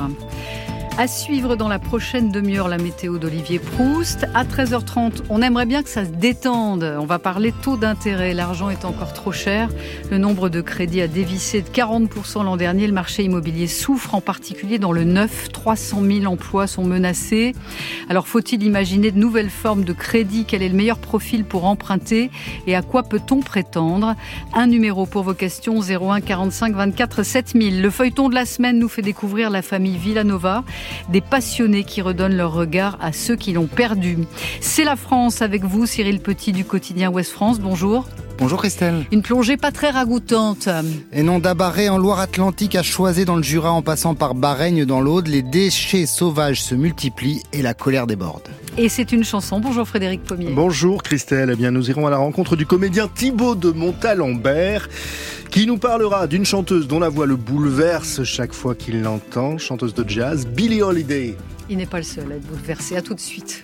À 0.97 1.07
suivre 1.07 1.55
dans 1.55 1.69
la 1.69 1.79
prochaine 1.79 2.31
demi-heure 2.31 2.67
la 2.67 2.77
météo 2.77 3.17
d'Olivier 3.17 3.59
Proust. 3.59 4.27
À 4.35 4.43
13h30, 4.43 5.23
on 5.29 5.41
aimerait 5.41 5.65
bien 5.65 5.81
que 5.81 5.89
ça 5.89 6.05
se 6.05 6.11
détende. 6.11 6.83
On 6.99 7.05
va 7.05 7.17
parler 7.17 7.53
taux 7.63 7.77
d'intérêt. 7.77 8.33
L'argent 8.33 8.69
est 8.69 8.85
encore 8.85 9.13
trop 9.13 9.31
cher. 9.31 9.69
Le 10.11 10.19
nombre 10.19 10.49
de 10.49 10.61
crédits 10.61 11.01
a 11.01 11.07
dévissé 11.07 11.61
de 11.61 11.69
40% 11.69 12.43
l'an 12.43 12.55
dernier. 12.55 12.85
Le 12.85 12.93
marché 12.93 13.23
immobilier 13.23 13.67
souffre, 13.67 14.13
en 14.13 14.21
particulier 14.21 14.77
dans 14.77 14.91
le 14.91 15.03
neuf. 15.03 15.49
300 15.51 16.03
000 16.03 16.25
emplois 16.31 16.67
sont 16.67 16.83
menacés. 16.83 17.53
Alors 18.09 18.27
faut-il 18.27 18.61
imaginer 18.61 19.11
de 19.11 19.17
nouvelles 19.17 19.49
formes 19.49 19.85
de 19.85 19.93
crédit? 19.93 20.45
Quel 20.45 20.61
est 20.61 20.69
le 20.69 20.75
meilleur 20.75 20.99
profil 20.99 21.45
pour 21.45 21.65
emprunter? 21.65 22.29
Et 22.67 22.75
à 22.75 22.83
quoi 22.83 23.03
peut-on 23.03 23.39
prétendre? 23.39 24.15
Un 24.53 24.67
numéro 24.67 25.07
pour 25.07 25.23
vos 25.23 25.33
questions 25.33 25.79
01 25.81 26.21
45 26.21 26.75
24 26.75 27.23
7000. 27.23 27.81
Le 27.81 27.89
feuilleton 27.89 28.29
de 28.29 28.35
la 28.35 28.45
semaine 28.45 28.77
nous 28.77 28.89
fait 28.89 29.01
découvrir 29.01 29.49
la 29.49 29.63
famille 29.63 29.97
Villanova 29.97 30.63
des 31.09 31.21
passionnés 31.21 31.83
qui 31.83 32.01
redonnent 32.01 32.37
leur 32.37 32.53
regard 32.53 32.97
à 33.01 33.13
ceux 33.13 33.35
qui 33.35 33.53
l'ont 33.53 33.67
perdu. 33.67 34.17
C'est 34.59 34.83
la 34.83 34.95
France 34.95 35.41
avec 35.41 35.63
vous, 35.63 35.85
Cyril 35.85 36.19
Petit 36.19 36.51
du 36.51 36.65
quotidien 36.65 37.11
Ouest 37.11 37.31
France. 37.31 37.59
Bonjour. 37.59 38.05
Bonjour 38.41 38.57
Christelle. 38.57 39.05
Une 39.11 39.21
plongée 39.21 39.55
pas 39.55 39.71
très 39.71 39.91
ragoûtante. 39.91 40.67
Et 41.13 41.21
non, 41.21 41.37
d'Abarré 41.37 41.89
en 41.89 41.99
Loire-Atlantique 41.99 42.73
à 42.73 42.81
Choisé 42.81 43.23
dans 43.23 43.35
le 43.35 43.43
Jura 43.43 43.71
en 43.71 43.83
passant 43.83 44.15
par 44.15 44.33
Bareigne 44.33 44.83
dans 44.83 44.99
l'Aude, 44.99 45.27
les 45.27 45.43
déchets 45.43 46.07
sauvages 46.07 46.59
se 46.59 46.73
multiplient 46.73 47.43
et 47.53 47.61
la 47.61 47.75
colère 47.75 48.07
déborde. 48.07 48.47
Et 48.79 48.89
c'est 48.89 49.11
une 49.11 49.23
chanson. 49.23 49.59
Bonjour 49.59 49.87
Frédéric 49.87 50.23
Pommier. 50.23 50.53
Bonjour 50.55 51.03
Christelle. 51.03 51.51
Eh 51.53 51.55
bien, 51.55 51.69
nous 51.69 51.91
irons 51.91 52.07
à 52.07 52.09
la 52.09 52.17
rencontre 52.17 52.55
du 52.55 52.65
comédien 52.65 53.07
Thibaut 53.07 53.53
de 53.53 53.69
Montalembert 53.69 54.89
qui 55.51 55.67
nous 55.67 55.77
parlera 55.77 56.25
d'une 56.25 56.45
chanteuse 56.45 56.87
dont 56.87 56.99
la 56.99 57.09
voix 57.09 57.27
le 57.27 57.35
bouleverse 57.35 58.23
chaque 58.23 58.53
fois 58.53 58.73
qu'il 58.73 59.03
l'entend, 59.03 59.59
chanteuse 59.59 59.93
de 59.93 60.03
jazz, 60.09 60.47
Billie 60.47 60.81
Holiday. 60.81 61.37
Il 61.69 61.77
n'est 61.77 61.85
pas 61.85 61.97
le 61.97 62.03
seul 62.03 62.31
à 62.31 62.35
être 62.37 62.47
bouleversé. 62.47 62.97
À 62.97 63.03
tout 63.03 63.13
de 63.13 63.19
suite 63.19 63.63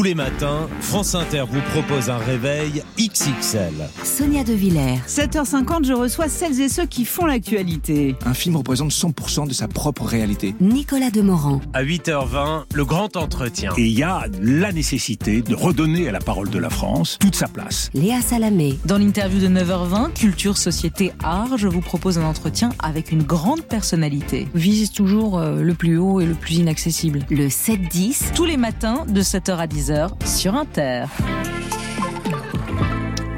Tous 0.00 0.04
les 0.04 0.14
matins, 0.14 0.66
France 0.80 1.14
Inter 1.14 1.44
vous 1.46 1.60
propose 1.72 2.08
un 2.08 2.16
réveil 2.16 2.82
XXL. 2.98 3.74
Sonia 4.02 4.44
De 4.44 4.54
Villers. 4.54 4.98
7h50, 5.06 5.84
je 5.84 5.92
reçois 5.92 6.30
celles 6.30 6.58
et 6.62 6.70
ceux 6.70 6.86
qui 6.86 7.04
font 7.04 7.26
l'actualité. 7.26 8.16
Un 8.24 8.32
film 8.32 8.56
représente 8.56 8.92
100% 8.92 9.46
de 9.46 9.52
sa 9.52 9.68
propre 9.68 10.06
réalité. 10.06 10.54
Nicolas 10.58 11.10
Demorand. 11.10 11.60
À 11.74 11.84
8h20, 11.84 12.62
le 12.72 12.84
grand 12.86 13.14
entretien. 13.18 13.72
Et 13.76 13.88
il 13.88 13.92
y 13.92 14.02
a 14.02 14.24
la 14.40 14.72
nécessité 14.72 15.42
de 15.42 15.54
redonner 15.54 16.08
à 16.08 16.12
la 16.12 16.20
parole 16.20 16.48
de 16.48 16.58
la 16.58 16.70
France 16.70 17.18
toute 17.20 17.34
sa 17.34 17.48
place. 17.48 17.90
Léa 17.92 18.22
Salamé. 18.22 18.78
Dans 18.86 18.96
l'interview 18.96 19.38
de 19.38 19.48
9h20, 19.48 20.14
Culture, 20.14 20.56
Société, 20.56 21.12
Art, 21.22 21.58
je 21.58 21.68
vous 21.68 21.82
propose 21.82 22.16
un 22.16 22.24
entretien 22.24 22.70
avec 22.78 23.12
une 23.12 23.22
grande 23.22 23.64
personnalité. 23.64 24.48
Vise 24.54 24.92
toujours 24.92 25.38
euh, 25.38 25.60
le 25.60 25.74
plus 25.74 25.98
haut 25.98 26.22
et 26.22 26.26
le 26.26 26.32
plus 26.32 26.54
inaccessible. 26.54 27.26
Le 27.28 27.48
7-10. 27.48 28.32
Tous 28.34 28.46
les 28.46 28.56
matins 28.56 29.04
de 29.06 29.20
7h 29.20 29.58
à 29.58 29.66
10h 29.66 29.89
sur 30.24 30.54
Inter. 30.54 31.04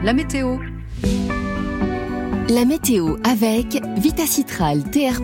La 0.02 0.12
météo. 0.12 0.58
La 2.48 2.64
météo 2.64 3.16
avec 3.24 3.82
Vitacitral 3.96 4.82
TR+, 4.84 5.20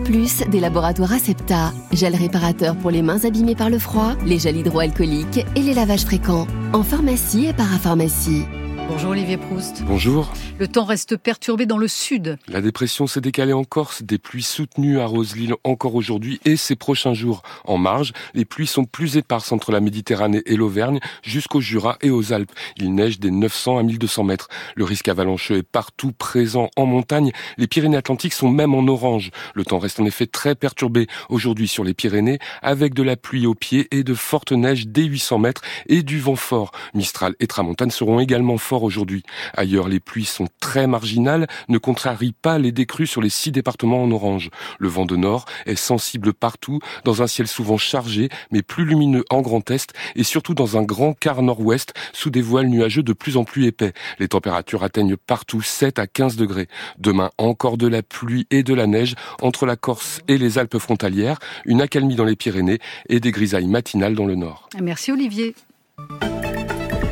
des 0.49 0.59
laboratoires 0.59 1.13
Acepta, 1.13 1.71
gel 1.91 2.15
réparateur 2.15 2.75
pour 2.77 2.89
les 2.89 3.01
mains 3.01 3.23
abîmées 3.25 3.55
par 3.55 3.69
le 3.69 3.77
froid, 3.77 4.13
les 4.25 4.39
gels 4.39 4.57
hydroalcooliques 4.57 5.45
et 5.55 5.61
les 5.61 5.73
lavages 5.73 6.05
fréquents, 6.05 6.47
en 6.73 6.83
pharmacie 6.83 7.45
et 7.47 7.53
parapharmacie. 7.53 8.45
Bonjour 8.89 9.11
Olivier 9.11 9.37
Proust. 9.37 9.83
Bonjour. 9.83 10.33
Le 10.57 10.67
temps 10.67 10.83
reste 10.83 11.15
perturbé 11.15 11.67
dans 11.67 11.77
le 11.77 11.87
sud. 11.87 12.39
La 12.47 12.59
dépression 12.59 13.05
s'est 13.05 13.21
décalée 13.21 13.53
en 13.53 13.63
Corse, 13.63 14.01
des 14.01 14.17
pluies 14.17 14.41
soutenues 14.41 14.99
arrosent 14.99 15.35
l'île 15.35 15.53
encore 15.63 15.93
aujourd'hui 15.93 16.41
et 16.43 16.57
ces 16.57 16.75
prochains 16.75 17.13
jours. 17.13 17.43
En 17.65 17.77
marge, 17.77 18.13
les 18.33 18.45
pluies 18.45 18.65
sont 18.65 18.85
plus 18.85 19.15
éparses 19.15 19.51
entre 19.51 19.71
la 19.71 19.79
Méditerranée 19.79 20.41
et 20.47 20.55
l'Auvergne 20.55 20.99
jusqu'au 21.21 21.61
Jura 21.61 21.99
et 22.01 22.09
aux 22.09 22.33
Alpes. 22.33 22.51
Il 22.77 22.95
neige 22.95 23.19
des 23.19 23.29
900 23.29 23.77
à 23.77 23.83
1200 23.83 24.23
mètres. 24.23 24.47
Le 24.75 24.85
risque 24.85 25.07
avalancheux 25.07 25.57
est 25.57 25.63
partout 25.63 26.11
présent 26.11 26.71
en 26.75 26.87
montagne. 26.87 27.31
Les 27.59 27.67
Pyrénées-Atlantiques 27.67 28.33
sont 28.33 28.49
même 28.49 28.73
en 28.73 28.87
orange. 28.87 29.29
Le 29.53 29.65
temps 29.65 29.79
reste 29.79 29.99
en 29.99 30.05
effet 30.05 30.25
très 30.25 30.55
perturbé 30.55 31.05
aujourd'hui 31.29 31.67
sur 31.67 31.83
les 31.83 31.93
Pyrénées 31.93 32.39
avec 32.63 32.95
de 32.95 33.03
la 33.03 33.17
pluie 33.17 33.45
au 33.45 33.53
pied 33.53 33.87
et 33.91 34.03
de 34.03 34.15
fortes 34.15 34.51
neiges 34.51 34.87
dès 34.87 35.03
800 35.03 35.37
mètres 35.37 35.61
et 35.85 36.01
du 36.01 36.19
vent 36.19 36.35
fort. 36.35 36.71
Mistral 36.95 37.35
et 37.39 37.45
Tramontane 37.45 37.91
seront 37.91 38.19
également 38.19 38.57
forts 38.57 38.78
aujourd'hui. 38.83 39.23
Ailleurs, 39.55 39.87
les 39.87 39.99
pluies 39.99 40.25
sont 40.25 40.47
très 40.59 40.87
marginales, 40.87 41.47
ne 41.67 41.77
contrarient 41.77 42.35
pas 42.41 42.57
les 42.57 42.71
décrues 42.71 43.07
sur 43.07 43.21
les 43.21 43.29
six 43.29 43.51
départements 43.51 44.03
en 44.03 44.11
orange. 44.11 44.49
Le 44.79 44.87
vent 44.87 45.05
de 45.05 45.15
nord 45.15 45.45
est 45.65 45.75
sensible 45.75 46.33
partout, 46.33 46.79
dans 47.03 47.21
un 47.21 47.27
ciel 47.27 47.47
souvent 47.47 47.77
chargé, 47.77 48.29
mais 48.51 48.61
plus 48.61 48.85
lumineux 48.85 49.25
en 49.29 49.41
Grand 49.41 49.69
Est, 49.71 49.93
et 50.15 50.23
surtout 50.23 50.53
dans 50.53 50.77
un 50.77 50.83
grand 50.83 51.13
quart 51.13 51.41
nord-ouest, 51.41 51.93
sous 52.13 52.29
des 52.29 52.41
voiles 52.41 52.67
nuageux 52.67 53.03
de 53.03 53.13
plus 53.13 53.37
en 53.37 53.43
plus 53.43 53.65
épais. 53.65 53.93
Les 54.19 54.27
températures 54.27 54.83
atteignent 54.83 55.17
partout 55.17 55.61
7 55.61 55.99
à 55.99 56.07
15 56.07 56.35
degrés. 56.35 56.67
Demain, 56.97 57.31
encore 57.37 57.77
de 57.77 57.87
la 57.87 58.03
pluie 58.03 58.47
et 58.51 58.63
de 58.63 58.73
la 58.73 58.87
neige 58.87 59.15
entre 59.41 59.65
la 59.65 59.75
Corse 59.75 60.21
et 60.27 60.37
les 60.37 60.57
Alpes 60.57 60.77
frontalières, 60.77 61.39
une 61.65 61.81
accalmie 61.81 62.15
dans 62.15 62.25
les 62.25 62.35
Pyrénées 62.35 62.79
et 63.07 63.19
des 63.19 63.31
grisailles 63.31 63.67
matinales 63.67 64.15
dans 64.15 64.25
le 64.25 64.35
nord. 64.35 64.69
Merci 64.81 65.11
Olivier. 65.11 65.55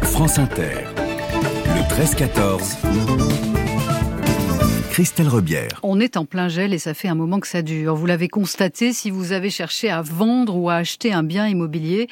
France 0.02 0.40
Inter. 0.40 1.07
Le 1.78 1.84
13-14. 1.84 3.17
On 5.84 6.00
est 6.00 6.18
en 6.18 6.26
plein 6.26 6.48
gel 6.48 6.74
et 6.74 6.80
ça 6.80 6.96
fait 6.96 7.08
un 7.08 7.14
moment 7.14 7.40
que 7.40 7.48
ça 7.48 7.62
dure. 7.62 7.94
Vous 7.94 8.08
l'avez 8.08 8.30
constaté, 8.30 8.94
si 8.94 9.12
vous 9.12 9.32
avez 9.32 9.52
cherché 9.52 9.92
à 9.92 10.02
vendre 10.02 10.56
ou 10.56 10.72
à 10.72 10.78
acheter 10.78 11.14
un 11.14 11.22
bien 11.22 11.48
immobilier, 11.48 12.08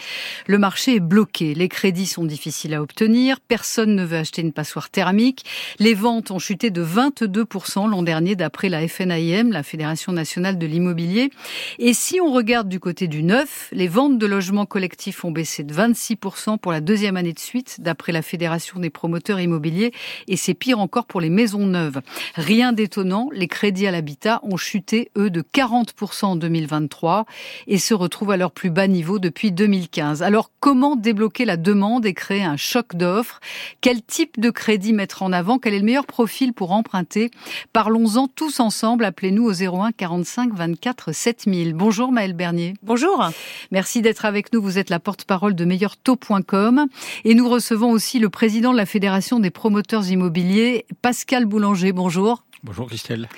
le 0.45 0.59
marché 0.59 0.97
est 0.97 0.99
bloqué. 0.99 1.55
Les 1.55 1.67
crédits 1.67 2.05
sont 2.05 2.25
difficiles 2.25 2.75
à 2.75 2.83
obtenir, 2.83 3.39
personne 3.39 3.95
ne 3.95 4.05
veut 4.05 4.17
acheter 4.17 4.43
une 4.43 4.53
passoire 4.53 4.91
thermique. 4.91 5.45
Les 5.79 5.95
ventes 5.95 6.29
ont 6.29 6.37
chuté 6.37 6.69
de 6.69 6.85
22% 6.85 7.89
l'an 7.89 8.03
dernier 8.03 8.35
d'après 8.35 8.69
la 8.69 8.87
FNIM, 8.87 9.51
la 9.51 9.63
Fédération 9.63 10.11
nationale 10.11 10.59
de 10.59 10.67
l'immobilier. 10.67 11.31
Et 11.79 11.95
si 11.95 12.21
on 12.21 12.31
regarde 12.31 12.69
du 12.69 12.79
côté 12.79 13.07
du 13.07 13.23
neuf, 13.23 13.67
les 13.71 13.87
ventes 13.87 14.19
de 14.19 14.27
logements 14.27 14.67
collectifs 14.67 15.25
ont 15.25 15.31
baissé 15.31 15.63
de 15.63 15.73
26% 15.73 16.59
pour 16.59 16.71
la 16.71 16.81
deuxième 16.81 17.17
année 17.17 17.33
de 17.33 17.39
suite 17.39 17.77
d'après 17.79 18.11
la 18.11 18.21
Fédération 18.21 18.79
des 18.79 18.91
promoteurs 18.91 19.39
immobiliers 19.39 19.91
et 20.27 20.37
c'est 20.37 20.53
pire 20.53 20.77
encore 20.77 21.07
pour 21.07 21.19
les 21.19 21.31
maisons 21.31 21.65
neuves. 21.65 22.01
Rien 22.35 22.74
d'étonnant, 22.75 23.29
les 23.33 23.47
crédits 23.47 23.87
à 23.87 23.91
l'habitat 23.91 24.39
ont 24.43 24.57
chuté, 24.57 25.11
eux, 25.17 25.29
de 25.29 25.41
40% 25.41 26.25
en 26.25 26.35
2023 26.35 27.25
et 27.67 27.77
se 27.77 27.93
retrouvent 27.93 28.31
à 28.31 28.37
leur 28.37 28.51
plus 28.51 28.69
bas 28.69 28.87
niveau 28.87 29.17
depuis 29.19 29.51
2015. 29.51 30.21
Alors, 30.21 30.51
comment 30.59 30.95
débloquer 30.95 31.45
la 31.45 31.57
demande 31.57 32.05
et 32.05 32.13
créer 32.13 32.43
un 32.43 32.57
choc 32.57 32.95
d'offres? 32.95 33.39
Quel 33.81 34.01
type 34.01 34.39
de 34.39 34.49
crédit 34.49 34.93
mettre 34.93 35.23
en 35.23 35.31
avant? 35.31 35.57
Quel 35.57 35.73
est 35.73 35.79
le 35.79 35.85
meilleur 35.85 36.05
profil 36.05 36.53
pour 36.53 36.71
emprunter? 36.71 37.31
Parlons-en 37.73 38.27
tous 38.27 38.59
ensemble. 38.59 39.05
Appelez-nous 39.05 39.45
au 39.45 39.53
01 39.53 39.91
45 39.91 40.53
24 40.53 41.11
7000. 41.11 41.73
Bonjour 41.73 42.11
Maëlle 42.11 42.33
Bernier. 42.33 42.75
Bonjour. 42.83 43.29
Merci 43.71 44.01
d'être 44.01 44.25
avec 44.25 44.53
nous. 44.53 44.61
Vous 44.61 44.77
êtes 44.77 44.89
la 44.89 44.99
porte-parole 44.99 45.55
de 45.55 45.65
meilleurtaux.com 45.65 46.87
et 47.23 47.35
nous 47.35 47.49
recevons 47.49 47.91
aussi 47.91 48.19
le 48.19 48.29
président 48.29 48.71
de 48.71 48.77
la 48.77 48.85
Fédération 48.85 49.39
des 49.39 49.49
promoteurs 49.49 50.09
immobiliers, 50.09 50.85
Pascal 51.01 51.45
Boulanger. 51.45 51.91
Bonjour. 51.91 52.44
Bonjour 52.65 52.87
Christelle. 52.87 53.29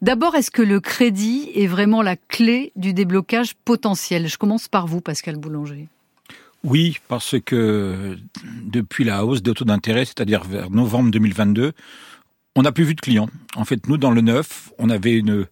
D'abord, 0.00 0.34
est-ce 0.34 0.50
que 0.50 0.62
le 0.62 0.80
crédit 0.80 1.50
est 1.54 1.66
vraiment 1.66 2.00
la 2.00 2.16
clé 2.16 2.72
du 2.76 2.94
déblocage 2.94 3.54
potentiel? 3.54 4.26
Je 4.26 4.38
commence 4.38 4.68
par 4.68 4.86
vous, 4.86 5.02
Pascal 5.02 5.36
Boulanger. 5.36 5.86
Oui, 6.64 6.96
parce 7.06 7.36
que 7.44 8.16
depuis 8.64 9.04
la 9.04 9.26
hausse 9.26 9.42
des 9.42 9.52
taux 9.52 9.66
d'intérêt, 9.66 10.06
c'est-à-dire 10.06 10.44
vers 10.44 10.70
novembre 10.70 11.10
2022, 11.10 11.72
on 12.56 12.62
n'a 12.62 12.72
plus 12.72 12.84
vu 12.84 12.94
de 12.94 13.00
clients. 13.00 13.28
En 13.54 13.64
fait, 13.64 13.86
nous, 13.88 13.96
dans 13.96 14.10
le 14.10 14.22
neuf, 14.22 14.72
on 14.78 14.90
avait 14.90 15.16
une, 15.16 15.46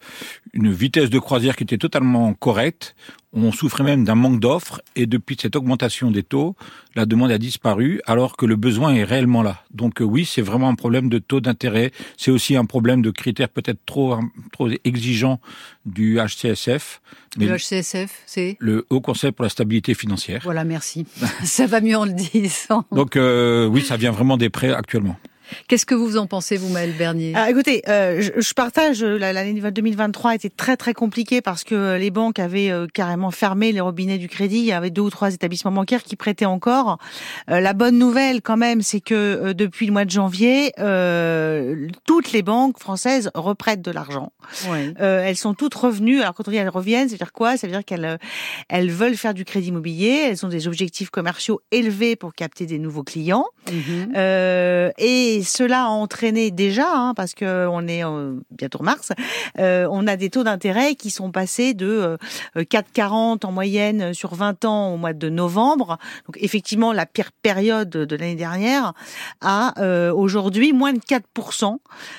une 0.53 0.73
vitesse 0.73 1.11
de 1.11 1.19
croisière 1.21 1.55
qui 1.55 1.63
était 1.63 1.79
totalement 1.79 2.35
correcte. 2.35 2.97
On 3.33 3.53
souffrait 3.53 3.85
même 3.85 4.05
d'un 4.05 4.17
manque 4.17 4.41
d'offres. 4.41 4.81
Et 4.97 5.07
depuis 5.07 5.37
cette 5.41 5.55
augmentation 5.55 6.11
des 6.11 6.25
taux, 6.25 6.57
la 6.97 7.07
demande 7.07 7.31
a 7.31 7.39
disparu, 7.39 8.01
alors 8.07 8.37
que 8.37 8.47
le 8.47 8.57
besoin 8.57 8.95
est 8.95 9.05
réellement 9.05 9.45
là. 9.45 9.63
Donc 9.73 10.01
euh, 10.01 10.05
oui, 10.05 10.25
c'est 10.25 10.43
vraiment 10.43 10.69
un 10.69 10.75
problème 10.75 11.09
de 11.09 11.19
taux 11.19 11.41
d'intérêt. 11.41 11.93
C'est 12.17 12.33
aussi 12.33 12.57
un 12.57 12.65
problème 12.65 13.01
de 13.01 13.11
critères 13.11 13.49
peut-être 13.49 13.85
trop, 13.87 14.19
trop 14.53 14.69
exigeants 14.85 15.41
du 15.87 16.19
HCSF. 16.19 17.01
Mais 17.37 17.47
le 17.47 17.57
HCSF, 17.57 18.23
c'est 18.27 18.57
Le 18.59 18.87
Haut 18.91 19.01
Conseil 19.01 19.31
pour 19.31 19.45
la 19.45 19.51
stabilité 19.51 19.95
financière. 19.95 20.41
Voilà, 20.43 20.65
merci. 20.65 21.07
ça 21.45 21.67
va 21.67 21.81
mieux 21.81 21.97
en 21.97 22.07
le 22.07 22.13
disant. 22.13 22.85
Donc 22.91 23.15
euh, 23.15 23.67
oui, 23.67 23.83
ça 23.83 23.97
vient 23.97 24.11
vraiment 24.11 24.37
des 24.37 24.51
prêts 24.51 24.73
actuellement. 24.73 25.17
Qu'est-ce 25.69 25.87
que 25.87 25.95
vous 25.95 26.17
en 26.17 26.27
pensez, 26.27 26.57
vous, 26.57 26.69
Maëlle 26.69 26.97
Bernier? 26.97 27.33
Ah, 27.35 27.51
Écoutez, 27.51 27.83
euh, 27.89 28.21
je, 28.21 28.41
je, 28.41 28.55
partage, 28.55 29.03
euh, 29.03 29.19
l'année 29.19 29.55
2023 29.55 30.35
était 30.35 30.51
très 30.51 30.77
très 30.77 30.95
compliquée 30.95 31.41
parce 31.43 31.65
que 31.65 31.75
euh, 31.75 31.99
les 31.99 32.11
banques 32.11 32.39
avaient 32.39 32.71
euh, 32.71 32.87
carrément 32.93 33.31
fermé 33.31 33.73
les 33.73 33.81
robinets 33.81 34.19
du 34.19 34.29
crédit. 34.29 34.59
Il 34.59 34.65
y 34.65 34.73
avait 34.73 34.91
deux 34.91 35.03
ou 35.03 35.11
trois 35.11 35.33
établissements 35.33 35.73
bancaires 35.73 36.03
qui 36.03 36.17
prêtaient 36.17 36.45
encore. 36.45 36.99
Euh, 37.51 37.61
la 37.61 37.73
bonne 37.73 37.99
nouvelle 37.99 38.43
quand 38.43 38.57
même, 38.57 38.83
c'est 38.83 39.01
que 39.01 39.53
depuis 39.53 39.87
le 39.87 39.93
mois 39.93 40.05
de 40.05 40.11
janvier, 40.11 40.73
toutes 42.05 42.33
les 42.33 42.43
banques 42.43 42.79
françaises 42.79 43.31
reprêtent 43.35 43.83
de 43.83 43.91
l'argent. 43.91 44.33
Ouais. 44.69 44.95
elles 44.99 45.37
sont 45.37 45.55
toutes 45.55 45.75
revenues. 45.75 46.21
Alors 46.21 46.35
quand 46.35 46.49
on 46.49 46.51
dit 46.51 46.57
elles 46.57 46.69
reviennent, 46.69 47.09
ça 47.09 47.15
veut 47.15 47.19
dire 47.19 47.33
quoi? 47.33 47.57
Ça 47.57 47.67
veut 47.67 47.73
dire 47.73 47.85
qu'elles 47.85 48.19
elles 48.69 48.91
veulent 48.91 49.17
faire 49.17 49.35
du 49.35 49.45
crédit 49.45 49.69
immobilier. 49.69 50.29
Elles 50.31 50.45
ont 50.45 50.49
des 50.49 50.67
objectifs 50.69 51.11
commerciaux 51.11 51.61
élevés 51.71 52.17
pour 52.17 52.35
capter 52.35 52.67
des 52.67 52.79
nouveaux 52.79 53.03
clients. 53.05 53.47
Mmh. 53.71 54.15
et 54.99 55.38
cela 55.43 55.85
a 55.85 55.89
entraîné 55.89 56.51
déjà, 56.51 56.87
hein, 56.93 57.15
parce 57.15 57.35
que 57.35 57.67
on 57.69 57.87
est 57.87 58.05
euh, 58.05 58.35
bientôt 58.51 58.83
mars, 58.83 59.13
euh, 59.59 59.89
on 59.91 60.07
a 60.07 60.17
des 60.17 60.31
taux 60.31 60.45
d'intérêt 60.45 60.95
qui 60.95 61.11
sont 61.11 61.31
passés 61.31 61.75
de 61.75 61.87
euh, 61.87 62.17
4,40 62.57 63.47
en 63.47 63.53
moyenne 63.53 64.15
sur 64.15 64.35
20 64.35 64.65
ans 64.65 64.93
au 64.93 64.97
mois 64.97 65.13
de 65.13 65.29
novembre. 65.29 65.99
Donc 66.27 66.37
effectivement, 66.41 66.93
la 66.93 67.07
pire 67.07 67.31
période 67.33 67.91
de 67.91 68.17
l'année 68.17 68.35
dernière 68.35 68.93
à 69.41 69.75
euh, 69.81 70.13
aujourd'hui 70.13 70.73
moins 70.73 70.93
de 70.93 70.99
4%, 70.99 71.77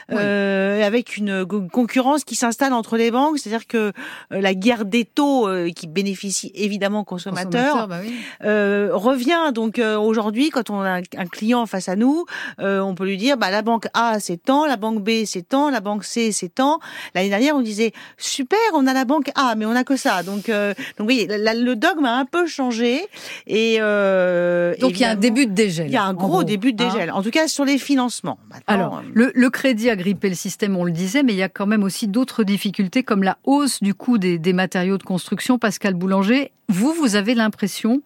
oui. 0.10 0.18
avec 0.18 1.18
une 1.18 1.46
concurrence 1.46 2.24
qui 2.24 2.36
s'installe 2.36 2.74
entre 2.74 2.98
les 2.98 3.12
banques. 3.12 3.40
C'est-à-dire 3.40 3.68
que 3.68 3.92
la 4.30 4.54
guerre 4.54 4.86
des 4.86 5.06
taux 5.06 5.48
qui 5.76 5.88
bénéficie 5.88 6.52
évidemment 6.56 7.02
aux 7.02 7.06
consommateurs, 7.06 7.88
bah 7.88 8.00
oui. 8.02 8.16
revient. 8.42 9.52
Donc 9.54 9.80
aujourd'hui, 9.80 10.50
quand 10.50 10.70
on 10.70 10.82
a 10.82 10.98
un 10.98 11.26
client 11.26 11.66
face 11.66 11.90
à 11.90 11.96
nous, 11.96 12.26
on 12.60 12.96
peut 12.96 13.09
lui 13.10 13.18
dire, 13.18 13.38
bah, 13.38 13.52
la 13.52 13.62
banque 13.62 13.88
A, 13.94 14.20
c'est 14.20 14.38
tant, 14.38 14.66
la 14.66 14.78
banque 14.78 15.04
B, 15.04 15.26
c'est 15.26 15.48
tant, 15.48 15.70
la 15.70 15.82
banque 15.82 16.04
C, 16.04 16.32
c'est 16.32 16.54
tant. 16.54 16.80
L'année 17.16 17.30
dernière, 17.30 17.56
on 17.56 17.62
disait, 17.62 17.92
super, 18.18 18.60
on 18.74 18.88
a 18.88 18.94
la 18.94 19.06
banque 19.06 19.32
A, 19.36 19.56
mais 19.56 19.66
on 19.66 19.76
a 19.76 19.84
que 19.84 19.96
ça. 19.96 20.24
Donc, 20.24 20.50
euh, 20.50 20.74
donc 20.98 21.08
oui, 21.08 21.28
le 21.30 21.74
dogme 21.76 22.06
a 22.06 22.18
un 22.18 22.26
peu 22.26 22.48
changé. 22.48 23.02
Et 23.48 23.78
euh, 23.80 24.76
donc 24.80 24.92
il 24.92 25.02
y 25.02 25.06
a 25.06 25.12
un 25.12 25.16
début 25.16 25.46
de 25.46 25.54
dégel. 25.54 25.88
Il 25.88 25.94
y 25.94 25.98
a 25.98 26.04
un 26.04 26.14
gros 26.14 26.44
début 26.44 26.74
de 26.74 26.84
hein. 26.84 26.90
dégel. 26.92 27.12
en 27.12 27.22
tout 27.22 27.32
cas 27.32 27.48
sur 27.48 27.66
les 27.66 27.78
financements. 27.78 28.40
Alors 28.68 28.98
euh, 28.98 29.02
le, 29.14 29.32
le, 29.34 29.50
crédit 29.50 29.90
a 29.90 29.96
grippé 29.96 30.30
le 30.30 30.36
système, 30.36 30.76
on 30.76 30.84
le 30.84 30.92
disait, 30.92 31.24
mais 31.24 31.34
il 31.34 31.38
y 31.40 31.44
a 31.44 31.50
quand 31.50 31.68
même 31.68 31.84
aussi 31.84 32.08
d'autres 32.08 32.44
difficultés 32.44 33.04
comme 33.04 33.24
la 33.24 33.38
hausse 33.44 33.82
du 33.82 33.94
coût 33.94 34.18
des, 34.18 34.38
des 34.38 34.54
matériaux 34.54 34.98
de 34.98 35.04
construction. 35.04 35.58
Pascal 35.58 35.94
Boulanger, 35.94 36.52
vous, 36.68 36.94
vous 36.94 37.16
avez 37.16 37.36
l'impression 37.36 38.02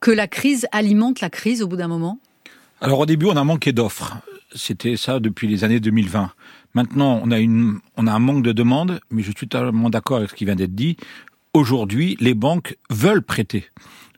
que 0.00 0.10
la 0.10 0.26
crise 0.26 0.66
alimente 0.72 1.20
la 1.20 1.30
crise 1.30 1.62
au 1.62 1.66
bout 1.66 1.76
d'un 1.76 1.88
moment? 1.88 2.18
Alors 2.80 3.00
au 3.00 3.06
début, 3.06 3.26
on 3.26 3.36
a 3.36 3.44
manqué 3.44 3.72
d'offres. 3.72 4.16
C'était 4.54 4.96
ça 4.96 5.20
depuis 5.20 5.46
les 5.48 5.64
années 5.64 5.80
2020. 5.80 6.32
Maintenant, 6.74 7.20
on 7.24 7.30
a, 7.30 7.38
une, 7.38 7.78
on 7.96 8.06
a 8.06 8.12
un 8.12 8.18
manque 8.18 8.42
de 8.42 8.52
demande, 8.52 9.00
mais 9.10 9.22
je 9.22 9.32
suis 9.36 9.48
totalement 9.48 9.90
d'accord 9.90 10.18
avec 10.18 10.30
ce 10.30 10.34
qui 10.34 10.44
vient 10.44 10.56
d'être 10.56 10.74
dit. 10.74 10.96
Aujourd'hui, 11.52 12.16
les 12.20 12.34
banques 12.34 12.76
veulent 12.90 13.22
prêter. 13.22 13.64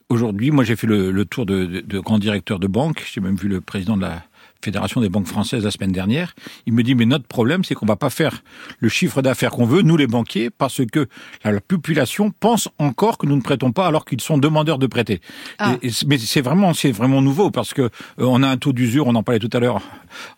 Aujourd'hui, 0.09 0.51
moi 0.51 0.63
j'ai 0.63 0.75
fait 0.75 0.85
le, 0.85 1.11
le 1.11 1.25
tour 1.25 1.45
de, 1.45 1.65
de, 1.65 1.81
de 1.81 1.99
grands 1.99 2.19
directeurs 2.19 2.59
de 2.59 2.67
banques, 2.67 3.03
j'ai 3.11 3.21
même 3.21 3.35
vu 3.35 3.47
le 3.47 3.61
président 3.61 3.97
de 3.97 4.01
la 4.01 4.23
Fédération 4.63 5.01
des 5.01 5.09
banques 5.09 5.27
françaises 5.27 5.63
la 5.63 5.71
semaine 5.71 5.91
dernière. 5.91 6.33
Il 6.65 6.73
me 6.73 6.83
dit 6.83 6.95
mais 6.95 7.05
notre 7.05 7.25
problème 7.25 7.63
c'est 7.63 7.75
qu'on 7.75 7.85
va 7.85 7.97
pas 7.97 8.09
faire 8.09 8.43
le 8.79 8.87
chiffre 8.87 9.21
d'affaires 9.21 9.51
qu'on 9.51 9.65
veut 9.65 9.81
nous 9.81 9.97
les 9.97 10.07
banquiers 10.07 10.49
parce 10.49 10.85
que 10.85 11.07
la, 11.43 11.59
population 11.59 12.31
pense 12.31 12.69
encore 12.77 13.17
que 13.17 13.25
nous 13.25 13.35
ne 13.35 13.41
prêtons 13.41 13.71
pas 13.71 13.87
alors 13.87 14.05
qu'ils 14.05 14.21
sont 14.21 14.37
demandeurs 14.37 14.79
de 14.79 14.87
prêter. 14.87 15.19
Ah. 15.59 15.75
mais 16.07 16.17
c'est 16.17 16.41
vraiment 16.41 16.73
c'est 16.73 16.91
vraiment 16.91 17.21
nouveau 17.21 17.51
parce 17.51 17.73
que 17.73 17.81
euh, 17.81 17.89
on 18.19 18.41
a 18.41 18.47
un 18.47 18.57
taux 18.57 18.71
d'usure, 18.71 19.07
on 19.07 19.15
en 19.15 19.23
parlait 19.23 19.39
tout 19.39 19.49
à 19.51 19.59
l'heure 19.59 19.81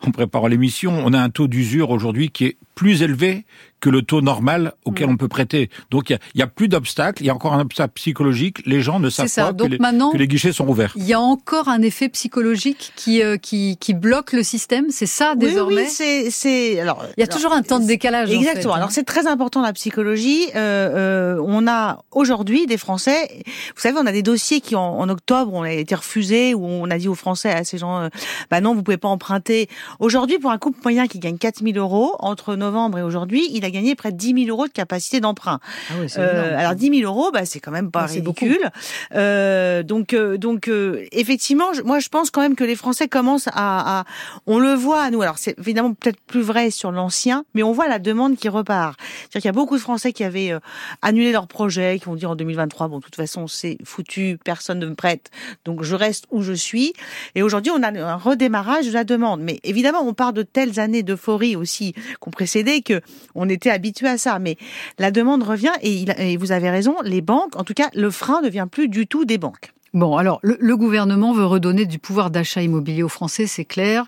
en 0.02 0.12
préparant 0.12 0.48
l'émission, 0.48 0.94
on 1.04 1.14
a 1.14 1.20
un 1.20 1.30
taux 1.30 1.48
d'usure 1.48 1.90
aujourd'hui 1.90 2.30
qui 2.30 2.46
est 2.46 2.58
plus 2.76 3.02
élevé 3.02 3.46
que 3.80 3.90
le 3.90 4.02
taux 4.02 4.22
normal 4.22 4.74
auquel 4.84 5.08
mm. 5.08 5.12
on 5.12 5.18
peut 5.18 5.28
prêter. 5.28 5.70
Donc 5.92 6.10
il 6.10 6.18
y, 6.34 6.42
a, 6.42 6.48
plus 6.48 6.68
d'obstacles, 6.68 7.22
il 7.22 7.28
y 7.28 7.30
a 7.30 7.36
encore 7.36 7.54
un 7.54 7.60
obstacle 7.60 7.94
psychologique, 7.94 8.64
les 8.66 8.82
gens 8.82 9.00
ne 9.00 9.10
savent 9.10 9.32
pas 9.34 9.54
que 9.54 9.64
les, 9.64 9.78
que 9.78 10.18
les, 10.18 10.28
guichets 10.28 10.54
sont 10.54 10.68
ouverts. 10.68 10.94
Il 10.96 11.06
y 11.06 11.14
a 11.14 11.20
encore 11.20 11.68
un 11.68 11.82
effet 11.84 12.10
psychologique 12.10 12.94
qui, 12.96 13.22
euh, 13.22 13.38
qui, 13.38 13.78
qui 13.78 13.94
bloque 13.94 14.34
le 14.34 14.42
système, 14.42 14.88
c'est 14.90 15.06
ça 15.06 15.36
désormais 15.36 15.84
Oui, 15.84 15.88
c'est... 15.88 16.32
c'est 16.32 16.80
alors, 16.80 17.06
il 17.16 17.22
y 17.22 17.24
a 17.24 17.28
toujours 17.28 17.54
un 17.54 17.62
temps 17.62 17.80
de 17.80 17.86
décalage. 17.86 18.32
Exactement, 18.32 18.72
en 18.72 18.74
fait, 18.74 18.78
alors 18.78 18.90
hein. 18.90 18.92
c'est 18.92 19.04
très 19.04 19.28
important 19.28 19.62
la 19.62 19.74
psychologie. 19.74 20.48
Euh, 20.56 21.36
euh, 21.36 21.44
on 21.46 21.68
a 21.68 22.04
aujourd'hui 22.12 22.66
des 22.66 22.78
Français, 22.78 23.30
vous 23.46 23.82
savez, 23.82 23.98
on 24.00 24.08
a 24.08 24.12
des 24.12 24.24
dossiers 24.24 24.62
qui 24.62 24.76
en, 24.76 24.82
en, 24.82 25.10
octobre 25.10 25.54
ont 25.54 25.64
été 25.64 25.94
refusés, 25.94 26.54
où 26.56 26.66
on 26.66 26.90
a 26.90 26.98
dit 26.98 27.08
aux 27.08 27.16
Français, 27.16 27.52
à 27.52 27.64
ces 27.64 27.78
gens, 27.78 28.00
euh, 28.00 28.10
bah 28.50 28.62
non, 28.62 28.74
vous 28.74 28.82
pouvez 28.82 28.98
pas 28.98 29.10
emprunter. 29.10 29.65
Aujourd'hui, 30.00 30.40
pour 30.40 30.52
un 30.52 30.58
couple 30.58 30.80
moyen 30.84 31.08
qui 31.08 31.20
gagne 31.20 31.38
4000 31.38 31.78
euros, 31.78 32.16
entre 32.20 32.56
novembre 32.56 33.00
et 33.00 33.02
aujourd'hui, 33.02 33.48
il 33.52 33.66
a 33.66 33.72
gagné 33.72 33.96
près 33.96 34.12
de 34.12 34.18
10 34.18 34.46
000 34.46 34.50
euros 34.50 34.68
de 34.68 34.72
capacité 34.72 35.20
d'emprunt. 35.20 35.60
Ah 35.90 35.94
oui, 36.00 36.08
euh, 36.18 36.58
alors 36.58 36.76
10 36.76 37.00
000 37.02 37.12
euros, 37.12 37.32
bah, 37.32 37.46
c'est 37.46 37.60
quand 37.60 37.72
même 37.72 37.92
pas 37.92 38.06
ridicule. 38.06 38.72
Euh, 39.14 39.84
donc, 39.84 40.14
euh, 40.14 40.38
donc 40.38 40.68
euh, 40.68 41.06
effectivement, 41.12 41.68
moi 41.84 42.00
je 42.00 42.10
pense 42.10 42.32
quand 42.32 42.42
même 42.42 42.56
que 42.56 42.64
les 42.64 42.76
Français 42.76 43.08
commencent 43.08 43.48
à, 43.48 44.00
à 44.00 44.04
on 44.46 44.60
le 44.60 44.74
voit 44.74 45.10
nous. 45.12 45.22
Alors 45.22 45.38
c'est 45.38 45.58
évidemment 45.60 45.94
peut-être 45.94 46.20
plus 46.22 46.42
vrai 46.42 46.72
sur 46.72 46.92
l'ancien, 46.92 47.46
mais 47.54 47.64
on 47.64 47.72
voit 47.72 47.88
la 47.88 48.00
demande 48.00 48.38
qui 48.38 48.50
repart. 48.50 49.00
C'est-à-dire 49.00 49.42
qu'il 49.42 49.46
y 49.46 49.50
a 49.50 49.54
beaucoup 49.54 49.76
de 49.76 49.82
Français 49.82 50.14
qui 50.14 50.24
avaient 50.24 50.54
annulé 51.02 51.32
leur 51.32 51.48
projet, 51.48 52.00
qui 52.00 52.06
vont 52.06 52.16
dire 52.16 52.32
en 52.32 52.36
2023, 52.36 52.88
bon, 52.88 52.98
de 52.98 53.04
toute 53.04 53.16
façon 53.16 53.48
c'est 53.48 53.78
foutu, 53.84 54.38
personne 54.44 54.80
ne 54.80 54.88
me 54.88 54.96
prête, 54.96 55.32
donc 55.66 55.84
je 55.84 55.96
reste 55.96 56.26
où 56.32 56.42
je 56.42 56.54
suis. 56.54 56.94
Et 57.36 57.44
aujourd'hui, 57.44 57.72
on 57.72 57.84
a 57.84 57.92
un 57.92 58.16
redémarrage 58.16 58.88
de 58.88 58.92
la 58.92 59.04
demande. 59.04 59.42
Mais 59.42 59.55
évidemment, 59.64 60.02
on 60.02 60.14
part 60.14 60.34
de 60.34 60.44
telles 60.44 60.80
années 60.80 61.04
d'euphorie 61.04 61.56
aussi 61.56 61.94
qu'on 62.20 62.32
précédait 62.32 62.82
que 62.82 63.02
on 63.36 63.50
était 63.50 63.70
habitué 63.70 64.08
à 64.08 64.18
ça. 64.18 64.40
Mais 64.40 64.58
la 65.00 65.12
demande 65.12 65.44
revient 65.44 65.74
et, 65.82 65.92
il, 65.92 66.16
et 66.18 66.38
vous 66.38 66.52
avez 66.52 66.70
raison, 66.70 66.96
les 67.04 67.22
banques, 67.22 67.56
en 67.56 67.64
tout 67.64 67.74
cas, 67.74 67.90
le 67.94 68.10
frein 68.12 68.42
ne 68.42 68.50
vient 68.50 68.68
plus 68.68 68.88
du 68.88 69.08
tout 69.08 69.26
des 69.26 69.38
banques. 69.38 69.72
Bon, 69.94 70.18
alors 70.18 70.40
le, 70.44 70.58
le, 70.60 70.76
gouvernement 70.76 71.32
veut 71.32 71.46
redonner 71.46 71.86
du 71.86 72.00
pouvoir 72.00 72.30
d'achat 72.30 72.62
immobilier 72.62 73.02
aux 73.02 73.10
Français, 73.10 73.48
c'est 73.48 73.64
clair, 73.64 74.08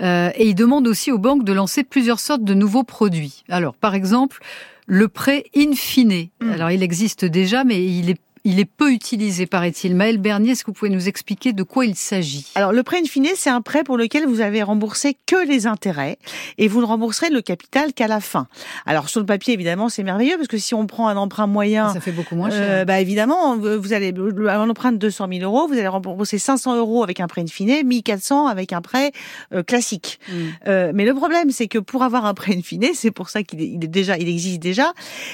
euh, 0.00 0.30
et 0.34 0.48
il 0.48 0.54
demande 0.54 0.88
aussi 0.88 1.12
aux 1.12 1.18
banques 1.18 1.44
de 1.44 1.52
lancer 1.52 1.84
plusieurs 1.84 2.18
sortes 2.18 2.42
de 2.42 2.54
nouveaux 2.54 2.84
produits. 2.84 3.44
Alors, 3.50 3.74
par 3.74 3.94
exemple, 3.94 4.40
le 4.86 5.08
prêt 5.08 5.44
in 5.54 5.74
fine. 5.74 6.28
Mmh. 6.40 6.50
Alors, 6.50 6.70
il 6.70 6.82
existe 6.82 7.26
déjà, 7.26 7.64
mais 7.64 7.84
il 7.84 8.08
est 8.08 8.18
il 8.44 8.58
est 8.58 8.64
peu 8.64 8.92
utilisé, 8.92 9.46
paraît-il. 9.46 9.94
Maëlle 9.94 10.18
Bernier, 10.18 10.52
est-ce 10.52 10.64
que 10.64 10.70
vous 10.70 10.74
pouvez 10.74 10.90
nous 10.90 11.08
expliquer 11.08 11.52
de 11.52 11.62
quoi 11.62 11.84
il 11.84 11.94
s'agit? 11.94 12.46
Alors, 12.54 12.72
le 12.72 12.82
prêt 12.82 12.98
in 12.98 13.04
fine, 13.04 13.28
c'est 13.36 13.50
un 13.50 13.60
prêt 13.60 13.84
pour 13.84 13.98
lequel 13.98 14.26
vous 14.26 14.40
avez 14.40 14.62
remboursé 14.62 15.16
que 15.26 15.46
les 15.46 15.66
intérêts 15.66 16.18
et 16.56 16.68
vous 16.68 16.80
ne 16.80 16.86
rembourserez 16.86 17.30
le 17.30 17.42
capital 17.42 17.92
qu'à 17.92 18.08
la 18.08 18.20
fin. 18.20 18.46
Alors, 18.86 19.08
sur 19.08 19.20
le 19.20 19.26
papier, 19.26 19.54
évidemment, 19.54 19.88
c'est 19.88 20.02
merveilleux 20.02 20.36
parce 20.36 20.48
que 20.48 20.58
si 20.58 20.74
on 20.74 20.86
prend 20.86 21.08
un 21.08 21.16
emprunt 21.16 21.46
moyen... 21.46 21.92
Ça 21.92 22.00
fait 22.00 22.12
beaucoup 22.12 22.34
moins 22.34 22.50
cher. 22.50 22.60
Euh, 22.60 22.84
bah, 22.84 23.00
évidemment, 23.00 23.56
vous 23.56 23.92
allez, 23.92 24.14
un 24.48 24.70
emprunt 24.70 24.92
de 24.92 24.98
200 24.98 25.28
000 25.32 25.42
euros, 25.42 25.66
vous 25.66 25.74
allez 25.74 25.88
rembourser 25.88 26.38
500 26.38 26.76
euros 26.76 27.02
avec 27.02 27.20
un 27.20 27.26
prêt 27.26 27.42
in 27.42 27.46
fine, 27.46 27.84
1400 27.84 28.46
avec 28.46 28.72
un 28.72 28.80
prêt 28.80 29.12
euh, 29.52 29.62
classique. 29.62 30.18
Mm. 30.28 30.34
Euh, 30.66 30.92
mais 30.94 31.04
le 31.04 31.14
problème, 31.14 31.50
c'est 31.50 31.68
que 31.68 31.78
pour 31.78 32.02
avoir 32.02 32.24
un 32.24 32.34
prêt 32.34 32.54
in 32.54 32.62
fine, 32.62 32.88
c'est 32.94 33.10
pour 33.10 33.28
ça 33.28 33.42
qu'il 33.42 33.60
est, 33.60 33.68
il 33.68 33.84
est 33.84 33.88
déjà, 33.88 34.16
il 34.16 34.28
existe 34.28 34.60
déjà, 34.60 34.92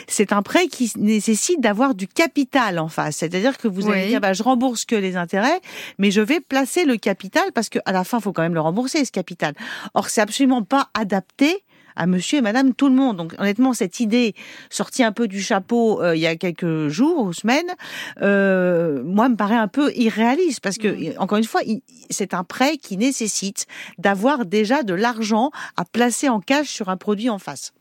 c'est 0.09 0.33
un 0.33 0.43
prêt 0.43 0.67
qui 0.67 0.93
nécessite 0.97 1.61
d'avoir 1.61 1.95
du 1.95 2.09
capital, 2.09 2.79
en 2.79 2.89
c'est-à-dire 3.11 3.59
que 3.59 3.69
vous 3.69 3.91
allez 3.91 4.09
dire, 4.09 4.21
bah, 4.21 4.33
je 4.33 4.43
rembourse 4.43 4.85
que 4.85 4.97
les 4.97 5.17
intérêts, 5.17 5.61
mais 5.99 6.11
je 6.11 6.21
vais 6.21 6.41
placer 6.41 6.85
le 6.85 6.97
capital 6.97 7.45
parce 7.55 7.69
que 7.69 7.79
à 7.85 7.93
la 7.93 8.05
fin, 8.05 8.19
il 8.19 8.23
faut 8.23 8.33
quand 8.33 8.43
même 8.43 8.55
le 8.55 8.61
rembourser 8.61 9.05
ce 9.05 9.13
capital. 9.13 9.55
Or, 9.95 10.09
c'est 10.09 10.21
absolument 10.21 10.63
pas 10.63 10.89
adapté 10.95 11.63
à 11.97 12.07
monsieur 12.07 12.39
et 12.39 12.43
madame 12.43 12.75
tout 12.75 12.89
le 12.89 12.95
monde. 12.95 13.17
Donc 13.17 13.35
honnêtement, 13.39 13.73
cette 13.73 14.01
idée 14.01 14.35
sortie 14.71 15.03
un 15.03 15.13
peu 15.13 15.27
du 15.27 15.41
chapeau 15.41 16.03
euh, 16.03 16.15
il 16.15 16.21
y 16.21 16.27
a 16.27 16.37
quelques 16.37 16.89
jours 16.89 17.25
ou 17.25 17.33
semaines, 17.33 17.75
euh, 18.23 19.03
moi 19.03 19.29
me 19.29 19.37
paraît 19.37 19.57
un 19.57 19.69
peu 19.69 19.93
irréaliste 19.97 20.61
parce 20.61 20.77
que 20.77 20.89
mm. 20.89 21.15
encore 21.19 21.39
une 21.39 21.45
fois, 21.45 21.63
c'est 22.11 22.35
un 22.35 22.45
prêt 22.45 22.77
qui 22.77 22.97
nécessite 22.97 23.67
d'avoir 23.99 24.45
déjà 24.45 24.83
de 24.83 24.95
l'argent 24.95 25.51
à 25.77 25.85
placer 25.85 26.29
en 26.29 26.41
cash 26.41 26.69
sur 26.69 26.91
un 26.91 26.97
produit 26.97 27.31
en 27.31 27.39
face. 27.39 27.73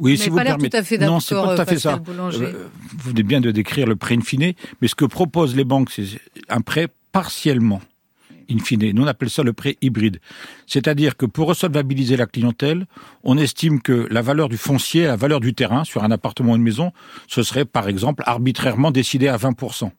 Oui, 0.00 0.18
si 0.18 0.28
vous 0.28 0.36
pas 0.36 0.44
permettez. 0.44 0.70
Tout 0.70 0.76
à 0.76 0.82
fait 0.82 0.98
non, 0.98 1.20
c'est 1.20 1.34
pas 1.34 1.54
tout 1.54 1.62
à 1.62 1.66
fait 1.66 1.78
ça. 1.78 2.00
Euh, 2.08 2.68
vous 2.98 3.10
venez 3.10 3.22
bien 3.22 3.40
de 3.40 3.50
décrire 3.50 3.86
le 3.86 3.96
prêt 3.96 4.16
in 4.16 4.20
fine, 4.20 4.52
mais 4.80 4.88
ce 4.88 4.94
que 4.94 5.04
proposent 5.04 5.54
les 5.54 5.64
banques, 5.64 5.90
c'est 5.90 6.04
un 6.48 6.60
prêt 6.60 6.88
partiellement 7.12 7.80
in 8.50 8.58
fine. 8.58 8.92
Nous, 8.92 9.02
on 9.02 9.06
appelle 9.06 9.30
ça 9.30 9.42
le 9.42 9.52
prêt 9.52 9.76
hybride. 9.80 10.20
C'est-à-dire 10.66 11.16
que 11.16 11.26
pour 11.26 11.48
resolvabiliser 11.48 12.16
la 12.16 12.26
clientèle, 12.26 12.86
on 13.22 13.38
estime 13.38 13.80
que 13.80 14.06
la 14.10 14.22
valeur 14.22 14.48
du 14.48 14.56
foncier, 14.56 15.04
la 15.04 15.16
valeur 15.16 15.40
du 15.40 15.54
terrain 15.54 15.84
sur 15.84 16.04
un 16.04 16.10
appartement 16.10 16.52
ou 16.52 16.56
une 16.56 16.62
maison, 16.62 16.92
ce 17.28 17.42
serait 17.42 17.64
par 17.64 17.88
exemple 17.88 18.22
arbitrairement 18.26 18.90
décidé 18.90 19.28
à 19.28 19.36
20%. 19.36 19.90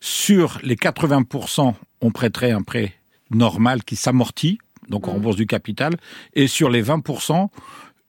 Sur 0.00 0.58
les 0.62 0.76
80%, 0.76 1.74
on 2.00 2.10
prêterait 2.10 2.52
un 2.52 2.62
prêt 2.62 2.94
normal 3.30 3.82
qui 3.82 3.96
s'amortit, 3.96 4.58
donc 4.88 5.06
on 5.06 5.10
mmh. 5.10 5.14
rembourse 5.14 5.36
du 5.36 5.46
capital, 5.46 5.94
et 6.34 6.46
sur 6.46 6.70
les 6.70 6.82
20%, 6.82 7.48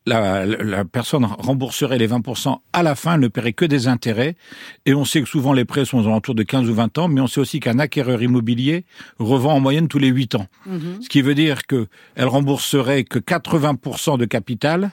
la, 0.05 0.45
la, 0.45 0.85
personne 0.85 1.25
rembourserait 1.25 1.97
les 1.97 2.07
20% 2.07 2.57
à 2.73 2.83
la 2.83 2.95
fin, 2.95 3.15
elle 3.15 3.21
ne 3.21 3.27
paierait 3.27 3.53
que 3.53 3.65
des 3.65 3.87
intérêts. 3.87 4.35
Et 4.85 4.93
on 4.93 5.05
sait 5.05 5.21
que 5.21 5.27
souvent 5.27 5.53
les 5.53 5.65
prêts 5.65 5.85
sont 5.85 5.99
aux 5.99 6.07
alentours 6.07 6.35
de 6.35 6.43
15 6.43 6.69
ou 6.69 6.73
20 6.73 6.97
ans, 6.97 7.07
mais 7.07 7.21
on 7.21 7.27
sait 7.27 7.39
aussi 7.39 7.59
qu'un 7.59 7.79
acquéreur 7.79 8.21
immobilier 8.21 8.85
revend 9.19 9.53
en 9.53 9.59
moyenne 9.59 9.87
tous 9.87 9.99
les 9.99 10.07
8 10.07 10.35
ans. 10.35 10.47
Mmh. 10.65 11.01
Ce 11.01 11.09
qui 11.09 11.21
veut 11.21 11.35
dire 11.35 11.65
qu'elle 11.65 11.87
rembourserait 12.17 13.03
que 13.03 13.19
80% 13.19 14.17
de 14.17 14.25
capital 14.25 14.91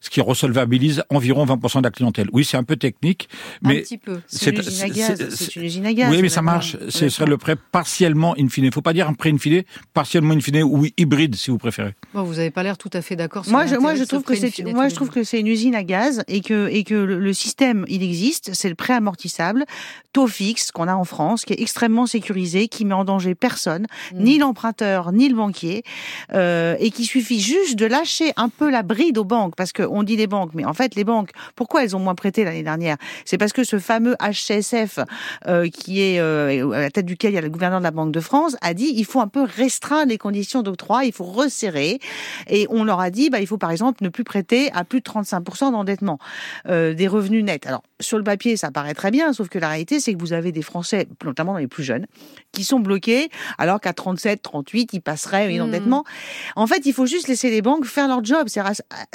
ce 0.00 0.10
qui 0.10 0.20
resolvabilise 0.20 1.02
environ 1.10 1.44
20% 1.44 1.78
de 1.78 1.84
la 1.84 1.90
clientèle. 1.90 2.28
Oui, 2.32 2.44
c'est 2.44 2.56
un 2.56 2.64
peu 2.64 2.76
technique, 2.76 3.28
mais 3.62 3.78
un 3.78 3.82
petit 3.82 3.98
peu. 3.98 4.20
C'est 4.26 4.50
une 4.50 5.64
usine 5.64 5.86
à 5.86 5.92
gaz. 5.92 6.10
Oui, 6.10 6.22
mais 6.22 6.28
ça 6.28 6.42
marche. 6.42 6.76
Ce 6.88 7.08
serait 7.08 7.26
le 7.26 7.36
prêt 7.36 7.56
partiellement 7.56 8.34
in 8.38 8.48
fine. 8.48 8.64
Il 8.64 8.68
ne 8.68 8.72
faut 8.72 8.82
pas 8.82 8.92
dire 8.92 9.08
un 9.08 9.14
prêt 9.14 9.30
in 9.30 9.38
fine, 9.38 9.62
partiellement 9.94 10.34
in 10.34 10.40
fine 10.40 10.62
ou 10.62 10.86
hybride, 10.96 11.34
si 11.34 11.50
vous 11.50 11.58
préférez. 11.58 11.94
Bon, 12.14 12.22
vous 12.22 12.34
n'avez 12.34 12.50
pas 12.50 12.62
l'air 12.62 12.78
tout 12.78 12.90
à 12.92 13.02
fait 13.02 13.16
d'accord. 13.16 13.44
Moi, 13.48 13.66
je, 13.66 13.76
moi, 13.76 13.94
je 13.94 14.04
trouve 14.04 14.22
que 14.22 14.34
c'est, 14.34 14.64
moi, 14.72 14.88
je 14.88 14.94
trouve 14.94 15.10
que 15.10 15.22
c'est 15.22 15.40
une 15.40 15.48
usine 15.48 15.74
à 15.74 15.84
gaz 15.84 16.22
et 16.28 16.40
que 16.40 16.68
et 16.68 16.84
que 16.84 16.94
le, 16.94 17.32
système, 17.32 17.84
il 17.88 18.02
existe. 18.02 18.50
C'est 18.54 18.68
le 18.68 18.74
prêt 18.74 18.94
amortissable, 18.94 19.64
taux 20.12 20.26
fixe 20.26 20.70
qu'on 20.70 20.88
a 20.88 20.94
en 20.94 21.04
France, 21.04 21.44
qui 21.44 21.52
est 21.52 21.60
extrêmement 21.60 22.06
sécurisé, 22.06 22.68
qui 22.68 22.84
met 22.84 22.94
en 22.94 23.04
danger 23.04 23.34
personne, 23.34 23.86
mm. 24.14 24.22
ni 24.22 24.38
l'emprunteur, 24.38 25.12
ni 25.12 25.28
le 25.28 25.36
banquier, 25.36 25.82
euh, 26.32 26.76
et 26.78 26.90
qui 26.90 27.04
suffit 27.04 27.40
juste 27.40 27.76
de 27.76 27.86
lâcher 27.86 28.32
un 28.36 28.48
peu 28.48 28.70
la 28.70 28.82
bride 28.82 29.18
aux 29.18 29.24
banques, 29.24 29.54
parce 29.56 29.72
que 29.72 29.82
on 29.90 30.02
dit 30.02 30.16
les 30.16 30.26
banques, 30.26 30.50
mais 30.54 30.64
en 30.64 30.74
fait, 30.74 30.94
les 30.94 31.04
banques, 31.04 31.30
pourquoi 31.54 31.84
elles 31.84 31.96
ont 31.96 32.00
moins 32.00 32.14
prêté 32.14 32.44
l'année 32.44 32.62
dernière? 32.62 32.96
C'est 33.24 33.38
parce 33.38 33.52
que 33.52 33.64
ce 33.64 33.78
fameux 33.78 34.16
HCSF, 34.20 35.00
euh, 35.46 35.68
qui 35.68 36.00
est 36.00 36.20
euh, 36.20 36.70
à 36.72 36.80
la 36.80 36.90
tête 36.90 37.06
duquel 37.06 37.32
il 37.32 37.34
y 37.34 37.38
a 37.38 37.42
le 37.42 37.50
gouverneur 37.50 37.80
de 37.80 37.84
la 37.84 37.90
Banque 37.90 38.12
de 38.12 38.20
France, 38.20 38.56
a 38.60 38.74
dit 38.74 38.92
il 38.94 39.04
faut 39.04 39.20
un 39.20 39.28
peu 39.28 39.42
restreindre 39.42 40.10
les 40.10 40.18
conditions 40.18 40.62
d'octroi, 40.62 41.04
il 41.04 41.12
faut 41.12 41.24
resserrer. 41.24 41.98
Et 42.48 42.66
on 42.70 42.84
leur 42.84 43.00
a 43.00 43.10
dit, 43.10 43.30
bah, 43.30 43.40
il 43.40 43.46
faut 43.46 43.58
par 43.58 43.70
exemple 43.70 44.02
ne 44.02 44.08
plus 44.08 44.24
prêter 44.24 44.70
à 44.72 44.84
plus 44.84 45.00
de 45.00 45.04
35% 45.04 45.72
d'endettement 45.72 46.18
euh, 46.68 46.94
des 46.94 47.08
revenus 47.08 47.44
nets. 47.44 47.66
Alors, 47.66 47.82
sur 48.00 48.18
le 48.18 48.24
papier, 48.24 48.56
ça 48.56 48.70
paraît 48.70 48.94
très 48.94 49.10
bien, 49.10 49.32
sauf 49.32 49.48
que 49.48 49.58
la 49.58 49.68
réalité, 49.68 50.00
c'est 50.00 50.14
que 50.14 50.18
vous 50.18 50.32
avez 50.32 50.52
des 50.52 50.62
Français, 50.62 51.06
notamment 51.24 51.56
les 51.56 51.66
plus 51.68 51.84
jeunes, 51.84 52.06
qui 52.52 52.64
sont 52.64 52.80
bloqués, 52.80 53.28
alors 53.58 53.80
qu'à 53.80 53.92
37, 53.92 54.42
38, 54.42 54.90
ils 54.92 55.00
passeraient 55.00 55.54
une 55.54 55.60
Hmm. 55.60 55.64
endettement. 55.68 56.04
En 56.56 56.66
fait, 56.66 56.86
il 56.86 56.92
faut 56.92 57.06
juste 57.06 57.28
laisser 57.28 57.50
les 57.50 57.62
banques 57.62 57.84
faire 57.84 58.08
leur 58.08 58.24
job. 58.24 58.48
C'est 58.48 58.62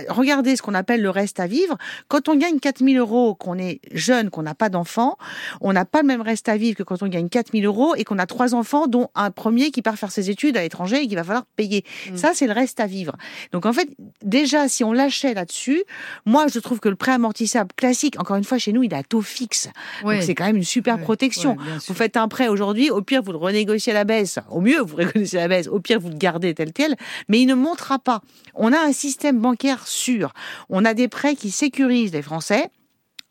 regarder 0.09 0.55
ce 0.55 0.61
qu'on 0.61 0.73
appelle 0.73 1.01
le 1.01 1.09
reste 1.09 1.39
à 1.39 1.47
vivre. 1.47 1.77
Quand 2.07 2.29
on 2.29 2.35
gagne 2.35 2.59
4000 2.59 2.97
euros, 2.97 3.35
qu'on 3.35 3.57
est 3.57 3.79
jeune, 3.91 4.29
qu'on 4.29 4.43
n'a 4.43 4.55
pas 4.55 4.69
d'enfants, 4.69 5.17
on 5.61 5.73
n'a 5.73 5.85
pas 5.85 6.01
le 6.01 6.07
même 6.07 6.21
reste 6.21 6.49
à 6.49 6.57
vivre 6.57 6.77
que 6.77 6.83
quand 6.83 7.01
on 7.01 7.07
gagne 7.07 7.29
4000 7.29 7.65
euros 7.65 7.95
et 7.95 8.03
qu'on 8.03 8.19
a 8.19 8.25
trois 8.25 8.53
enfants, 8.55 8.87
dont 8.87 9.09
un 9.15 9.31
premier 9.31 9.71
qui 9.71 9.81
part 9.81 9.95
faire 9.97 10.11
ses 10.11 10.29
études 10.29 10.57
à 10.57 10.61
l'étranger 10.61 10.97
et 11.03 11.07
qu'il 11.07 11.15
va 11.15 11.23
falloir 11.23 11.45
payer. 11.55 11.83
Ça, 12.15 12.31
c'est 12.33 12.47
le 12.47 12.53
reste 12.53 12.79
à 12.79 12.85
vivre. 12.87 13.13
Donc, 13.51 13.65
en 13.65 13.73
fait, 13.73 13.89
déjà, 14.23 14.67
si 14.67 14.83
on 14.83 14.93
lâchait 14.93 15.33
là-dessus, 15.33 15.83
moi, 16.25 16.47
je 16.47 16.59
trouve 16.59 16.79
que 16.79 16.89
le 16.89 16.95
prêt 16.95 17.11
amortissable 17.11 17.71
classique, 17.75 18.19
encore 18.19 18.35
une 18.35 18.43
fois, 18.43 18.57
chez 18.57 18.71
nous, 18.75 18.83
il 18.83 18.93
est 18.93 18.95
à 18.95 19.03
taux 19.03 19.21
fixe. 19.21 19.69
Ouais. 20.03 20.15
Donc, 20.15 20.23
c'est 20.23 20.35
quand 20.35 20.45
même 20.45 20.57
une 20.57 20.63
super 20.63 20.99
protection. 20.99 21.51
ouais, 21.51 21.77
vous 21.87 21.93
faites 21.93 22.17
un 22.17 22.27
prêt 22.27 22.47
aujourd'hui, 22.47 22.91
au 22.91 23.01
pire, 23.01 23.23
vous 23.23 23.31
le 23.31 23.37
renégociez 23.37 23.91
à 23.91 23.95
la 23.95 24.03
baisse. 24.03 24.39
Au 24.51 24.61
mieux, 24.61 24.81
vous 24.81 24.95
renégociez 24.97 25.39
à 25.39 25.43
la 25.43 25.47
baisse. 25.47 25.67
Au 25.67 25.79
pire, 25.79 25.99
vous 25.99 26.09
le 26.09 26.17
gardez 26.17 26.53
tel 26.53 26.73
quel. 26.73 26.95
Mais 27.29 27.41
il 27.41 27.47
ne 27.47 27.55
montera 27.55 27.97
pas. 27.99 28.21
On 28.53 28.71
a 28.71 28.79
un 28.79 28.93
système 28.93 29.39
bancaire 29.39 29.87
sûr. 29.87 30.33
On 30.69 30.85
a 30.85 30.93
des 30.93 31.07
prêts 31.07 31.35
qui 31.35 31.51
sécurisent 31.51 32.13
les 32.13 32.21
Français. 32.21 32.69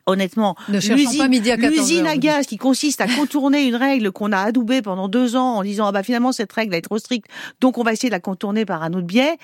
Honnêtement, 0.06 0.54
l'usine- 0.68 1.22
à 1.22 1.56
14 1.56 1.72
l'usine 1.72 2.00
heures, 2.04 2.08
à 2.10 2.14
vous 2.14 2.20
gaz 2.20 2.46
qui 2.46 2.58
consiste 2.58 3.00
à 3.00 3.06
contourner 3.06 3.66
une 3.66 3.74
règle 3.74 4.12
qu'on 4.12 4.32
a 4.32 4.38
adoubée 4.38 4.82
pendant 4.82 5.08
deux 5.08 5.34
ans 5.34 5.54
en 5.56 5.62
disant 5.62 5.86
ah 5.86 5.92
bah 5.92 6.02
finalement 6.02 6.30
cette 6.30 6.52
règle 6.52 6.74
est 6.74 6.82
trop 6.82 6.98
stricte, 6.98 7.26
donc 7.62 7.78
on 7.78 7.82
va 7.82 7.92
essayer 7.94 8.10
de 8.10 8.14
la 8.14 8.20
contourner 8.20 8.66
par 8.66 8.82
un 8.82 8.92
autre 8.92 9.06
biais. 9.06 9.36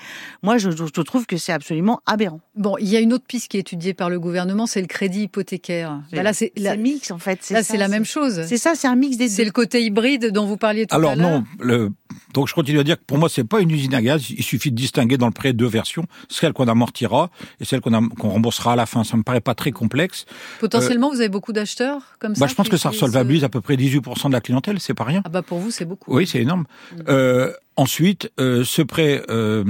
Moi, 0.43 0.59
je, 0.59 0.69
trouve 1.01 1.25
que 1.25 1.37
c'est 1.37 1.51
absolument 1.51 2.01
aberrant. 2.05 2.41
Bon, 2.55 2.75
il 2.79 2.87
y 2.89 2.95
a 2.95 2.99
une 2.99 3.11
autre 3.13 3.25
piste 3.27 3.47
qui 3.49 3.57
est 3.57 3.61
étudiée 3.61 3.95
par 3.95 4.09
le 4.11 4.19
gouvernement, 4.19 4.67
c'est 4.67 4.81
le 4.81 4.87
crédit 4.87 5.23
hypothécaire. 5.23 5.99
Bah 6.11 6.21
là, 6.21 6.31
c'est 6.33 6.51
la- 6.57 6.71
c'est 6.71 6.77
mix 6.77 7.09
en 7.09 7.17
fait. 7.17 7.49
Là, 7.49 7.63
ça, 7.63 7.71
c'est 7.71 7.77
la 7.77 7.87
même 7.87 8.05
chose. 8.05 8.43
C'est 8.47 8.57
ça, 8.57 8.73
c'est 8.75 8.87
un 8.87 8.95
mix 8.95 9.17
des 9.17 9.29
C'est 9.29 9.45
le 9.45 9.51
côté 9.51 9.83
hybride 9.83 10.27
dont 10.31 10.45
vous 10.45 10.57
parliez 10.57 10.85
tout 10.85 10.93
à 10.93 10.97
Alors 10.99 11.15
l'heure. 11.15 11.39
non, 11.39 11.43
le, 11.59 11.89
donc 12.35 12.47
je 12.47 12.53
continue 12.53 12.79
à 12.79 12.83
dire 12.83 12.97
que 12.97 13.03
pour 13.05 13.17
moi 13.17 13.29
c'est 13.29 13.43
pas 13.43 13.61
une 13.61 13.71
usine 13.71 13.95
à 13.95 14.01
gaz. 14.03 14.29
Il 14.29 14.43
suffit 14.43 14.69
de 14.69 14.75
distinguer 14.75 15.17
dans 15.17 15.25
le 15.27 15.33
prêt 15.33 15.53
deux 15.53 15.65
versions, 15.67 16.05
celle 16.29 16.53
qu'on 16.53 16.67
amortira 16.67 17.31
et 17.59 17.65
celle 17.65 17.81
qu'on 17.81 18.29
remboursera 18.29 18.73
à 18.73 18.75
la 18.75 18.85
fin. 18.85 19.03
Ça 19.03 19.17
me 19.17 19.23
paraît 19.23 19.41
pas 19.41 19.55
très 19.55 19.71
complexe. 19.71 20.25
Potentiellement, 20.59 21.09
vous 21.09 21.19
avez 21.19 21.29
beaucoup 21.29 21.53
d'acheteurs 21.53 22.17
comme 22.19 22.35
ça 22.35 22.41
Bah, 22.41 22.47
je 22.47 22.55
pense 22.55 22.69
que 22.69 22.77
ça 22.77 22.89
utilisent, 22.89 23.03
resolvabilise 23.03 23.43
à 23.43 23.49
peu 23.49 23.61
près 23.61 23.75
18% 23.75 24.27
de 24.27 24.33
la 24.33 24.41
clientèle, 24.41 24.79
c'est 24.79 24.93
pas 24.93 25.03
rien. 25.03 25.21
Ah 25.25 25.29
bah 25.29 25.41
pour 25.41 25.59
vous, 25.59 25.71
c'est 25.71 25.85
beaucoup. 25.85 26.13
Oui, 26.13 26.27
c'est 26.27 26.39
énorme. 26.39 26.65
Euh, 27.07 27.51
ensuite, 27.75 28.31
euh, 28.39 28.63
ce 28.63 28.81
prêt, 28.81 29.23
euh, 29.29 29.63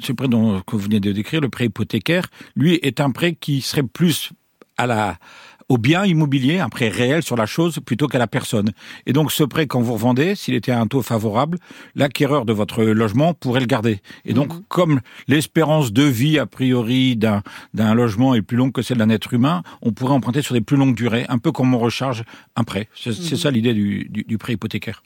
ce 0.00 0.12
prêt 0.12 0.28
dont, 0.28 0.60
que 0.60 0.76
vous 0.76 0.82
venez 0.82 1.00
de 1.00 1.12
décrire, 1.12 1.40
le 1.40 1.48
prêt 1.48 1.66
hypothécaire, 1.66 2.26
lui 2.56 2.74
est 2.76 3.00
un 3.00 3.10
prêt 3.10 3.34
qui 3.34 3.60
serait 3.60 3.82
plus 3.82 4.30
à 4.76 4.86
la 4.86 5.18
au 5.68 5.76
bien 5.78 6.04
immobilier, 6.06 6.58
un 6.60 6.68
prêt 6.68 6.88
réel 6.88 7.22
sur 7.22 7.36
la 7.36 7.46
chose 7.46 7.78
plutôt 7.84 8.08
qu'à 8.08 8.18
la 8.18 8.26
personne. 8.26 8.72
Et 9.06 9.12
donc 9.12 9.32
ce 9.32 9.44
prêt, 9.44 9.66
quand 9.66 9.80
vous 9.80 9.92
revendez, 9.94 10.34
s'il 10.34 10.54
était 10.54 10.72
à 10.72 10.80
un 10.80 10.86
taux 10.86 11.02
favorable, 11.02 11.58
l'acquéreur 11.94 12.44
de 12.44 12.52
votre 12.52 12.82
logement 12.84 13.34
pourrait 13.34 13.60
le 13.60 13.66
garder. 13.66 14.00
Et 14.24 14.32
donc, 14.32 14.52
comme 14.68 15.00
l'espérance 15.28 15.92
de 15.92 16.02
vie 16.02 16.38
a 16.38 16.46
priori 16.46 17.16
d'un 17.16 17.42
d'un 17.74 17.94
logement 17.94 18.34
est 18.34 18.42
plus 18.42 18.56
longue 18.56 18.72
que 18.72 18.82
celle 18.82 18.98
d'un 18.98 19.10
être 19.10 19.34
humain, 19.34 19.62
on 19.82 19.92
pourrait 19.92 20.14
emprunter 20.14 20.42
sur 20.42 20.54
des 20.54 20.60
plus 20.62 20.76
longues 20.76 20.94
durées, 20.94 21.26
un 21.28 21.38
peu 21.38 21.52
comme 21.52 21.74
on 21.74 21.78
recharge 21.78 22.24
un 22.56 22.64
prêt. 22.64 22.88
C'est 22.94 23.10
Mhm. 23.10 23.36
ça 23.36 23.50
l'idée 23.50 23.74
du, 23.74 24.06
du, 24.10 24.24
du 24.24 24.38
prêt 24.38 24.54
hypothécaire. 24.54 25.02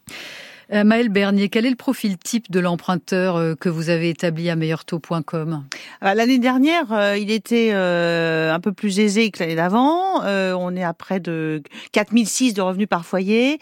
Euh, 0.72 0.84
Maëlle 0.84 1.08
Bernier, 1.08 1.48
quel 1.48 1.66
est 1.66 1.70
le 1.70 1.76
profil 1.76 2.16
type 2.18 2.50
de 2.50 2.60
l'emprunteur 2.60 3.36
euh, 3.36 3.54
que 3.54 3.68
vous 3.68 3.90
avez 3.90 4.10
établi 4.10 4.48
à 4.50 4.56
meilleurtaux.com 4.56 5.64
Euh, 6.04 6.14
L'année 6.14 6.38
dernière, 6.38 6.92
euh, 6.92 7.16
il 7.18 7.30
était 7.30 7.72
un 7.72 8.60
peu 8.60 8.72
plus 8.72 9.00
aisé 9.00 9.30
que 9.30 9.40
l'année 9.40 9.54
d'avant. 9.54 10.22
On 10.24 10.76
est 10.76 10.84
à 10.84 10.92
près 10.92 11.20
de 11.20 11.62
4006 11.92 12.54
de 12.54 12.62
revenus 12.62 12.88
par 12.88 13.04
foyer. 13.04 13.58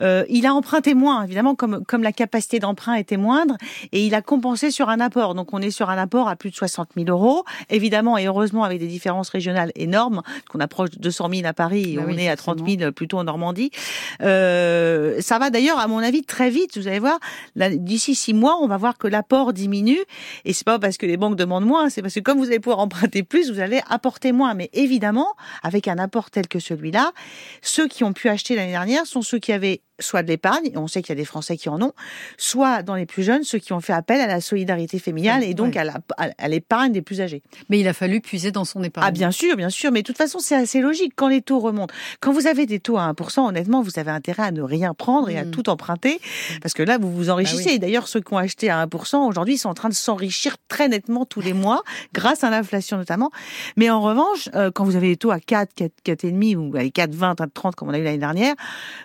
Il 0.00 0.46
a 0.46 0.54
emprunté 0.54 0.94
moins, 0.94 1.24
évidemment, 1.24 1.54
comme, 1.54 1.84
comme 1.84 2.02
la 2.02 2.12
capacité 2.12 2.58
d'emprunt 2.58 2.94
était 2.94 3.16
moindre, 3.16 3.56
et 3.92 4.04
il 4.04 4.14
a 4.14 4.22
compensé 4.22 4.70
sur 4.70 4.88
un 4.88 5.00
apport. 5.00 5.34
Donc 5.34 5.52
on 5.52 5.60
est 5.60 5.70
sur 5.70 5.90
un 5.90 5.98
apport 5.98 6.28
à 6.28 6.36
plus 6.36 6.50
de 6.50 6.56
60 6.56 6.90
000 6.96 7.08
euros, 7.08 7.44
évidemment, 7.70 8.18
et 8.18 8.26
heureusement 8.26 8.64
avec 8.64 8.78
des 8.78 8.86
différences 8.86 9.28
régionales 9.28 9.72
énormes, 9.76 10.22
qu'on 10.50 10.60
approche 10.60 10.90
de 10.90 10.98
200 10.98 11.28
000 11.34 11.46
à 11.46 11.52
Paris 11.52 11.94
et 11.94 11.96
Bah 11.96 12.02
on 12.06 12.10
oui, 12.10 12.20
est 12.20 12.28
à 12.28 12.36
30 12.36 12.60
000 12.66 12.92
plutôt 12.92 13.18
en 13.18 13.24
Normandie. 13.24 13.70
Euh, 14.22 15.20
ça 15.20 15.38
va 15.38 15.50
d'ailleurs, 15.50 15.78
à 15.78 15.86
mon 15.86 15.98
avis, 15.98 16.22
très 16.22 16.41
vite. 16.50 16.78
Vous 16.78 16.88
allez 16.88 16.98
voir, 16.98 17.18
d'ici 17.56 18.14
six 18.14 18.34
mois, 18.34 18.58
on 18.60 18.66
va 18.66 18.76
voir 18.76 18.98
que 18.98 19.06
l'apport 19.06 19.52
diminue. 19.52 20.00
Et 20.44 20.52
c'est 20.52 20.64
pas 20.64 20.78
parce 20.78 20.96
que 20.96 21.06
les 21.06 21.16
banques 21.16 21.36
demandent 21.36 21.66
moins, 21.66 21.88
c'est 21.90 22.02
parce 22.02 22.14
que 22.14 22.20
comme 22.20 22.38
vous 22.38 22.46
allez 22.46 22.60
pouvoir 22.60 22.80
emprunter 22.80 23.22
plus, 23.22 23.50
vous 23.50 23.60
allez 23.60 23.80
apporter 23.88 24.32
moins. 24.32 24.54
Mais 24.54 24.70
évidemment, 24.72 25.28
avec 25.62 25.88
un 25.88 25.98
apport 25.98 26.30
tel 26.30 26.48
que 26.48 26.58
celui-là, 26.58 27.12
ceux 27.60 27.88
qui 27.88 28.04
ont 28.04 28.12
pu 28.12 28.28
acheter 28.28 28.54
l'année 28.54 28.72
dernière 28.72 29.06
sont 29.06 29.22
ceux 29.22 29.38
qui 29.38 29.52
avaient 29.52 29.82
soit 30.00 30.22
de 30.22 30.28
l'épargne, 30.28 30.70
et 30.72 30.76
on 30.76 30.88
sait 30.88 31.00
qu'il 31.00 31.10
y 31.10 31.12
a 31.12 31.20
des 31.20 31.24
Français 31.24 31.56
qui 31.56 31.68
en 31.68 31.80
ont, 31.80 31.92
soit 32.36 32.82
dans 32.82 32.96
les 32.96 33.06
plus 33.06 33.22
jeunes, 33.22 33.44
ceux 33.44 33.58
qui 33.58 33.72
ont 33.72 33.80
fait 33.80 33.92
appel 33.92 34.20
à 34.20 34.26
la 34.26 34.40
solidarité 34.40 34.98
familiale 34.98 35.44
et 35.44 35.54
donc 35.54 35.76
à 35.76 36.48
l'épargne 36.48 36.92
des 36.92 37.02
plus 37.02 37.20
âgés. 37.20 37.42
Mais 37.68 37.78
il 37.78 37.86
a 37.86 37.92
fallu 37.92 38.20
puiser 38.20 38.50
dans 38.50 38.64
son 38.64 38.82
épargne. 38.82 39.06
Ah 39.06 39.12
bien 39.12 39.30
sûr, 39.30 39.54
bien 39.54 39.70
sûr, 39.70 39.92
mais 39.92 40.00
de 40.00 40.06
toute 40.06 40.16
façon 40.16 40.40
c'est 40.40 40.56
assez 40.56 40.80
logique 40.80 41.12
quand 41.14 41.28
les 41.28 41.40
taux 41.40 41.60
remontent. 41.60 41.94
Quand 42.20 42.32
vous 42.32 42.48
avez 42.48 42.66
des 42.66 42.80
taux 42.80 42.98
à 42.98 43.12
1%, 43.12 43.46
honnêtement, 43.46 43.80
vous 43.80 43.98
avez 43.98 44.10
intérêt 44.10 44.42
à 44.42 44.50
ne 44.50 44.62
rien 44.62 44.92
prendre 44.92 45.28
et 45.30 45.38
à 45.38 45.44
tout 45.44 45.68
emprunter, 45.70 46.20
parce 46.60 46.74
que 46.74 46.82
là 46.82 46.98
vous 46.98 47.12
vous 47.12 47.30
enrichissez. 47.30 47.64
Bah 47.64 47.70
oui. 47.70 47.76
Et 47.76 47.78
D'ailleurs, 47.78 48.08
ceux 48.08 48.20
qui 48.20 48.32
ont 48.32 48.38
acheté 48.38 48.70
à 48.70 48.86
1%, 48.86 49.28
aujourd'hui, 49.28 49.58
sont 49.58 49.68
en 49.68 49.74
train 49.74 49.88
de 49.88 49.94
s'enrichir 49.94 50.56
très 50.68 50.88
nettement 50.88 51.24
tous 51.24 51.40
les 51.40 51.52
mois, 51.52 51.82
grâce 52.12 52.44
à 52.44 52.50
l'inflation 52.50 52.96
notamment. 52.96 53.30
Mais 53.76 53.90
en 53.90 54.00
revanche, 54.00 54.48
euh, 54.54 54.70
quand 54.72 54.84
vous 54.84 54.96
avez 54.96 55.08
des 55.08 55.16
taux 55.16 55.30
à 55.30 55.40
4, 55.40 55.74
4, 55.74 55.92
4,5 56.04 56.56
ou 56.56 56.76
à 56.76 56.88
4, 56.88 57.14
20, 57.14 57.36
30 57.52 57.74
comme 57.74 57.88
on 57.88 57.92
a 57.92 57.98
eu 57.98 58.04
l'année 58.04 58.18
dernière, 58.18 58.54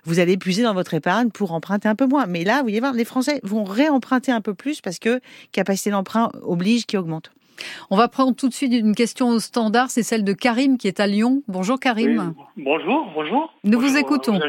vous 0.06 0.20
allez 0.20 0.38
puiser 0.38 0.64
dans 0.64 0.74
votre 0.74 0.94
épargne 0.94 1.30
pour 1.30 1.52
emprunter 1.52 1.88
un 1.90 1.96
peu 1.96 2.06
moins. 2.06 2.26
Mais 2.28 2.44
là, 2.44 2.58
vous 2.58 2.64
voyez 2.64 2.80
voir, 2.80 2.94
les 2.94 3.06
Français 3.06 3.40
vont 3.44 3.64
réemprunter 3.64 4.32
un 4.32 4.42
peu 4.42 4.54
plus 4.54 4.82
parce 4.82 5.00
que 5.00 5.20
capacité 5.52 5.92
d'emprunt 5.92 6.30
oblige 6.44 6.86
qui 6.86 6.98
augmente. 6.98 7.32
On 7.90 7.98
va 7.98 8.08
prendre 8.08 8.36
tout 8.36 8.48
de 8.50 8.54
suite 8.54 8.74
une 8.74 8.96
question 8.96 9.30
au 9.30 9.40
standard, 9.40 9.90
c'est 9.90 10.04
celle 10.04 10.24
de 10.24 10.34
Karim 10.34 10.78
qui 10.78 10.88
est 10.88 11.00
à 11.00 11.08
Lyon. 11.08 11.42
Bonjour 11.48 11.80
Karim. 11.80 12.34
Bonjour, 12.56 13.12
bonjour. 13.14 13.54
Nous 13.64 13.80
vous 13.80 13.88
Bonjour, 13.88 14.00
écoutons. 14.00 14.40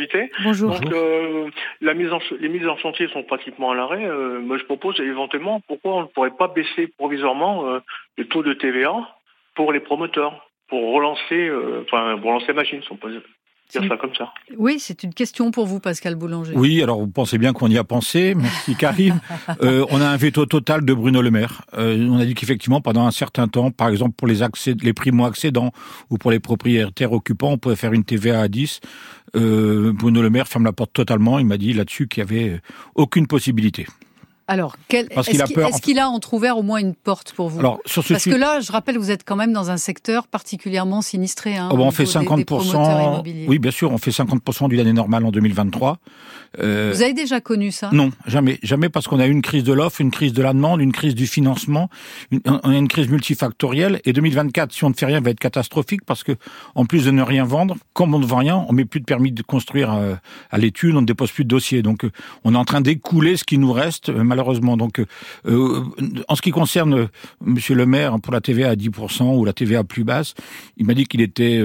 Bonjour. 0.45 0.79
Donc, 0.79 0.93
euh, 0.93 1.51
la 1.81 1.95
mise 1.95 2.13
en, 2.13 2.19
les 2.41 2.49
mises 2.49 2.67
en 2.67 2.77
chantier 2.77 3.09
sont 3.09 3.23
pratiquement 3.23 3.71
à 3.71 3.75
l'arrêt. 3.75 4.05
Euh, 4.05 4.41
moi, 4.41 4.59
je 4.59 4.65
propose 4.65 4.99
éventuellement 5.01 5.61
pourquoi 5.67 5.95
on 5.95 6.03
ne 6.03 6.07
pourrait 6.07 6.37
pas 6.37 6.49
baisser 6.49 6.89
provisoirement 6.99 7.69
euh, 7.69 7.81
le 8.17 8.27
taux 8.27 8.43
de 8.43 8.53
TVA 8.53 8.95
pour 9.55 9.73
les 9.73 9.81
promoteurs, 9.81 10.49
pour 10.69 10.95
relancer, 10.95 11.49
euh, 11.49 11.85
enfin, 11.87 12.17
pour 12.19 12.31
relancer 12.31 12.49
la 12.49 12.55
machine, 12.55 12.83
si 12.83 12.93
on 12.93 12.97
peut 12.97 13.23
dire 13.71 13.89
ça 13.89 13.97
comme 13.97 14.15
ça. 14.15 14.33
Oui, 14.57 14.79
c'est 14.79 15.03
une 15.03 15.13
question 15.13 15.51
pour 15.51 15.67
vous, 15.67 15.81
Pascal 15.81 16.15
Boulanger. 16.15 16.53
Oui, 16.55 16.83
alors 16.83 17.01
vous 17.01 17.09
pensez 17.09 17.39
bien 17.39 17.53
qu'on 17.53 17.69
y 17.69 17.79
a 17.79 17.85
pensé. 17.85 18.35
Merci 18.37 18.75
Karim. 18.75 19.21
Euh, 19.63 19.85
on 19.91 20.01
a 20.01 20.07
un 20.07 20.17
veto 20.17 20.47
total 20.47 20.85
de 20.85 20.95
Bruno 20.95 21.21
Le 21.21 21.31
Maire. 21.31 21.63
Euh, 21.77 22.07
on 22.09 22.19
a 22.19 22.25
dit 22.25 22.35
qu'effectivement, 22.35 22.81
pendant 22.81 23.07
un 23.07 23.11
certain 23.11 23.49
temps, 23.49 23.71
par 23.71 23.89
exemple 23.89 24.15
pour 24.17 24.27
les, 24.27 24.43
accès, 24.43 24.75
les 24.81 24.93
primo-accédants 24.93 25.73
ou 26.11 26.19
pour 26.19 26.31
les 26.31 26.41
propriétaires 26.41 27.13
occupants, 27.13 27.53
on 27.53 27.59
pouvait 27.59 27.77
faire 27.77 27.93
une 27.93 28.05
TVA 28.05 28.41
à 28.41 28.49
10. 28.49 28.81
Euh, 29.37 29.93
Bruno 29.93 30.23
Le 30.23 30.31
Maire 30.31 30.49
ferme 30.49 30.65
la 30.65 30.73
porte 30.73 30.93
totalement. 30.93 31.39
Il 31.39 31.47
m'a 31.47 31.59
dit 31.59 31.73
là-dessus 31.75 32.09
qu'il 32.09 32.25
n'y 32.25 32.31
avait 32.31 32.61
aucune 32.95 33.27
possibilité. 33.27 33.87
Alors, 34.49 34.77
quel- 34.89 35.07
est-ce 35.11 35.31
qu'il 35.31 35.43
a 35.43 35.71
qu'il 35.71 35.99
a 35.99 36.09
entrouvert 36.09 36.57
au 36.59 36.63
moins 36.63 36.79
une 36.79 36.95
porte 36.95 37.33
pour 37.35 37.49
vous 37.51 37.61
Alors, 37.61 37.81
sur 37.87 38.03
ce 38.03 38.15
Parce 38.15 38.25
que 38.25 38.31
là, 38.31 38.61
je 38.61 38.73
rappelle, 38.73 38.97
vous 38.99 39.11
êtes 39.11 39.23
quand 39.25 39.37
même 39.37 39.53
dans 39.53 39.71
un 39.71 39.77
secteur 39.77 40.27
particulièrement 40.27 41.03
sinistré. 41.03 41.57
Hein, 41.57 41.69
Oh, 41.71 41.77
au 41.77 41.81
on 41.83 41.91
fait 41.91 42.05
niveau 42.05 42.19
des- 42.31 42.37
des 42.37 42.45
promoteurs 42.47 42.73
50%. 42.87 43.13
immobiliers. 43.13 43.47
Oui, 43.49 43.59
bien 43.59 43.71
sûr, 43.71 43.93
on 43.93 43.99
fait 43.99 44.11
50% 44.11 44.69
d'une 44.69 44.81
année 44.81 44.93
normale 44.95 45.25
en 45.27 45.31
2023. 45.31 45.99
Euh, 46.61 46.93
Vous 46.95 47.03
avez 47.03 47.13
déjà 47.13 47.41
connu 47.43 47.71
ça 47.71 47.91
Non, 47.93 48.11
jamais, 48.27 48.59
jamais 48.63 48.89
parce 48.89 49.07
qu'on 49.07 49.21
a 49.21 49.27
eu 49.27 49.31
une 49.31 49.43
crise 49.43 49.65
de 49.65 49.73
l'offre, 49.75 50.01
une 50.01 50.11
crise 50.11 50.33
de 50.33 50.43
la 50.43 50.55
demande, 50.55 50.81
une 50.81 50.93
crise 50.93 51.15
du 51.15 51.27
financement, 51.27 51.91
une, 52.31 52.41
on 52.47 52.71
a 52.71 52.75
une 52.77 52.89
crise 52.89 53.09
multifactorielle. 53.11 54.01
Et 54.07 54.15
2024, 54.15 54.73
si 54.73 54.83
on 54.85 54.89
ne 54.89 54.95
fait 54.95 55.05
rien, 55.07 55.21
va 55.21 55.31
être 55.31 55.41
catastrophique 55.41 56.01
parce 56.07 56.25
que, 56.25 56.33
en 56.75 56.87
plus 56.87 57.05
de 57.05 57.11
ne 57.11 57.23
rien 57.23 57.45
vendre, 57.45 57.77
comme 57.93 58.15
on 58.15 58.19
ne 58.19 58.25
vend 58.27 58.39
rien, 58.39 58.65
on 58.69 58.73
met 58.73 58.87
plus 58.87 59.01
de 59.01 59.05
permis 59.05 59.31
de 59.31 59.43
construire 59.43 59.93
euh, 59.93 60.15
à 60.51 60.57
l'étude, 60.57 60.97
on 60.97 61.03
ne 61.03 61.07
dépose 61.07 61.31
plus 61.31 61.45
de 61.45 61.49
dossiers. 61.51 61.83
Donc, 61.83 62.05
euh, 62.05 62.11
on 62.45 62.55
est 62.55 62.59
en 62.59 62.65
train 62.65 62.81
d'écouler 62.81 63.37
ce 63.37 63.45
qui 63.45 63.59
nous 63.59 63.73
reste, 63.73 64.09
euh, 64.09 64.23
malheureusement. 64.39 64.77
Donc, 64.77 65.01
euh, 65.01 65.07
euh, 65.47 65.83
en 66.29 66.37
ce 66.37 66.43
qui 66.43 66.51
concerne 66.51 66.95
euh, 66.95 67.07
Monsieur 67.45 67.75
le 67.75 67.87
Maire 67.87 68.17
pour 68.23 68.33
la 68.33 68.41
TVA 68.41 68.71
à 68.71 68.75
10% 68.77 69.37
ou 69.37 69.45
la 69.45 69.53
TVA 69.53 69.83
plus 69.85 70.05
basse, 70.05 70.35
il 70.77 70.87
m'a 70.87 70.95
dit 70.95 71.05
qu'il 71.07 71.21
était 71.21 71.61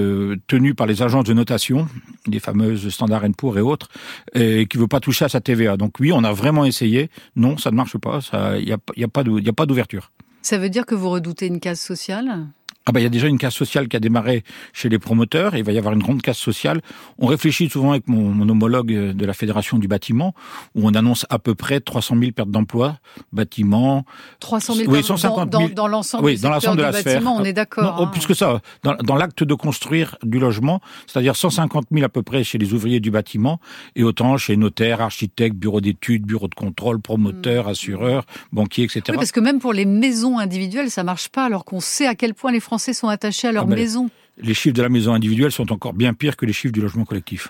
tenu 0.47 0.73
par 0.73 0.87
les 0.87 1.01
agences 1.01 1.25
de 1.25 1.33
notation, 1.33 1.87
les 2.27 2.39
fameuses 2.39 2.89
Standard 2.89 3.23
Poor's 3.37 3.57
et 3.57 3.61
autres, 3.61 3.89
et 4.33 4.65
qu'il 4.65 4.79
veut 4.79 4.87
pas 4.87 4.99
toucher 4.99 5.25
à 5.25 5.29
sa 5.29 5.39
TVA. 5.41 5.77
Donc 5.77 5.99
oui, 5.99 6.11
on 6.11 6.23
a 6.23 6.33
vraiment 6.33 6.65
essayé. 6.65 7.09
Non, 7.35 7.57
ça 7.57 7.69
ne 7.71 7.75
marche 7.75 7.97
pas. 7.97 8.19
Il 8.59 8.67
y 8.67 8.73
a, 8.73 8.77
il 8.95 9.01
y 9.01 9.03
a 9.03 9.07
pas 9.07 9.23
de- 9.23 9.37
il 9.39 9.45
y 9.45 9.49
a 9.49 9.53
pas 9.53 9.65
d'ouverture. 9.65 10.11
Ça 10.41 10.57
veut 10.57 10.69
dire 10.69 10.85
que 10.85 10.95
vous 10.95 11.09
redoutez 11.09 11.47
une 11.47 11.59
case 11.59 11.79
sociale? 11.79 12.47
Ah 12.85 12.91
bah, 12.91 12.99
il 12.99 13.03
y 13.03 13.05
a 13.05 13.09
déjà 13.09 13.27
une 13.27 13.37
casse 13.37 13.55
sociale 13.55 13.87
qui 13.87 13.95
a 13.95 13.99
démarré 14.01 14.43
chez 14.73 14.89
les 14.89 14.99
promoteurs, 14.99 15.55
et 15.55 15.59
il 15.59 15.63
va 15.63 15.71
y 15.71 15.77
avoir 15.77 15.93
une 15.93 16.03
grande 16.03 16.21
casse 16.21 16.37
sociale. 16.37 16.81
On 17.17 17.27
réfléchit 17.27 17.69
souvent 17.69 17.91
avec 17.91 18.09
mon, 18.09 18.29
mon 18.29 18.49
homologue 18.49 18.91
de 18.91 19.25
la 19.25 19.33
Fédération 19.33 19.77
du 19.77 19.87
bâtiment, 19.87 20.33
où 20.75 20.85
on 20.85 20.93
annonce 20.93 21.25
à 21.29 21.39
peu 21.39 21.55
près 21.55 21.79
300 21.79 22.17
000 22.19 22.31
pertes 22.31 22.51
d'emplois, 22.51 22.97
bâtiment. 23.31 24.03
300 24.41 24.73
000 24.73 24.91
oui, 24.91 24.97
pertes 24.97 25.07
150 25.07 25.51
000. 25.51 25.67
dans, 25.69 25.73
dans 25.73 25.87
l'ensemble 25.87 26.25
oui, 26.25 26.35
du 26.35 26.41
dans 26.41 26.49
l'ensemble 26.49 26.77
de 26.77 26.81
la 26.81 26.91
bâtiment, 26.91 27.19
sphère. 27.19 27.33
on 27.33 27.43
est 27.45 27.53
d'accord. 27.53 27.83
Non, 27.83 28.05
hein. 28.05 28.07
plus 28.07 28.25
que 28.25 28.33
ça, 28.33 28.59
dans, 28.83 28.95
dans 28.95 29.15
l'acte 29.15 29.45
de 29.45 29.53
construire 29.53 30.17
du 30.21 30.39
logement, 30.39 30.81
c'est-à-dire 31.07 31.37
150 31.37 31.85
000 31.89 32.05
à 32.05 32.09
peu 32.09 32.21
près 32.21 32.43
chez 32.43 32.57
les 32.57 32.73
ouvriers 32.73 32.99
du 32.99 33.11
bâtiment, 33.11 33.61
et 33.95 34.03
autant 34.03 34.35
chez 34.35 34.57
notaires, 34.57 34.99
architectes, 34.99 35.55
bureaux 35.55 35.79
d'études, 35.79 36.25
bureaux 36.25 36.49
de 36.49 36.55
contrôle, 36.55 36.99
promoteurs, 36.99 37.69
assureurs, 37.69 38.25
banquiers, 38.51 38.83
etc. 38.83 39.01
Hmm. 39.07 39.11
Oui, 39.11 39.17
parce 39.17 39.31
que 39.31 39.39
même 39.39 39.59
pour 39.59 39.71
les 39.71 39.85
maisons 39.85 40.37
individuelles, 40.37 40.91
ça 40.91 41.03
marche 41.03 41.29
pas, 41.29 41.45
alors 41.45 41.63
qu'on 41.63 41.79
sait 41.79 42.07
à 42.07 42.15
quel 42.15 42.33
point 42.33 42.51
les 42.51 42.59
Français 42.59 42.72
sont 42.93 43.07
attachés 43.07 43.47
à 43.47 43.51
leur 43.51 43.63
Ah 43.63 43.67
ben, 43.67 43.75
maison. 43.75 44.09
Les 44.37 44.53
chiffres 44.53 44.75
de 44.75 44.81
la 44.81 44.89
maison 44.89 45.13
individuelle 45.13 45.51
sont 45.51 45.71
encore 45.71 45.93
bien 45.93 46.13
pires 46.13 46.35
que 46.35 46.45
les 46.45 46.53
chiffres 46.53 46.73
du 46.73 46.81
logement 46.81 47.05
collectif. 47.05 47.49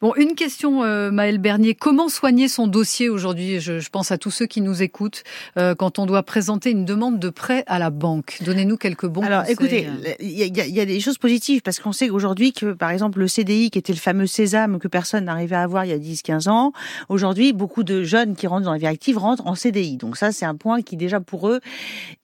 Bon, 0.00 0.14
une 0.16 0.34
question, 0.34 0.82
euh, 0.84 1.10
Maëlle 1.10 1.38
Bernier. 1.38 1.74
Comment 1.74 2.08
soigner 2.08 2.48
son 2.48 2.66
dossier 2.66 3.08
aujourd'hui? 3.08 3.60
Je, 3.60 3.78
je 3.78 3.88
pense 3.90 4.10
à 4.10 4.18
tous 4.18 4.30
ceux 4.30 4.46
qui 4.46 4.60
nous 4.60 4.82
écoutent 4.82 5.22
euh, 5.58 5.74
quand 5.74 5.98
on 5.98 6.06
doit 6.06 6.22
présenter 6.22 6.70
une 6.70 6.84
demande 6.84 7.18
de 7.18 7.28
prêt 7.28 7.64
à 7.66 7.78
la 7.78 7.90
banque. 7.90 8.38
Donnez-nous 8.44 8.76
quelques 8.76 9.06
bons 9.06 9.22
Alors, 9.22 9.40
conseils. 9.42 9.54
écoutez, 9.54 9.88
il 10.20 10.30
y, 10.30 10.44
y 10.44 10.70
y 10.70 10.80
a 10.80 10.84
des 10.84 11.00
choses 11.00 11.18
positives 11.18 11.62
parce 11.62 11.78
qu'on 11.80 11.92
sait 11.92 12.08
qu'aujourd'hui 12.08 12.52
que, 12.52 12.72
par 12.72 12.90
exemple, 12.90 13.18
le 13.18 13.28
CDI, 13.28 13.70
qui 13.70 13.78
était 13.78 13.92
le 13.92 13.98
fameux 13.98 14.26
sésame 14.26 14.78
que 14.78 14.88
personne 14.88 15.24
n'arrivait 15.24 15.56
à 15.56 15.62
avoir 15.62 15.84
il 15.84 15.90
y 15.90 15.94
a 15.94 15.98
10-15 15.98 16.48
ans, 16.48 16.72
aujourd'hui, 17.08 17.52
beaucoup 17.52 17.82
de 17.82 18.02
jeunes 18.02 18.36
qui 18.36 18.46
rentrent 18.46 18.64
dans 18.64 18.72
la 18.72 18.78
vie 18.78 18.86
active 18.86 19.18
rentrent 19.18 19.46
en 19.46 19.54
CDI. 19.54 19.96
Donc 19.96 20.16
ça, 20.16 20.32
c'est 20.32 20.44
un 20.44 20.54
point 20.54 20.82
qui, 20.82 20.96
déjà, 20.96 21.20
pour 21.20 21.48
eux, 21.48 21.60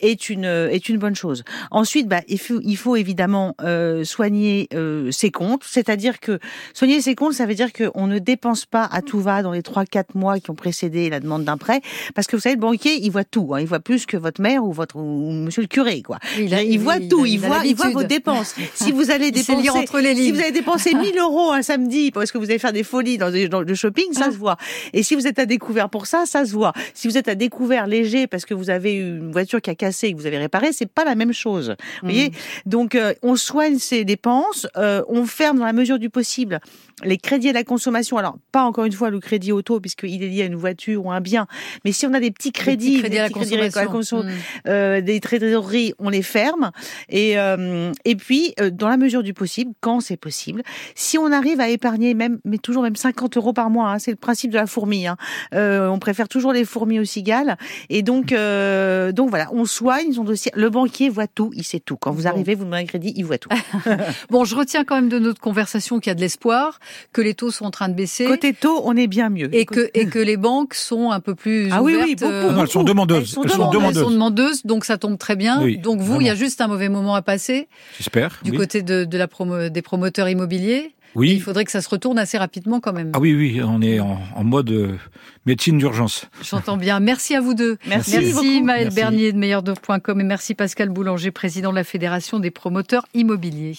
est 0.01 0.29
une, 0.31 0.45
est 0.45 0.89
une 0.89 0.99
bonne 0.99 1.15
chose. 1.15 1.45
Ensuite, 1.71 2.09
bah, 2.09 2.21
il 2.29 2.39
faut, 2.39 2.61
il 2.63 2.77
faut 2.77 2.97
évidemment 2.97 3.55
euh, 3.63 4.05
soigner 4.05 4.69
euh, 4.75 5.11
ses 5.11 5.31
comptes. 5.31 5.65
C'est-à-dire 5.65 6.21
que 6.21 6.39
soigner 6.75 7.01
ses 7.01 7.15
comptes, 7.15 7.35
ça 7.43 7.47
veut 7.49 7.55
dire 7.55 7.73
qu'on 7.73 8.07
ne 8.07 8.21
dépense 8.21 8.67
pas 8.67 8.85
à 8.85 9.03
tout 9.03 9.19
va 9.21 9.43
dans 9.43 9.51
les 9.51 9.63
3-4 9.63 10.05
mois 10.15 10.39
qui 10.39 10.51
ont 10.51 10.55
précédé 10.55 11.11
la 11.11 11.19
demande 11.19 11.43
d'un 11.45 11.57
prêt. 11.57 11.81
Parce 12.15 12.29
que 12.29 12.37
vous 12.37 12.43
savez, 12.43 12.55
le 12.55 12.61
banquier, 12.61 13.01
il 13.03 13.11
voit 13.11 13.25
tout. 13.25 13.53
Hein. 13.53 13.61
Il 13.61 13.67
voit 13.67 13.81
plus 13.81 14.07
que 14.07 14.17
votre 14.17 14.41
mère 14.41 14.65
ou 14.65 14.73
votre 14.73 14.95
ou 14.97 15.31
monsieur 15.33 15.63
le 15.63 15.67
curé, 15.67 16.03
quoi. 16.03 16.19
Il 16.39 16.55
a- 16.55 16.63
il 16.63 16.79
voit 16.79 16.99
il- 16.99 17.09
tout. 17.09 17.27
il 17.27 17.39
voit, 17.41 17.63
il 17.65 17.75
voit 17.75 17.87
l'habitude. 17.87 17.93
vos 18.03 18.05
dépenses. 18.05 18.55
Si 18.75 18.93
vous 18.93 19.11
allez 19.11 19.33
dépenser, 19.33 19.71
entre 19.71 19.99
les 19.99 20.15
si 20.15 20.31
vous 20.31 20.41
allez 20.41 20.53
dépenser 20.53 20.95
1000 20.95 21.19
euros 21.19 21.51
un 21.51 21.63
samedi 21.63 22.13
parce 22.13 22.31
que 22.31 22.39
vous 22.39 22.45
allez 22.45 22.61
faire 22.61 22.73
des 22.73 22.85
folies 22.85 23.19
dans, 23.19 23.31
des, 23.33 23.49
dans 23.49 23.61
le 23.63 23.75
shopping, 23.75 24.13
ça 24.13 24.27
se 24.31 24.37
voit. 24.37 24.57
Et 24.93 25.03
si 25.03 25.17
vous 25.17 25.27
êtes 25.27 25.41
à 25.41 25.47
découvert 25.47 25.89
pour 25.91 26.07
ça, 26.07 26.27
ça 26.27 26.45
se 26.47 26.53
voit. 26.53 26.73
Si 26.95 27.09
vous 27.09 27.19
êtes 27.19 27.27
à 27.27 27.35
découvert 27.35 27.89
léger 27.89 28.29
parce 28.29 28.45
que 28.45 28.55
vous 28.55 28.71
avez 28.71 28.95
une 28.95 29.33
voiture 29.33 29.61
qui 29.61 29.71
a 29.71 29.75
cassé 29.75 30.07
et 30.09 30.13
que 30.13 30.19
vous 30.19 30.27
avez 30.27 30.39
réparé, 30.39 30.73
c'est 30.73 30.87
pas 30.91 31.05
la 31.05 31.17
même 31.17 31.33
chose. 31.33 31.75
Vous 32.03 32.09
voyez? 32.09 32.31
Donc, 32.67 32.95
euh, 32.95 33.15
on 33.23 33.35
soigne 33.35 33.79
ses 33.79 34.05
dépenses, 34.05 34.67
euh, 34.77 35.03
on 35.09 35.25
ferme 35.27 35.59
dans 35.59 35.65
la 35.67 35.73
mesure 35.73 35.99
du 35.99 36.09
possible 36.11 36.61
les 37.05 37.19
crédits 37.19 37.49
à 37.51 37.53
la 37.53 37.65
consommation. 37.65 38.17
Alors, 38.17 38.37
pas 38.53 38.63
encore 38.65 38.85
une 38.85 38.93
fois 38.93 39.11
le 39.11 39.21
crédit 39.21 39.53
auto 39.53 39.81
puisqu'il 39.81 40.23
est 40.23 40.29
lié 40.29 40.43
à 40.43 40.47
une 40.47 40.55
voiture 40.55 41.05
ou 41.07 41.11
un 41.13 41.21
bien, 41.21 41.47
mais 41.85 41.93
si 41.93 42.07
on 42.07 42.13
a 42.15 42.21
des 42.21 42.31
petits 42.31 42.53
crédits, 42.53 42.99
crédits 43.01 43.19
à 43.19 43.23
la 43.23 43.29
des 43.29 43.35
petits 43.35 43.47
crédits 43.57 43.73
consommation. 43.73 44.21
conso- 44.23 44.33
euh, 44.69 45.01
des 45.01 45.21
trésoreries, 45.21 45.95
on 45.99 46.09
les 46.09 46.23
ferme. 46.23 46.71
Et, 47.09 47.39
euh, 47.39 47.93
et 48.05 48.17
puis, 48.17 48.55
euh, 48.61 48.71
dans 48.71 48.89
la 48.89 48.97
mesure 48.97 49.23
du 49.23 49.35
possible, 49.35 49.73
quand 49.81 50.01
c'est 50.01 50.17
possible, 50.17 50.63
si 50.95 51.19
on 51.19 51.33
arrive 51.33 51.61
à 51.61 51.69
épargner 51.69 52.15
même, 52.15 52.39
mais 52.45 52.59
toujours 52.59 52.83
même 52.83 52.97
50 52.97 53.37
euros 53.37 53.53
par 53.53 53.71
mois, 53.71 53.91
hein, 53.91 53.99
c'est 53.99 54.11
le 54.11 54.17
principe 54.17 54.51
de 54.51 54.57
la 54.57 54.67
fourmi. 54.67 55.07
hein. 55.07 55.17
Euh, 55.55 55.89
on 55.89 55.99
préfère 55.99 56.29
toujours 56.29 56.53
les 56.53 56.65
fourmis 56.65 56.99
aux 57.01 57.05
cigales. 57.05 57.57
Et 57.91 58.03
donc, 58.03 58.33
euh, 58.33 59.13
donc 59.13 59.31
voilà, 59.31 59.49
on 59.53 59.65
soigne 59.65 60.13
son 60.13 60.25
dossier. 60.25 60.51
Le 60.55 60.71
banquier 60.71 61.09
voit 61.09 61.27
tout, 61.27 61.51
il 61.55 61.65
sait 61.65 61.81
tout. 61.81 61.97
Quand 61.97 62.13
vous 62.13 62.27
arrivez, 62.27 62.55
vous 62.55 62.65
demandez 62.65 62.83
un 62.83 62.87
crédit, 62.87 63.13
il 63.17 63.25
voit 63.25 63.39
tout. 63.39 63.49
Bon, 64.31 64.45
je 64.45 64.55
retiens 64.55 64.85
quand 64.85 64.95
même 64.95 65.09
de 65.09 65.19
notre 65.19 65.41
conversation 65.41 65.99
qu'il 66.01 66.11
y 66.11 66.13
a 66.13 66.15
de 66.15 66.21
l'espoir, 66.21 66.79
que 67.13 67.21
les 67.21 67.35
taux 67.35 67.51
sont 67.51 67.65
en 67.65 67.71
train 67.71 67.89
de 67.89 67.95
baisser. 67.95 68.25
Côté 68.27 68.53
taux, 68.53 68.81
on 68.85 68.97
est 68.97 69.07
bien 69.07 69.29
mieux. 69.29 69.55
Et 69.55 69.67
que, 69.67 69.91
et 69.95 70.07
que 70.07 70.19
les 70.19 70.37
banques 70.37 70.75
sont 70.75 71.11
un 71.11 71.21
peu 71.21 71.35
plus 71.35 71.69
Ah 71.73 71.83
oui, 71.83 71.97
oui, 72.03 72.15
beaucoup, 72.15 72.31
euh, 72.33 72.53
Non, 72.53 72.63
elles 72.63 72.69
sont 72.69 72.85
demandeuses. 72.85 73.19
Elles 73.23 73.27
sont, 73.29 73.43
Elles 73.45 73.51
sont 73.51 73.57
demandeuses. 73.71 73.73
demandeuses. 73.75 73.97
Elles 73.99 74.05
sont 74.05 74.11
demandeuses, 74.11 74.67
donc 74.67 74.85
ça 74.85 74.99
tombe 74.99 75.19
très 75.19 75.37
bien. 75.37 75.63
Oui, 75.63 75.79
donc 75.79 76.01
vous, 76.01 76.21
il 76.21 76.27
y 76.27 76.31
a 76.31 76.35
juste 76.35 76.61
un 76.61 76.69
mauvais 76.69 76.89
moment 76.89 77.15
à 77.15 77.23
passer 77.23 77.69
J'espère. 77.97 78.41
du 78.45 78.51
oui. 78.53 78.57
côté 78.57 78.83
de, 78.83 79.05
de 79.05 79.19
la 79.19 79.29
promo, 79.29 79.69
des 79.69 79.83
promoteurs 79.83 80.29
immobiliers. 80.29 80.93
Oui. 81.15 81.31
Et 81.31 81.35
il 81.35 81.43
faudrait 81.43 81.67
que 81.67 81.71
ça 81.71 81.83
se 81.83 81.91
retourne 81.91 82.19
assez 82.19 82.39
rapidement 82.39 82.81
quand 82.81 82.95
même. 82.95 83.11
Ah 83.13 83.21
oui, 83.21 83.35
oui, 83.35 83.61
on 83.63 83.83
est 83.83 84.01
en, 84.01 84.19
en 84.35 84.45
mode 84.45 84.71
euh, 84.71 84.97
médecine 85.45 85.77
d'urgence. 85.77 86.25
J'entends 86.43 86.79
bien. 86.79 87.01
Merci 87.01 87.35
à 87.35 87.43
vous 87.43 87.53
deux. 87.53 87.77
Merci. 87.87 88.17
Merci 88.19 88.63
Merci. 88.63 88.95
Bernier 88.97 89.31
de 89.33 89.37
meilleurdove.com 89.37 90.21
et 90.21 90.25
merci 90.25 90.55
Pascal 90.55 90.89
Boulanger, 90.89 91.31
président 91.31 91.69
de 91.71 91.77
la 91.77 91.85
Fédération 91.85 92.39
des 92.39 92.51
promoteurs 92.51 93.05
immobiliers. 93.13 93.77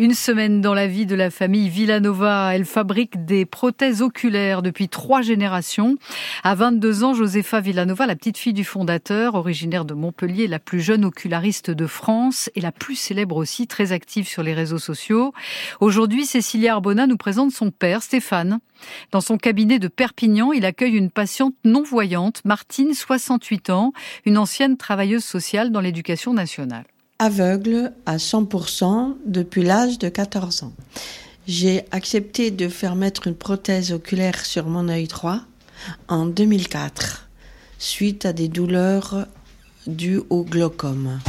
Une 0.00 0.14
semaine 0.14 0.62
dans 0.62 0.72
la 0.72 0.86
vie 0.86 1.04
de 1.04 1.14
la 1.14 1.28
famille 1.28 1.68
Villanova. 1.68 2.54
Elle 2.54 2.64
fabrique 2.64 3.26
des 3.26 3.44
prothèses 3.44 4.00
oculaires 4.00 4.62
depuis 4.62 4.88
trois 4.88 5.20
générations. 5.20 5.98
À 6.42 6.54
22 6.54 7.04
ans, 7.04 7.12
Josefa 7.12 7.60
Villanova, 7.60 8.06
la 8.06 8.16
petite 8.16 8.38
fille 8.38 8.54
du 8.54 8.64
fondateur, 8.64 9.34
originaire 9.34 9.84
de 9.84 9.92
Montpellier, 9.92 10.46
la 10.46 10.58
plus 10.58 10.80
jeune 10.80 11.04
oculariste 11.04 11.70
de 11.70 11.86
France 11.86 12.48
et 12.54 12.62
la 12.62 12.72
plus 12.72 12.94
célèbre 12.96 13.36
aussi, 13.36 13.66
très 13.66 13.92
active 13.92 14.26
sur 14.26 14.42
les 14.42 14.54
réseaux 14.54 14.78
sociaux. 14.78 15.34
Aujourd'hui, 15.80 16.24
Cécilia 16.24 16.72
Arbona 16.72 17.06
nous 17.06 17.18
présente 17.18 17.52
son 17.52 17.70
père, 17.70 18.02
Stéphane. 18.02 18.60
Dans 19.12 19.20
son 19.20 19.36
cabinet 19.36 19.78
de 19.78 19.88
Perpignan, 19.88 20.54
il 20.54 20.64
accueille 20.64 20.96
une 20.96 21.10
patiente 21.10 21.56
non-voyante, 21.66 22.40
Martine, 22.46 22.94
68 22.94 23.68
ans, 23.68 23.92
une 24.24 24.38
ancienne 24.38 24.78
travailleuse 24.78 25.24
sociale 25.24 25.70
dans 25.70 25.82
l'éducation 25.82 26.32
nationale. 26.32 26.86
Aveugle 27.20 27.92
à 28.06 28.16
100% 28.16 29.14
depuis 29.26 29.62
l'âge 29.62 29.98
de 29.98 30.08
14 30.08 30.64
ans. 30.64 30.72
J'ai 31.46 31.84
accepté 31.90 32.50
de 32.50 32.66
faire 32.68 32.96
mettre 32.96 33.26
une 33.26 33.34
prothèse 33.34 33.92
oculaire 33.92 34.44
sur 34.44 34.66
mon 34.66 34.88
œil 34.88 35.06
droit 35.06 35.40
en 36.08 36.24
2004, 36.26 37.28
suite 37.78 38.24
à 38.24 38.32
des 38.32 38.48
douleurs 38.48 39.26
dues 39.86 40.22
au 40.30 40.44
glaucome. 40.44 41.20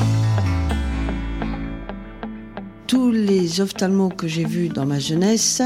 Tous 2.88 3.12
les 3.12 3.60
ophtalmos 3.60 4.14
que 4.16 4.28
j'ai 4.28 4.46
vus 4.46 4.70
dans 4.70 4.86
ma 4.86 5.00
jeunesse 5.00 5.62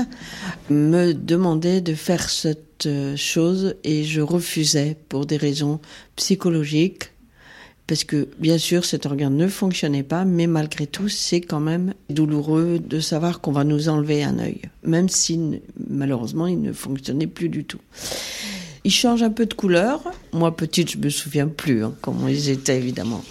me 0.70 1.14
demandaient 1.14 1.82
de 1.82 1.94
faire 1.94 2.30
cette 2.30 2.88
chose 3.16 3.76
et 3.84 4.04
je 4.04 4.22
refusais 4.22 4.98
pour 5.08 5.26
des 5.26 5.38
raisons 5.38 5.80
psychologiques 6.16 7.12
parce 7.88 8.04
que 8.04 8.28
bien 8.40 8.58
sûr 8.58 8.86
cet 8.86 9.06
organe 9.06 9.36
ne 9.36 9.48
fonctionnait 9.48 10.04
pas, 10.04 10.26
mais 10.26 10.48
malgré 10.48 10.88
tout 10.88 11.10
c'est 11.10 11.42
quand 11.42 11.60
même 11.60 11.94
douloureux 12.10 12.80
de 12.80 13.00
savoir 13.00 13.42
qu'on 13.42 13.52
va 13.52 13.64
nous 13.64 13.90
enlever 13.90 14.24
un 14.24 14.40
œil, 14.40 14.62
même 14.84 15.10
si 15.10 15.62
malheureusement 15.90 16.48
il 16.48 16.62
ne 16.62 16.74
fonctionnait 16.74 17.28
plus 17.28 17.50
du 17.50 17.64
tout. 17.64 17.82
Il 18.84 18.92
change 18.92 19.24
un 19.24 19.32
peu 19.32 19.46
de 19.48 19.54
couleur. 19.54 20.04
Moi 20.32 20.56
petite 20.56 20.92
je 20.92 20.98
me 20.98 21.10
souviens 21.10 21.48
plus 21.48 21.84
hein, 21.84 21.94
comment 22.02 22.28
ils 22.28 22.50
étaient 22.50 22.78
évidemment, 22.78 23.24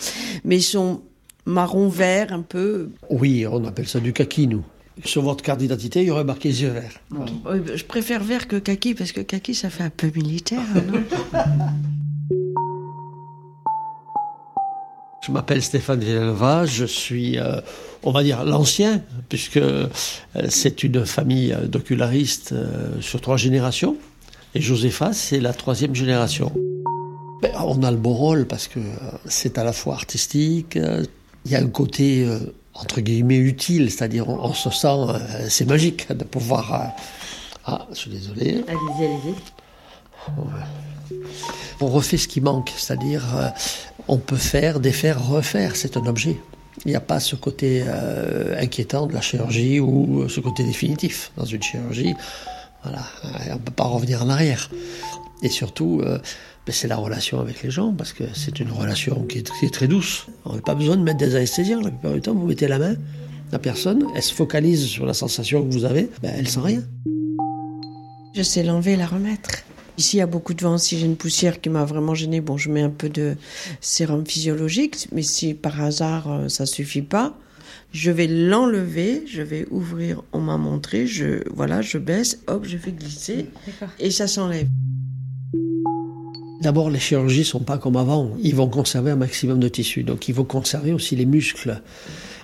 mais 0.44 0.56
ils 0.56 0.62
sont 0.62 1.02
marron 1.46 1.88
vert 1.88 2.32
un 2.32 2.42
peu. 2.42 2.90
Oui, 3.10 3.46
on 3.46 3.64
appelle 3.64 3.88
ça 3.88 4.00
du 4.00 4.12
kaki, 4.12 4.46
nous. 4.46 4.64
Sur 5.04 5.22
votre 5.22 5.42
carte 5.42 5.58
d'identité, 5.58 6.02
il 6.02 6.06
y 6.06 6.10
aurait 6.10 6.24
marqué 6.24 6.48
yeux 6.48 6.70
verts. 6.70 7.00
Euh, 7.46 7.60
Je 7.74 7.84
préfère 7.84 8.22
vert 8.22 8.46
que 8.46 8.56
kaki 8.56 8.94
parce 8.94 9.10
que 9.10 9.20
kaki 9.20 9.54
ça 9.54 9.68
fait 9.68 9.82
un 9.82 9.90
peu 9.90 10.10
militaire, 10.14 10.62
non? 10.86 11.02
Je 15.26 15.32
m'appelle 15.32 15.62
Stéphane 15.62 16.00
Villanova, 16.00 16.66
je 16.66 16.84
suis, 16.84 17.38
euh, 17.38 17.60
on 18.02 18.10
va 18.10 18.22
dire, 18.22 18.44
l'ancien, 18.44 19.00
puisque 19.30 19.56
euh, 19.56 19.88
c'est 20.50 20.82
une 20.82 21.06
famille 21.06 21.52
euh, 21.54 21.66
d'ocularistes 21.66 22.52
euh, 22.52 23.00
sur 23.00 23.22
trois 23.22 23.38
générations. 23.38 23.96
Et 24.54 24.60
Josepha, 24.60 25.14
c'est 25.14 25.40
la 25.40 25.54
troisième 25.54 25.94
génération. 25.94 26.52
Ben, 27.40 27.52
on 27.58 27.82
a 27.82 27.90
le 27.90 27.96
beau 27.96 28.12
rôle 28.12 28.46
parce 28.46 28.68
que 28.68 28.80
c'est 29.24 29.56
à 29.56 29.64
la 29.64 29.72
fois 29.72 29.94
artistique, 29.94 30.76
il 30.76 31.50
y 31.50 31.56
a 31.56 31.60
un 31.60 31.68
côté, 31.68 32.26
entre 32.74 33.00
guillemets, 33.00 33.38
utile, 33.38 33.90
c'est-à-dire 33.90 34.28
on, 34.28 34.38
on 34.44 34.52
se 34.52 34.70
sent, 34.70 35.06
c'est 35.48 35.66
magique 35.66 36.12
de 36.12 36.24
pouvoir... 36.24 36.92
ah, 37.64 37.86
je 37.90 37.96
suis 37.96 38.10
désolé. 38.10 38.64
Allez-y, 38.68 39.04
allez-y. 39.04 39.34
On 41.80 41.88
refait 41.88 42.16
ce 42.16 42.28
qui 42.28 42.40
manque, 42.40 42.72
c'est-à-dire 42.76 43.24
euh, 43.36 43.48
on 44.08 44.18
peut 44.18 44.36
faire, 44.36 44.80
défaire, 44.80 45.26
refaire, 45.26 45.76
c'est 45.76 45.96
un 45.96 46.06
objet. 46.06 46.36
Il 46.84 46.90
n'y 46.90 46.96
a 46.96 47.00
pas 47.00 47.20
ce 47.20 47.36
côté 47.36 47.84
euh, 47.86 48.60
inquiétant 48.60 49.06
de 49.06 49.12
la 49.12 49.20
chirurgie 49.20 49.80
ou 49.80 50.22
euh, 50.22 50.28
ce 50.28 50.40
côté 50.40 50.64
définitif. 50.64 51.32
Dans 51.36 51.44
une 51.44 51.62
chirurgie, 51.62 52.14
voilà, 52.82 53.02
on 53.50 53.54
ne 53.54 53.58
peut 53.58 53.72
pas 53.72 53.84
revenir 53.84 54.22
en 54.22 54.28
arrière. 54.28 54.70
Et 55.42 55.48
surtout, 55.48 56.02
ben, 56.02 56.20
c'est 56.68 56.88
la 56.88 56.96
relation 56.96 57.40
avec 57.40 57.62
les 57.62 57.70
gens, 57.70 57.92
parce 57.92 58.12
que 58.12 58.24
c'est 58.34 58.60
une 58.60 58.70
relation 58.70 59.24
qui 59.24 59.38
est, 59.38 59.50
qui 59.58 59.66
est 59.66 59.72
très 59.72 59.88
douce. 59.88 60.26
On 60.44 60.54
n'a 60.54 60.62
pas 60.62 60.74
besoin 60.74 60.96
de 60.96 61.02
mettre 61.02 61.18
des 61.18 61.34
anesthésiens. 61.34 61.80
La 61.82 61.90
plupart 61.90 62.12
du 62.12 62.20
temps, 62.20 62.34
vous 62.34 62.46
mettez 62.46 62.68
la 62.68 62.78
main, 62.78 62.94
la 63.52 63.58
personne, 63.58 64.06
elle 64.14 64.22
se 64.22 64.34
focalise 64.34 64.86
sur 64.86 65.06
la 65.06 65.14
sensation 65.14 65.64
que 65.66 65.72
vous 65.72 65.84
avez, 65.84 66.10
ben, 66.22 66.32
elle 66.36 66.48
sent 66.48 66.60
rien. 66.60 66.82
Je 68.34 68.42
sais 68.42 68.62
l'enlever 68.62 68.92
et 68.92 68.96
la 68.96 69.06
remettre. 69.06 69.50
Ici, 69.96 70.16
il 70.16 70.18
y 70.20 70.22
a 70.22 70.26
beaucoup 70.26 70.54
de 70.54 70.62
vent. 70.62 70.76
Si 70.76 70.98
j'ai 70.98 71.06
une 71.06 71.16
poussière 71.16 71.60
qui 71.60 71.68
m'a 71.68 71.84
vraiment 71.84 72.14
gênée, 72.14 72.40
bon, 72.40 72.56
je 72.56 72.70
mets 72.70 72.82
un 72.82 72.90
peu 72.90 73.08
de 73.08 73.36
sérum 73.80 74.26
physiologique. 74.26 75.08
Mais 75.12 75.22
si 75.22 75.54
par 75.54 75.80
hasard 75.80 76.30
euh, 76.30 76.48
ça 76.48 76.66
suffit 76.66 77.02
pas, 77.02 77.38
je 77.92 78.10
vais 78.10 78.26
l'enlever, 78.26 79.22
je 79.26 79.42
vais 79.42 79.66
ouvrir, 79.70 80.22
on 80.32 80.40
m'a 80.40 80.56
montré, 80.56 81.06
je, 81.06 81.48
voilà, 81.54 81.80
je 81.80 81.98
baisse, 81.98 82.40
hop, 82.48 82.64
je 82.66 82.76
fais 82.76 82.90
glisser 82.90 83.46
et 84.00 84.10
ça 84.10 84.26
s'enlève. 84.26 84.66
D'abord, 86.60 86.90
les 86.90 86.98
chirurgies 86.98 87.44
sont 87.44 87.60
pas 87.60 87.78
comme 87.78 87.96
avant. 87.96 88.32
Ils 88.42 88.54
vont 88.54 88.68
conserver 88.68 89.10
un 89.10 89.16
maximum 89.16 89.60
de 89.60 89.68
tissu. 89.68 90.02
Donc, 90.02 90.28
ils 90.28 90.34
vont 90.34 90.44
conserver 90.44 90.92
aussi 90.92 91.14
les 91.14 91.26
muscles. 91.26 91.82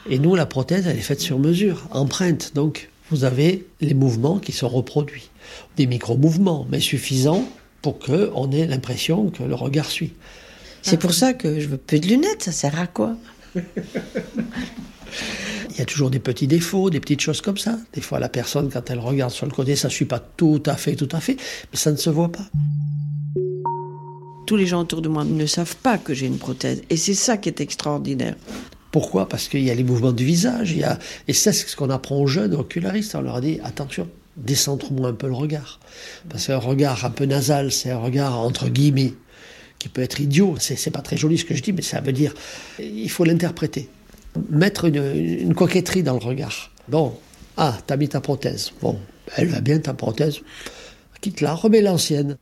Et 0.09 0.19
nous, 0.19 0.35
la 0.35 0.47
prothèse, 0.47 0.87
elle 0.87 0.99
est 0.99 1.01
faite 1.01 1.21
sur 1.21 1.39
mesure, 1.39 1.89
empreinte. 1.91 2.53
Donc, 2.55 2.91
vous 3.11 3.25
avez 3.25 3.67
les 3.81 3.95
mouvements 3.95 4.39
qui 4.39 4.53
sont 4.53 4.69
reproduits. 4.69 5.30
Des 5.77 5.87
micro-mouvements, 5.87 6.67
mais 6.71 6.81
suffisants 6.81 7.45
pour 7.83 7.99
qu'on 7.99 8.51
ait 8.53 8.67
l'impression 8.67 9.31
que 9.31 9.43
le 9.43 9.55
regard 9.55 9.91
suit. 9.91 10.13
C'est 10.83 10.99
pour 10.99 11.13
ça 11.13 11.35
que 11.35 11.61
je 11.61 11.69
veux 11.69 11.77
plus 11.77 12.01
de 12.01 12.07
lunettes, 12.07 12.43
ça 12.43 12.53
sert 12.53 12.79
à 12.79 12.87
quoi? 12.87 13.17
Il 13.55 13.63
y 15.79 15.81
a 15.81 15.85
toujours 15.85 16.11
des 16.11 16.19
petits 16.19 16.47
défauts, 16.47 16.91
des 16.91 17.01
petites 17.01 17.21
choses 17.21 17.41
comme 17.41 17.59
ça. 17.59 17.79
Des 17.93 18.01
fois, 18.01 18.19
la 18.19 18.29
personne, 18.29 18.71
quand 18.71 18.91
elle 18.91 18.99
regarde 18.99 19.33
sur 19.33 19.47
le 19.47 19.53
côté, 19.53 19.77
ça 19.77 19.89
ne 19.89 19.93
suit 19.93 20.05
pas 20.05 20.21
tout 20.21 20.63
à 20.67 20.77
fait, 20.77 20.95
tout 20.95 21.09
à 21.13 21.21
fait, 21.21 21.37
mais 21.73 21.79
ça 21.79 21.91
ne 21.91 21.97
se 21.97 22.11
voit 22.11 22.31
pas 22.31 22.47
tous 24.51 24.57
les 24.57 24.67
gens 24.67 24.81
autour 24.81 25.01
de 25.01 25.09
moi 25.09 25.23
ne 25.23 25.47
savent 25.47 25.77
pas 25.77 25.97
que 25.97 26.13
j'ai 26.13 26.27
une 26.27 26.39
prothèse. 26.39 26.83
Et 26.91 26.97
c'est 26.97 27.15
ça 27.15 27.37
qui 27.37 27.49
est 27.49 27.61
extraordinaire. 27.61 28.35
Pourquoi? 28.91 29.29
Parce 29.29 29.47
qu'il 29.47 29.63
y 29.63 29.71
a 29.71 29.75
les 29.77 29.85
mouvements 29.85 30.11
du 30.11 30.25
visage. 30.25 30.73
Il 30.73 30.79
y 30.79 30.83
a... 30.83 30.99
Et 31.29 31.33
c'est 31.35 31.53
ce 31.53 31.77
qu'on 31.77 31.89
apprend 31.89 32.17
aux 32.17 32.27
jeunes 32.27 32.55
ocularistes. 32.55 33.15
On 33.15 33.21
leur 33.21 33.37
a 33.37 33.41
dit 33.41 33.61
attention, 33.63 34.09
décentre-moi 34.37 35.09
un 35.09 35.15
peu 35.15 35.27
le 35.27 35.35
regard. 35.35 35.81
Parce 36.29 36.47
qu'un 36.47 36.59
regard 36.59 37.05
un 37.05 37.11
peu 37.11 37.25
nasal, 37.25 37.73
c'est 37.73 37.91
un 37.91 37.99
regard 37.99 38.39
entre 38.39 38.69
guillemets 38.69 39.15
qui 39.79 39.89
peut 39.89 40.03
être 40.03 40.21
idiot. 40.21 40.57
C'est 40.59 40.91
pas 40.91 41.03
très 41.03 41.17
joli 41.17 41.39
ce 41.39 41.45
que 41.45 41.55
je 41.55 41.63
dis, 41.63 41.73
mais 41.73 41.83
ça 41.83 42.01
veut 42.01 42.13
dire 42.13 42.35
il 42.79 43.11
faut 43.11 43.25
l'interpréter. 43.25 43.89
Mettre 44.49 44.85
une, 44.85 45.03
une, 45.17 45.55
coquetterie 45.55 46.05
dans 46.05 46.15
le 46.15 46.25
regard. 46.25 46.71
Bon, 46.89 47.15
ah, 47.57 47.77
t'as 47.87 47.97
mis 47.97 48.09
ta 48.09 48.21
prothèse. 48.21 48.71
Bon, 48.81 48.97
elle 49.37 49.49
va 49.49 49.61
bien 49.61 49.79
ta 49.81 49.93
prothèse. 49.93 50.41
Quitte-la, 51.21 51.55
remets 51.55 51.83
l'ancienne. 51.83 52.37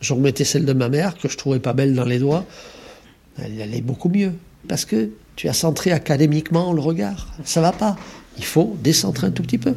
Je 0.00 0.14
remettais 0.14 0.44
celle 0.44 0.64
de 0.64 0.72
ma 0.72 0.88
mère, 0.88 1.16
que 1.16 1.28
je 1.28 1.36
trouvais 1.36 1.60
pas 1.60 1.72
belle 1.72 1.94
dans 1.94 2.04
les 2.04 2.18
doigts. 2.18 2.44
Elle 3.38 3.60
allait 3.62 3.80
beaucoup 3.80 4.08
mieux. 4.08 4.32
Parce 4.68 4.84
que 4.84 5.10
tu 5.36 5.48
as 5.48 5.54
centré 5.54 5.92
académiquement 5.92 6.72
le 6.72 6.80
regard. 6.80 7.34
Ça 7.44 7.60
va 7.60 7.72
pas. 7.72 7.96
Il 8.36 8.44
faut 8.44 8.76
décentrer 8.82 9.28
un 9.28 9.30
tout 9.30 9.42
petit 9.42 9.58
peu. 9.58 9.74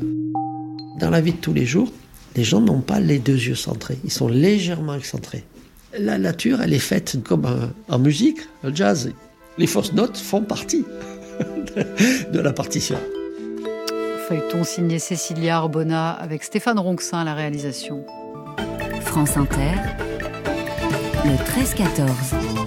Dans 0.99 1.09
la 1.09 1.21
vie 1.21 1.33
de 1.33 1.37
tous 1.37 1.53
les 1.53 1.65
jours, 1.65 1.91
les 2.35 2.43
gens 2.43 2.61
n'ont 2.61 2.81
pas 2.81 2.99
les 2.99 3.19
deux 3.19 3.33
yeux 3.33 3.55
centrés. 3.55 3.97
Ils 4.03 4.11
sont 4.11 4.27
légèrement 4.27 4.95
excentrés. 4.95 5.43
La 5.97 6.17
nature, 6.17 6.61
elle 6.61 6.73
est 6.73 6.79
faite 6.79 7.17
comme 7.23 7.45
en 7.87 7.99
musique, 7.99 8.39
le 8.63 8.73
jazz. 8.73 9.11
Les 9.57 9.67
fausses 9.67 9.93
notes 9.93 10.17
font 10.17 10.41
partie 10.41 10.85
de 12.33 12.39
la 12.39 12.53
partition. 12.53 12.97
Feuilleton 14.27 14.63
signé 14.63 14.99
Cécilia 14.99 15.57
Arbona 15.57 16.11
avec 16.11 16.43
Stéphane 16.43 16.79
Ronxin 16.79 17.19
à 17.19 17.23
la 17.23 17.35
réalisation. 17.35 18.05
France 19.01 19.37
Inter 19.37 19.75
le 21.25 21.35
13-14. 21.37 22.64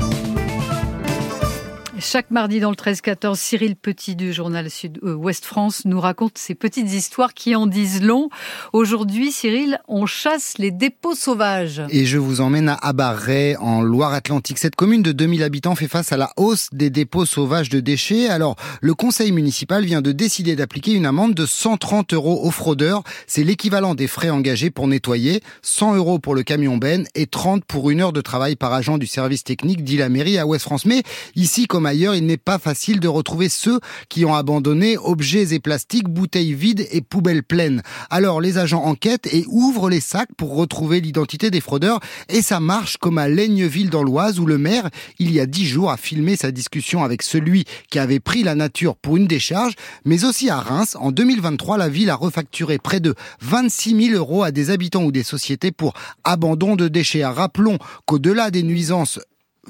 Chaque 2.00 2.30
mardi 2.30 2.60
dans 2.60 2.70
le 2.70 2.76
13-14, 2.76 3.34
Cyril 3.34 3.74
Petit 3.74 4.14
du 4.14 4.32
journal 4.32 4.70
Sud-Ouest 4.70 5.44
France 5.44 5.82
nous 5.84 6.00
raconte 6.00 6.38
ces 6.38 6.54
petites 6.54 6.92
histoires 6.92 7.34
qui 7.34 7.56
en 7.56 7.66
disent 7.66 8.02
long. 8.02 8.28
Aujourd'hui, 8.72 9.32
Cyril, 9.32 9.80
on 9.88 10.06
chasse 10.06 10.58
les 10.58 10.70
dépôts 10.70 11.16
sauvages. 11.16 11.82
Et 11.90 12.06
je 12.06 12.16
vous 12.16 12.40
emmène 12.40 12.68
à 12.68 12.74
Abarret, 12.74 13.56
en 13.56 13.82
Loire-Atlantique. 13.82 14.58
Cette 14.58 14.76
commune 14.76 15.02
de 15.02 15.10
2000 15.10 15.42
habitants 15.42 15.74
fait 15.74 15.88
face 15.88 16.12
à 16.12 16.16
la 16.16 16.30
hausse 16.36 16.68
des 16.72 16.88
dépôts 16.88 17.26
sauvages 17.26 17.68
de 17.68 17.80
déchets. 17.80 18.28
Alors, 18.28 18.54
le 18.80 18.94
conseil 18.94 19.32
municipal 19.32 19.84
vient 19.84 20.00
de 20.00 20.12
décider 20.12 20.54
d'appliquer 20.54 20.92
une 20.92 21.06
amende 21.06 21.34
de 21.34 21.46
130 21.46 22.14
euros 22.14 22.44
aux 22.44 22.52
fraudeurs. 22.52 23.02
C'est 23.26 23.42
l'équivalent 23.42 23.96
des 23.96 24.06
frais 24.06 24.30
engagés 24.30 24.70
pour 24.70 24.86
nettoyer. 24.86 25.40
100 25.62 25.96
euros 25.96 26.20
pour 26.20 26.36
le 26.36 26.44
camion 26.44 26.76
Ben 26.76 27.08
et 27.16 27.26
30 27.26 27.64
pour 27.64 27.90
une 27.90 28.00
heure 28.00 28.12
de 28.12 28.20
travail 28.20 28.54
par 28.54 28.72
agent 28.72 28.98
du 28.98 29.06
service 29.08 29.42
technique, 29.42 29.82
dit 29.82 29.96
la 29.96 30.08
mairie 30.08 30.38
à 30.38 30.46
Ouest 30.46 30.64
France. 30.64 30.84
Mais 30.84 31.02
ici, 31.34 31.66
comme 31.66 31.87
ailleurs, 31.88 32.14
il 32.14 32.24
n'est 32.24 32.36
pas 32.36 32.58
facile 32.58 33.00
de 33.00 33.08
retrouver 33.08 33.48
ceux 33.48 33.80
qui 34.08 34.24
ont 34.24 34.34
abandonné 34.34 34.96
objets 34.96 35.52
et 35.54 35.58
plastiques, 35.58 36.08
bouteilles 36.08 36.54
vides 36.54 36.86
et 36.92 37.00
poubelles 37.00 37.42
pleines. 37.42 37.82
Alors 38.10 38.40
les 38.40 38.58
agents 38.58 38.84
enquêtent 38.84 39.26
et 39.32 39.44
ouvrent 39.48 39.90
les 39.90 40.00
sacs 40.00 40.34
pour 40.36 40.54
retrouver 40.54 41.00
l'identité 41.00 41.50
des 41.50 41.60
fraudeurs 41.60 42.00
et 42.28 42.42
ça 42.42 42.60
marche 42.60 42.96
comme 42.98 43.18
à 43.18 43.28
Laigneville 43.28 43.90
dans 43.90 44.02
l'Oise 44.02 44.38
où 44.38 44.46
le 44.46 44.58
maire, 44.58 44.88
il 45.18 45.32
y 45.32 45.40
a 45.40 45.46
dix 45.46 45.66
jours, 45.66 45.90
a 45.90 45.96
filmé 45.96 46.36
sa 46.36 46.50
discussion 46.50 47.02
avec 47.02 47.22
celui 47.22 47.64
qui 47.90 47.98
avait 47.98 48.20
pris 48.20 48.42
la 48.42 48.54
nature 48.54 48.96
pour 48.96 49.16
une 49.16 49.26
décharge, 49.26 49.74
mais 50.04 50.24
aussi 50.24 50.50
à 50.50 50.60
Reims. 50.60 50.96
En 51.00 51.10
2023, 51.10 51.78
la 51.78 51.88
ville 51.88 52.10
a 52.10 52.14
refacturé 52.14 52.78
près 52.78 53.00
de 53.00 53.14
26 53.40 54.08
000 54.10 54.16
euros 54.16 54.42
à 54.42 54.50
des 54.50 54.70
habitants 54.70 55.04
ou 55.04 55.12
des 55.12 55.22
sociétés 55.22 55.72
pour 55.72 55.94
abandon 56.24 56.76
de 56.76 56.88
déchets. 56.88 57.24
Rappelons 57.24 57.78
qu'au-delà 58.06 58.50
des 58.50 58.62
nuisances 58.62 59.18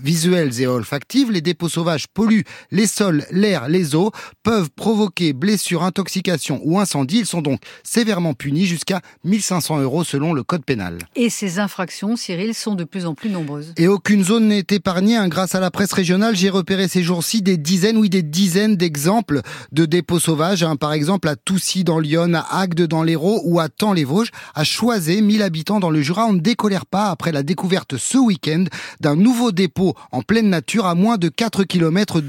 visuelles 0.03 0.61
et 0.61 0.67
olfactives, 0.67 1.31
les 1.31 1.41
dépôts 1.41 1.69
sauvages 1.69 2.07
polluent 2.09 2.45
les 2.71 2.87
sols, 2.87 3.25
l'air, 3.31 3.69
les 3.69 3.95
eaux, 3.95 4.13
peuvent 4.43 4.71
provoquer 4.71 5.33
blessures, 5.33 5.83
intoxication 5.83 6.61
ou 6.65 6.79
incendie. 6.79 7.21
Ils 7.21 7.27
sont 7.27 7.43
donc 7.43 7.61
sévèrement 7.83 8.35
punis 8.35 8.67
jusqu'à 8.67 9.01
1500 9.25 9.81
euros 9.81 10.05
selon 10.05 10.33
le 10.33 10.43
code 10.43 10.65
pénal. 10.65 10.99
Et 11.17 11.31
ces 11.31 11.59
infractions, 11.59 12.17
Cyril, 12.17 12.55
sont 12.55 12.75
de 12.75 12.85
plus 12.85 13.07
en 13.07 13.15
plus 13.15 13.31
nombreuses. 13.31 13.73
Et 13.77 13.89
aucune 13.89 14.25
zone 14.25 14.49
n'est 14.49 14.67
épargnée. 14.71 15.17
Hein. 15.17 15.29
Grâce 15.29 15.55
à 15.55 15.61
la 15.61 15.71
presse 15.71 15.93
régionale, 15.93 16.37
j'ai 16.37 16.51
repéré 16.51 16.89
ces 16.89 17.03
jours-ci 17.03 17.43
des 17.43 17.57
dizaines, 17.57 17.97
oui, 17.97 18.09
des 18.09 18.23
dizaines 18.23 18.77
d'exemples 18.77 19.41
de 19.73 19.85
dépôts 19.85 20.19
sauvages. 20.19 20.63
Hein. 20.63 20.77
Par 20.77 20.93
exemple, 20.93 21.29
à 21.29 21.37
Toussy 21.37 21.85
dans 21.85 21.99
Lyon, 21.99 22.35
à 22.35 22.61
Agde 22.61 22.87
dans 22.87 23.03
l'Hérault 23.03 23.43
ou 23.45 23.61
à 23.61 23.69
Tans-les-Vosges, 23.69 24.31
à 24.55 24.65
Choisé, 24.65 25.21
1000 25.21 25.43
habitants 25.43 25.81
dans 25.81 25.91
le 25.91 26.01
Jura. 26.01 26.27
On 26.27 26.35
ne 26.35 26.41
décolère 26.41 26.87
pas 26.87 27.11
après 27.11 27.33
la 27.33 27.43
découverte 27.43 27.97
ce 27.97 28.19
week-end 28.19 28.65
d'un 29.01 29.17
nouveau 29.17 29.53
dépôt 29.53 29.88
en 30.13 30.23
pleine 30.23 30.49
nature 30.49 30.87
à 30.87 30.95
moins 30.95 31.17
de 31.17 31.29
4 31.29 31.65
km 31.65 32.21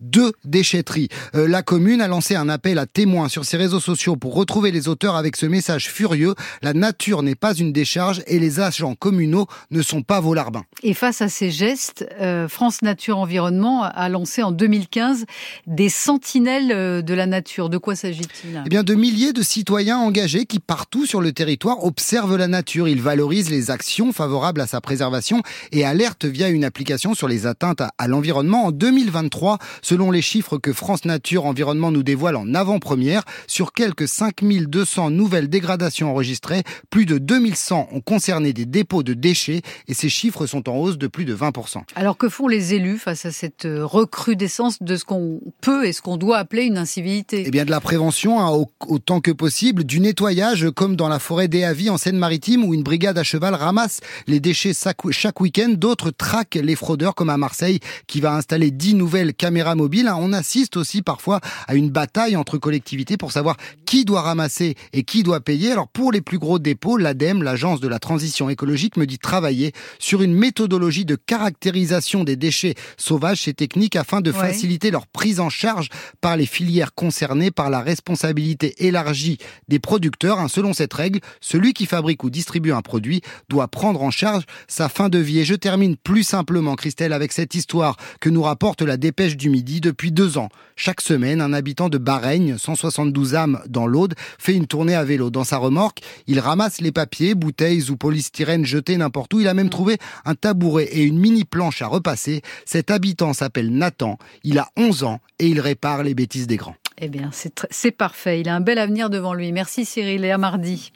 de 0.00 0.18
deux 0.18 0.32
déchetteries. 0.44 1.08
Euh, 1.34 1.46
la 1.46 1.62
commune 1.62 2.00
a 2.00 2.08
lancé 2.08 2.34
un 2.34 2.48
appel 2.48 2.78
à 2.78 2.86
témoins 2.86 3.28
sur 3.28 3.44
ses 3.44 3.56
réseaux 3.56 3.80
sociaux 3.80 4.16
pour 4.16 4.34
retrouver 4.34 4.70
les 4.70 4.88
auteurs 4.88 5.14
avec 5.14 5.36
ce 5.36 5.46
message 5.46 5.88
furieux. 5.88 6.34
La 6.62 6.72
nature 6.72 7.22
n'est 7.22 7.34
pas 7.34 7.54
une 7.54 7.72
décharge 7.72 8.22
et 8.26 8.38
les 8.38 8.60
agents 8.60 8.94
communaux 8.94 9.46
ne 9.70 9.82
sont 9.82 10.02
pas 10.02 10.20
vos 10.20 10.34
larbins. 10.34 10.64
Et 10.82 10.94
face 10.94 11.22
à 11.22 11.28
ces 11.28 11.50
gestes, 11.50 12.08
euh, 12.20 12.48
France 12.48 12.82
Nature 12.82 13.18
Environnement 13.18 13.84
a 13.84 14.08
lancé 14.08 14.42
en 14.42 14.50
2015 14.50 15.24
des 15.66 15.88
sentinelles 15.88 16.72
euh, 16.72 17.02
de 17.02 17.14
la 17.14 17.26
nature. 17.26 17.68
De 17.68 17.78
quoi 17.78 17.94
s'agit-il? 17.94 18.62
Eh 18.66 18.68
bien, 18.68 18.82
de 18.82 18.94
milliers 18.94 19.32
de 19.32 19.42
citoyens 19.42 19.98
engagés 19.98 20.46
qui 20.46 20.58
partout 20.58 21.06
sur 21.06 21.20
le 21.20 21.32
territoire 21.32 21.84
observent 21.84 22.36
la 22.36 22.48
nature. 22.48 22.88
Ils 22.88 23.02
valorisent 23.02 23.50
les 23.50 23.70
actions 23.70 24.12
favorables 24.12 24.60
à 24.60 24.66
sa 24.66 24.80
préservation 24.80 25.42
et 25.70 25.84
alertent 25.84 26.24
via 26.24 26.48
une 26.48 26.64
application 26.64 27.14
sur 27.14 27.28
les 27.28 27.46
atteintes 27.46 27.80
à, 27.80 27.92
à 27.98 28.08
l'environnement. 28.08 28.66
En 28.66 28.72
2023, 28.72 29.58
Selon 29.88 30.10
les 30.10 30.20
chiffres 30.20 30.58
que 30.58 30.74
France 30.74 31.06
Nature 31.06 31.46
Environnement 31.46 31.90
nous 31.90 32.02
dévoile 32.02 32.36
en 32.36 32.52
avant-première, 32.52 33.22
sur 33.46 33.72
quelques 33.72 34.06
5200 34.06 35.08
nouvelles 35.08 35.48
dégradations 35.48 36.10
enregistrées, 36.10 36.62
plus 36.90 37.06
de 37.06 37.16
2100 37.16 37.88
ont 37.90 38.02
concerné 38.02 38.52
des 38.52 38.66
dépôts 38.66 39.02
de 39.02 39.14
déchets 39.14 39.62
et 39.86 39.94
ces 39.94 40.10
chiffres 40.10 40.44
sont 40.44 40.68
en 40.68 40.76
hausse 40.76 40.98
de 40.98 41.06
plus 41.06 41.24
de 41.24 41.34
20%. 41.34 41.84
Alors 41.94 42.18
que 42.18 42.28
font 42.28 42.48
les 42.48 42.74
élus 42.74 42.98
face 42.98 43.24
à 43.24 43.30
cette 43.30 43.64
euh, 43.64 43.86
recrudescence 43.86 44.82
de 44.82 44.94
ce 44.94 45.06
qu'on 45.06 45.40
peut 45.62 45.86
et 45.86 45.94
ce 45.94 46.02
qu'on 46.02 46.18
doit 46.18 46.36
appeler 46.36 46.64
une 46.64 46.76
incivilité? 46.76 47.44
Eh 47.46 47.50
bien 47.50 47.64
de 47.64 47.70
la 47.70 47.80
prévention 47.80 48.42
hein, 48.42 48.66
autant 48.86 49.22
que 49.22 49.30
possible, 49.30 49.84
du 49.84 50.00
nettoyage 50.00 50.68
comme 50.72 50.96
dans 50.96 51.08
la 51.08 51.18
forêt 51.18 51.48
des 51.48 51.64
Avis 51.64 51.88
en 51.88 51.96
Seine-Maritime 51.96 52.62
où 52.62 52.74
une 52.74 52.82
brigade 52.82 53.16
à 53.16 53.22
cheval 53.22 53.54
ramasse 53.54 54.00
les 54.26 54.38
déchets 54.38 54.74
chaque 55.12 55.40
week-end, 55.40 55.70
d'autres 55.70 56.10
traquent 56.10 56.60
les 56.62 56.76
fraudeurs 56.76 57.14
comme 57.14 57.30
à 57.30 57.38
Marseille 57.38 57.80
qui 58.06 58.20
va 58.20 58.34
installer 58.34 58.70
10 58.70 58.92
nouvelles 58.92 59.32
caméras 59.32 59.76
hein. 60.08 60.16
on 60.18 60.32
assiste 60.32 60.76
aussi 60.76 61.02
parfois 61.02 61.40
à 61.66 61.74
une 61.74 61.90
bataille 61.90 62.36
entre 62.36 62.58
collectivités 62.58 63.16
pour 63.16 63.32
savoir 63.32 63.56
qui 63.88 64.04
doit 64.04 64.20
ramasser 64.20 64.74
et 64.92 65.02
qui 65.02 65.22
doit 65.22 65.40
payer. 65.40 65.72
Alors 65.72 65.88
pour 65.88 66.12
les 66.12 66.20
plus 66.20 66.38
gros 66.38 66.58
dépôts, 66.58 66.98
l'ADEME, 66.98 67.42
l'agence 67.42 67.80
de 67.80 67.88
la 67.88 67.98
transition 67.98 68.50
écologique, 68.50 68.98
me 68.98 69.06
dit 69.06 69.18
travailler 69.18 69.72
sur 69.98 70.20
une 70.20 70.34
méthodologie 70.34 71.06
de 71.06 71.14
caractérisation 71.14 72.22
des 72.22 72.36
déchets 72.36 72.74
sauvages 72.98 73.48
et 73.48 73.54
techniques 73.54 73.96
afin 73.96 74.20
de 74.20 74.30
faciliter 74.30 74.90
leur 74.90 75.06
prise 75.06 75.40
en 75.40 75.48
charge 75.48 75.88
par 76.20 76.36
les 76.36 76.44
filières 76.44 76.94
concernées 76.94 77.50
par 77.50 77.70
la 77.70 77.80
responsabilité 77.80 78.74
élargie 78.86 79.38
des 79.68 79.78
producteurs. 79.78 80.38
Hein. 80.38 80.48
Selon 80.48 80.74
cette 80.74 80.92
règle, 80.92 81.20
celui 81.40 81.72
qui 81.72 81.86
fabrique 81.86 82.22
ou 82.24 82.28
distribue 82.28 82.72
un 82.72 82.82
produit 82.82 83.22
doit 83.48 83.68
prendre 83.68 84.02
en 84.02 84.10
charge 84.10 84.44
sa 84.66 84.90
fin 84.90 85.08
de 85.08 85.18
vie. 85.18 85.38
Et 85.38 85.44
je 85.46 85.54
termine 85.54 85.96
plus 85.96 86.24
simplement, 86.24 86.74
Christelle, 86.74 87.14
avec 87.14 87.32
cette 87.32 87.54
histoire 87.54 87.96
que 88.20 88.28
nous 88.28 88.42
rapporte 88.42 88.82
la 88.82 88.98
dépêche 88.98 89.38
du 89.38 89.48
midi 89.48 89.80
depuis 89.80 90.12
deux 90.12 90.36
ans. 90.36 90.50
Chaque 90.76 91.00
semaine, 91.00 91.40
un 91.40 91.54
habitant 91.54 91.88
de 91.88 91.96
Bareigne, 91.96 92.58
172 92.58 93.34
âmes 93.34 93.62
dans 93.66 93.77
dans 93.78 93.86
l'Aude, 93.86 94.14
fait 94.38 94.54
une 94.54 94.66
tournée 94.66 94.96
à 94.96 95.04
vélo. 95.04 95.30
Dans 95.30 95.44
sa 95.44 95.56
remorque, 95.56 96.00
il 96.26 96.40
ramasse 96.40 96.80
les 96.80 96.90
papiers, 96.90 97.36
bouteilles 97.36 97.90
ou 97.90 97.96
polystyrène 97.96 98.64
jetés 98.64 98.96
n'importe 98.96 99.32
où. 99.34 99.40
Il 99.40 99.46
a 99.46 99.54
même 99.54 99.70
trouvé 99.70 99.98
un 100.24 100.34
tabouret 100.34 100.88
et 100.90 101.04
une 101.04 101.20
mini 101.20 101.44
planche 101.44 101.80
à 101.80 101.86
repasser. 101.86 102.42
Cet 102.64 102.90
habitant 102.90 103.32
s'appelle 103.32 103.70
Nathan. 103.70 104.18
Il 104.42 104.58
a 104.58 104.68
11 104.76 105.04
ans 105.04 105.20
et 105.38 105.46
il 105.46 105.60
répare 105.60 106.02
les 106.02 106.14
bêtises 106.14 106.48
des 106.48 106.56
grands. 106.56 106.74
Eh 107.00 107.08
bien, 107.08 107.30
c'est 107.32 107.90
parfait. 107.92 108.40
Il 108.40 108.48
a 108.48 108.56
un 108.56 108.60
bel 108.60 108.76
avenir 108.78 109.08
devant 109.08 109.32
lui. 109.32 109.52
Merci 109.52 109.84
Cyril 109.84 110.24
et 110.24 110.32
à 110.32 110.38
mardi. 110.38 110.90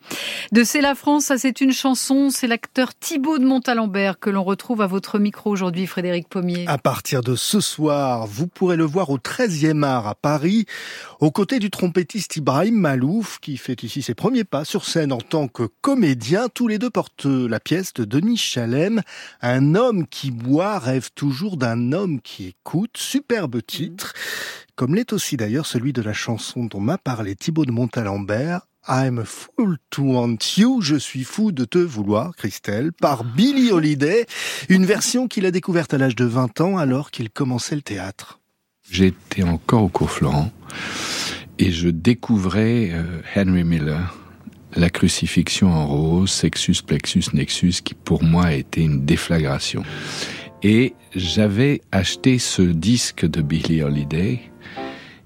De 0.50 0.64
C'est 0.64 0.80
la 0.80 0.96
France, 0.96 1.26
ça 1.26 1.38
c'est 1.38 1.60
une 1.60 1.72
chanson. 1.72 2.30
C'est 2.30 2.48
l'acteur 2.48 2.92
Thibaut 2.94 3.38
de 3.38 3.44
Montalembert 3.44 4.18
que 4.18 4.28
l'on 4.28 4.42
retrouve 4.42 4.80
à 4.80 4.88
votre 4.88 5.20
micro 5.20 5.50
aujourd'hui, 5.50 5.86
Frédéric 5.86 6.28
Pommier. 6.28 6.64
À 6.66 6.78
partir 6.78 7.20
de 7.22 7.36
ce 7.36 7.60
soir, 7.60 8.26
vous 8.26 8.48
pourrez 8.48 8.76
le 8.76 8.84
voir 8.84 9.10
au 9.10 9.18
13e 9.18 9.84
art 9.84 10.08
à 10.08 10.16
Paris, 10.16 10.66
aux 11.20 11.30
côtés 11.30 11.60
du 11.60 11.70
trompettiste 11.70 12.36
Ibrahim 12.36 12.74
Malouf, 12.74 13.38
qui 13.38 13.56
fait 13.56 13.80
ici 13.84 14.02
ses 14.02 14.14
premiers 14.14 14.44
pas 14.44 14.64
sur 14.64 14.84
scène 14.84 15.12
en 15.12 15.20
tant 15.20 15.46
que 15.46 15.68
comédien. 15.82 16.48
Tous 16.52 16.66
les 16.66 16.78
deux 16.78 16.90
portent 16.90 17.26
la 17.26 17.60
pièce 17.60 17.94
de 17.94 18.04
Denis 18.04 18.38
Chalem. 18.38 19.02
Un 19.40 19.76
homme 19.76 20.08
qui 20.08 20.32
boit 20.32 20.80
rêve 20.80 21.10
toujours 21.14 21.56
d'un 21.56 21.92
homme 21.92 22.20
qui 22.20 22.48
écoute. 22.48 22.96
Superbe 22.96 23.60
titre 23.64 24.14
comme 24.76 24.94
l'est 24.94 25.12
aussi 25.12 25.36
d'ailleurs 25.36 25.66
celui 25.66 25.92
de 25.92 26.02
la 26.02 26.12
chanson 26.12 26.64
dont 26.64 26.80
m'a 26.80 26.98
parlé 26.98 27.36
Thibaut 27.36 27.64
de 27.64 27.72
Montalembert, 27.72 28.66
I'm 28.88 29.20
a 29.20 29.24
fool 29.24 29.78
to 29.90 30.02
want 30.02 30.38
you, 30.56 30.80
je 30.80 30.96
suis 30.96 31.22
fou 31.22 31.52
de 31.52 31.64
te 31.64 31.78
vouloir, 31.78 32.34
Christelle, 32.34 32.92
par 32.92 33.22
Billy 33.22 33.70
Holiday, 33.70 34.26
une 34.68 34.84
version 34.84 35.28
qu'il 35.28 35.46
a 35.46 35.52
découverte 35.52 35.94
à 35.94 35.98
l'âge 35.98 36.16
de 36.16 36.24
20 36.24 36.60
ans 36.60 36.78
alors 36.78 37.10
qu'il 37.12 37.30
commençait 37.30 37.76
le 37.76 37.82
théâtre. 37.82 38.40
J'étais 38.90 39.44
encore 39.44 39.84
au 39.84 39.88
cours 39.88 40.10
et 41.58 41.70
je 41.70 41.88
découvrais 41.88 42.90
euh, 42.90 43.20
Henry 43.36 43.62
Miller, 43.62 44.16
la 44.74 44.90
crucifixion 44.90 45.70
en 45.70 45.86
rose, 45.86 46.30
Sexus, 46.30 46.82
Plexus, 46.84 47.24
Nexus, 47.34 47.82
qui 47.84 47.94
pour 47.94 48.24
moi 48.24 48.52
été 48.52 48.82
une 48.82 49.04
déflagration. 49.04 49.84
Et 50.64 50.94
j'avais 51.14 51.82
acheté 51.92 52.38
ce 52.38 52.62
disque 52.62 53.26
de 53.26 53.42
Billy 53.42 53.82
Holiday 53.82 54.40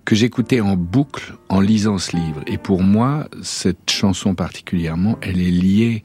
que 0.07 0.14
j'écoutais 0.14 0.61
en 0.61 0.76
boucle 0.76 1.34
en 1.48 1.61
lisant 1.61 1.98
ce 1.98 2.16
livre. 2.16 2.40
Et 2.46 2.59
pour 2.59 2.82
moi, 2.82 3.28
cette 3.42 3.90
chanson 3.90 4.34
particulièrement, 4.34 5.18
elle 5.20 5.40
est 5.40 5.50
liée 5.50 6.02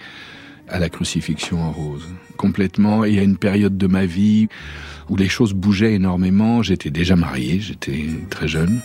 à 0.67 0.79
la 0.79 0.89
crucifixion 0.89 1.61
en 1.61 1.71
rose. 1.71 2.07
Complètement. 2.35 3.05
Y 3.05 3.19
a 3.19 3.23
une 3.23 3.37
période 3.37 3.77
de 3.77 3.87
ma 3.87 4.05
vie 4.05 4.47
où 5.09 5.17
les 5.17 5.29
choses 5.29 5.53
bougeaient 5.53 5.93
énormément. 5.93 6.63
J'étais 6.63 6.89
déjà 6.89 7.15
marié, 7.15 7.59
j'étais 7.59 8.07
très 8.31 8.47
jeune. 8.47 8.79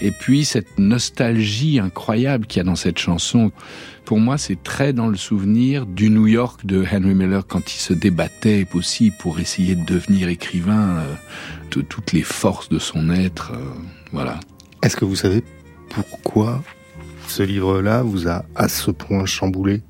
Et 0.00 0.10
puis 0.10 0.44
cette 0.44 0.78
nostalgie 0.78 1.78
incroyable 1.78 2.46
qu'il 2.46 2.58
y 2.58 2.60
a 2.60 2.64
dans 2.64 2.76
cette 2.76 2.98
chanson, 2.98 3.52
pour 4.04 4.18
moi 4.18 4.36
c'est 4.36 4.62
très 4.62 4.92
dans 4.92 5.08
le 5.08 5.16
souvenir 5.16 5.86
du 5.86 6.10
New 6.10 6.26
York 6.26 6.66
de 6.66 6.84
Henry 6.84 7.14
Miller 7.14 7.46
quand 7.46 7.72
il 7.72 7.78
se 7.78 7.94
débattait 7.94 8.66
aussi 8.74 9.10
pour 9.10 9.38
essayer 9.38 9.74
de 9.74 9.84
devenir 9.84 10.28
écrivain, 10.28 10.98
euh, 10.98 11.14
de 11.70 11.82
toutes 11.82 12.12
les 12.12 12.22
forces 12.22 12.68
de 12.68 12.78
son 12.78 13.10
être. 13.10 13.52
Euh, 13.54 13.64
voilà, 14.12 14.38
est-ce 14.82 14.96
que 14.96 15.04
vous 15.04 15.16
savez 15.16 15.42
pourquoi 15.90 16.62
ce 17.28 17.42
livre-là 17.42 18.02
vous 18.02 18.28
a 18.28 18.44
à 18.54 18.68
ce 18.68 18.90
point 18.90 19.26
chamboulé? 19.26 19.82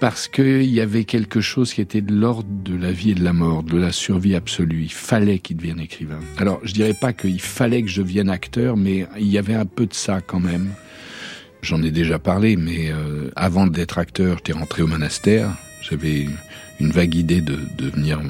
Parce 0.00 0.28
qu'il 0.28 0.64
y 0.64 0.80
avait 0.80 1.04
quelque 1.04 1.42
chose 1.42 1.74
qui 1.74 1.82
était 1.82 2.00
de 2.00 2.14
l'ordre 2.14 2.48
de 2.48 2.74
la 2.74 2.90
vie 2.90 3.10
et 3.10 3.14
de 3.14 3.22
la 3.22 3.34
mort, 3.34 3.62
de 3.62 3.76
la 3.76 3.92
survie 3.92 4.34
absolue. 4.34 4.84
Il 4.84 4.92
fallait 4.92 5.40
qu'il 5.40 5.58
devienne 5.58 5.78
écrivain. 5.78 6.20
Alors, 6.38 6.58
je 6.62 6.72
dirais 6.72 6.94
pas 6.98 7.12
qu'il 7.12 7.40
fallait 7.40 7.82
que 7.82 7.88
je 7.88 8.00
devienne 8.00 8.30
acteur, 8.30 8.78
mais 8.78 9.06
il 9.18 9.26
y 9.26 9.36
avait 9.36 9.54
un 9.54 9.66
peu 9.66 9.84
de 9.84 9.92
ça 9.92 10.22
quand 10.22 10.40
même. 10.40 10.70
J'en 11.60 11.82
ai 11.82 11.90
déjà 11.90 12.18
parlé, 12.18 12.56
mais 12.56 12.90
euh, 12.90 13.30
avant 13.36 13.66
d'être 13.66 13.98
acteur, 13.98 14.38
j'étais 14.38 14.54
rentré 14.54 14.82
au 14.82 14.86
monastère. 14.86 15.50
J'avais 15.82 16.28
une 16.80 16.90
vague 16.90 17.14
idée 17.14 17.42
de 17.42 17.58
devenir 17.76 18.22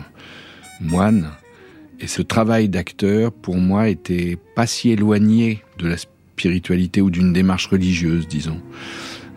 moine. 0.80 1.30
Et 2.00 2.06
ce 2.06 2.22
travail 2.22 2.68
d'acteur, 2.68 3.30
pour 3.30 3.56
moi, 3.56 3.88
était 3.88 4.38
pas 4.54 4.66
si 4.66 4.90
éloigné 4.90 5.62
de 5.78 5.86
la 5.86 5.98
spiritualité 5.98 7.02
ou 7.02 7.10
d'une 7.10 7.34
démarche 7.34 7.66
religieuse, 7.66 8.26
disons, 8.26 8.60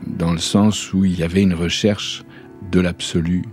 dans 0.08 0.32
le 0.32 0.40
sens 0.40 0.94
où 0.94 1.04
il 1.04 1.20
y 1.20 1.24
avait 1.24 1.42
une 1.42 1.54
recherche 1.54 2.24
de 2.72 2.80
l'absolu 2.80 3.44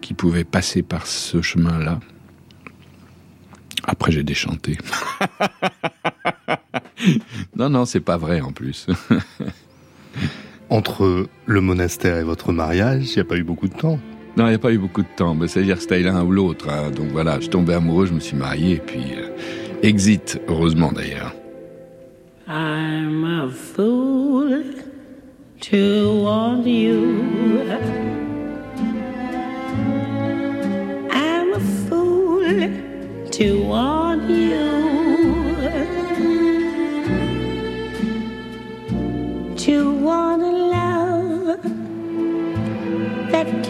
qui 0.00 0.14
pouvait 0.14 0.44
passer 0.44 0.82
par 0.82 1.08
ce 1.08 1.42
chemin-là. 1.42 1.98
Après, 3.84 4.12
j'ai 4.12 4.22
déchanté. 4.22 4.78
non, 7.56 7.68
non, 7.68 7.84
c'est 7.84 8.00
pas 8.00 8.16
vrai 8.16 8.40
en 8.40 8.52
plus. 8.52 8.86
Entre 10.70 11.26
le 11.46 11.60
monastère 11.60 12.16
et 12.16 12.22
votre 12.22 12.52
mariage, 12.52 13.10
il 13.10 13.14
n'y 13.14 13.20
a 13.20 13.24
pas 13.24 13.36
eu 13.36 13.42
beaucoup 13.42 13.68
de 13.68 13.74
temps. 13.74 13.98
Non, 14.36 14.46
il 14.46 14.50
n'y 14.50 14.54
a 14.54 14.58
pas 14.58 14.72
eu 14.72 14.78
beaucoup 14.78 15.02
de 15.02 15.08
temps. 15.16 15.36
C'est-à-dire 15.46 15.80
c'était 15.80 16.00
l'un 16.00 16.22
ou 16.24 16.30
l'autre. 16.30 16.68
Hein. 16.70 16.90
Donc 16.90 17.08
voilà, 17.08 17.38
je 17.40 17.48
tombé 17.48 17.74
amoureux, 17.74 18.06
je 18.06 18.14
me 18.14 18.20
suis 18.20 18.36
marié, 18.36 18.76
et 18.76 18.78
puis 18.78 19.14
euh, 19.16 19.28
exit, 19.82 20.40
heureusement 20.48 20.90
d'ailleurs. 20.92 21.34
I'm 22.48 23.24
a 23.24 23.48
fool 23.50 24.64
to 25.60 26.22
want 26.22 26.66
you. 26.66 28.01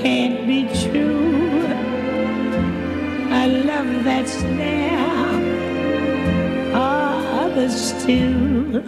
Can't 0.03 0.49
be 0.49 0.65
true. 0.83 1.65
A 3.41 3.47
love 3.69 4.05
that's 4.05 4.43
there, 4.43 4.99
others 6.75 7.93
too. 8.05 8.83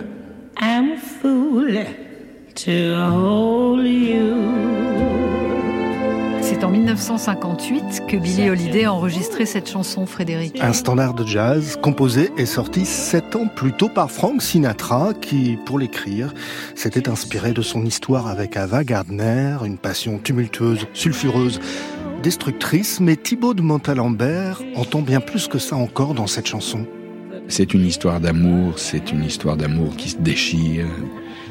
I'm 0.56 0.92
a 0.92 0.98
fool 0.98 1.86
to 2.62 2.96
hold 2.96 3.84
you. 3.84 4.33
C'est 6.96 7.10
en 7.10 7.14
1958 7.14 8.06
que 8.06 8.16
Billy 8.16 8.50
Holiday 8.50 8.84
a 8.84 8.92
enregistré 8.92 9.46
cette 9.46 9.68
chanson, 9.68 10.06
Frédéric. 10.06 10.60
Un 10.60 10.72
standard 10.72 11.14
de 11.14 11.26
jazz 11.26 11.76
composé 11.82 12.30
et 12.36 12.46
sorti 12.46 12.84
sept 12.84 13.34
ans 13.34 13.48
plus 13.48 13.72
tôt 13.72 13.88
par 13.88 14.10
Frank 14.10 14.40
Sinatra, 14.40 15.12
qui, 15.14 15.58
pour 15.66 15.80
l'écrire, 15.80 16.32
s'était 16.76 17.08
inspiré 17.08 17.52
de 17.52 17.62
son 17.62 17.84
histoire 17.84 18.28
avec 18.28 18.56
Ava 18.56 18.84
Gardner, 18.84 19.56
une 19.64 19.76
passion 19.76 20.18
tumultueuse, 20.18 20.86
sulfureuse, 20.92 21.58
destructrice, 22.22 23.00
mais 23.00 23.16
Thibaut 23.16 23.54
de 23.54 23.62
Montalembert 23.62 24.62
entend 24.76 25.02
bien 25.02 25.20
plus 25.20 25.48
que 25.48 25.58
ça 25.58 25.74
encore 25.74 26.14
dans 26.14 26.28
cette 26.28 26.46
chanson. 26.46 26.86
C'est 27.48 27.74
une 27.74 27.86
histoire 27.86 28.20
d'amour, 28.20 28.78
c'est 28.78 29.10
une 29.10 29.24
histoire 29.24 29.56
d'amour 29.56 29.96
qui 29.96 30.10
se 30.10 30.16
déchire. 30.16 30.86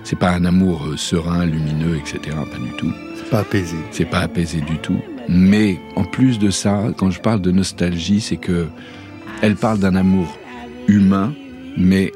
C'est 0.05 0.17
pas 0.17 0.31
un 0.31 0.45
amour 0.45 0.85
euh, 0.85 0.97
serein, 0.97 1.45
lumineux, 1.45 1.97
etc. 1.97 2.35
Pas 2.35 2.57
du 2.59 2.71
tout. 2.77 2.93
C'est 3.15 3.29
pas 3.29 3.39
apaisé. 3.39 3.77
C'est 3.91 4.05
pas 4.05 4.19
apaisé 4.19 4.61
du 4.61 4.77
tout. 4.79 4.99
Mais 5.29 5.79
en 5.95 6.03
plus 6.03 6.39
de 6.39 6.49
ça, 6.49 6.87
quand 6.97 7.09
je 7.09 7.19
parle 7.19 7.41
de 7.41 7.51
nostalgie, 7.51 8.21
c'est 8.21 8.37
que 8.37 8.67
elle 9.41 9.55
parle 9.55 9.79
d'un 9.79 9.95
amour 9.95 10.37
humain, 10.87 11.33
mais 11.77 12.11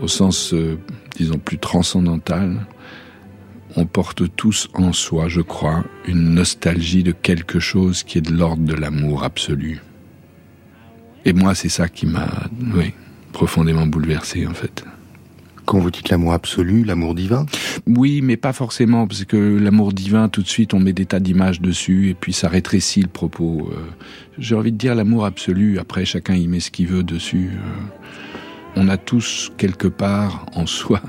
au 0.00 0.08
sens, 0.08 0.52
euh, 0.52 0.78
disons, 1.16 1.38
plus 1.38 1.58
transcendantal. 1.58 2.66
On 3.76 3.86
porte 3.86 4.22
tous 4.36 4.68
en 4.74 4.92
soi, 4.92 5.28
je 5.28 5.40
crois, 5.40 5.84
une 6.06 6.34
nostalgie 6.34 7.02
de 7.02 7.12
quelque 7.12 7.58
chose 7.58 8.04
qui 8.04 8.18
est 8.18 8.20
de 8.20 8.32
l'ordre 8.32 8.62
de 8.62 8.74
l'amour 8.74 9.24
absolu. 9.24 9.80
Et 11.24 11.32
moi, 11.32 11.54
c'est 11.54 11.68
ça 11.68 11.88
qui 11.88 12.06
m'a, 12.06 12.28
oui, 12.74 12.92
profondément 13.32 13.86
bouleversé, 13.86 14.46
en 14.46 14.54
fait. 14.54 14.84
Quand 15.66 15.78
vous 15.78 15.90
dites 15.90 16.10
l'amour 16.10 16.34
absolu, 16.34 16.84
l'amour 16.84 17.14
divin 17.14 17.46
Oui, 17.86 18.20
mais 18.22 18.36
pas 18.36 18.52
forcément, 18.52 19.06
parce 19.06 19.24
que 19.24 19.36
l'amour 19.36 19.92
divin, 19.92 20.28
tout 20.28 20.42
de 20.42 20.48
suite, 20.48 20.74
on 20.74 20.80
met 20.80 20.92
des 20.92 21.06
tas 21.06 21.20
d'images 21.20 21.60
dessus, 21.60 22.10
et 22.10 22.14
puis 22.14 22.32
ça 22.32 22.48
rétrécit 22.48 23.00
le 23.00 23.08
propos. 23.08 23.70
Euh. 23.72 23.76
J'ai 24.38 24.54
envie 24.54 24.72
de 24.72 24.76
dire 24.76 24.94
l'amour 24.94 25.24
absolu, 25.24 25.78
après 25.78 26.04
chacun 26.04 26.34
y 26.34 26.48
met 26.48 26.60
ce 26.60 26.70
qu'il 26.70 26.88
veut 26.88 27.02
dessus. 27.02 27.52
Euh. 27.54 28.00
On 28.76 28.88
a 28.88 28.96
tous, 28.98 29.52
quelque 29.56 29.88
part, 29.88 30.44
en 30.54 30.66
soi, 30.66 31.00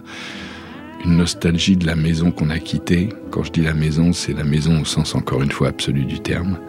une 1.03 1.17
nostalgie 1.17 1.75
de 1.75 1.85
la 1.85 1.95
maison 1.95 2.31
qu'on 2.31 2.49
a 2.49 2.59
quittée. 2.59 3.09
Quand 3.31 3.43
je 3.43 3.51
dis 3.51 3.61
la 3.61 3.73
maison, 3.73 4.13
c'est 4.13 4.33
la 4.33 4.45
maison 4.45 4.81
au 4.81 4.85
sens, 4.85 5.15
encore 5.15 5.41
une 5.41 5.51
fois, 5.51 5.67
absolu 5.67 6.05
du 6.05 6.19
terme, 6.21 6.59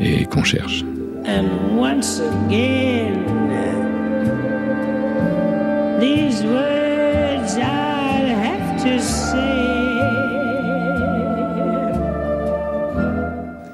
et 0.00 0.24
qu'on 0.24 0.42
cherche. 0.42 0.84
And 1.26 1.78
once 1.78 2.20
again, 2.20 3.24
these 6.00 6.42
words 6.42 6.77
I'll 7.56 8.30
have 8.30 8.82
to 8.82 8.98
say. 9.00 9.38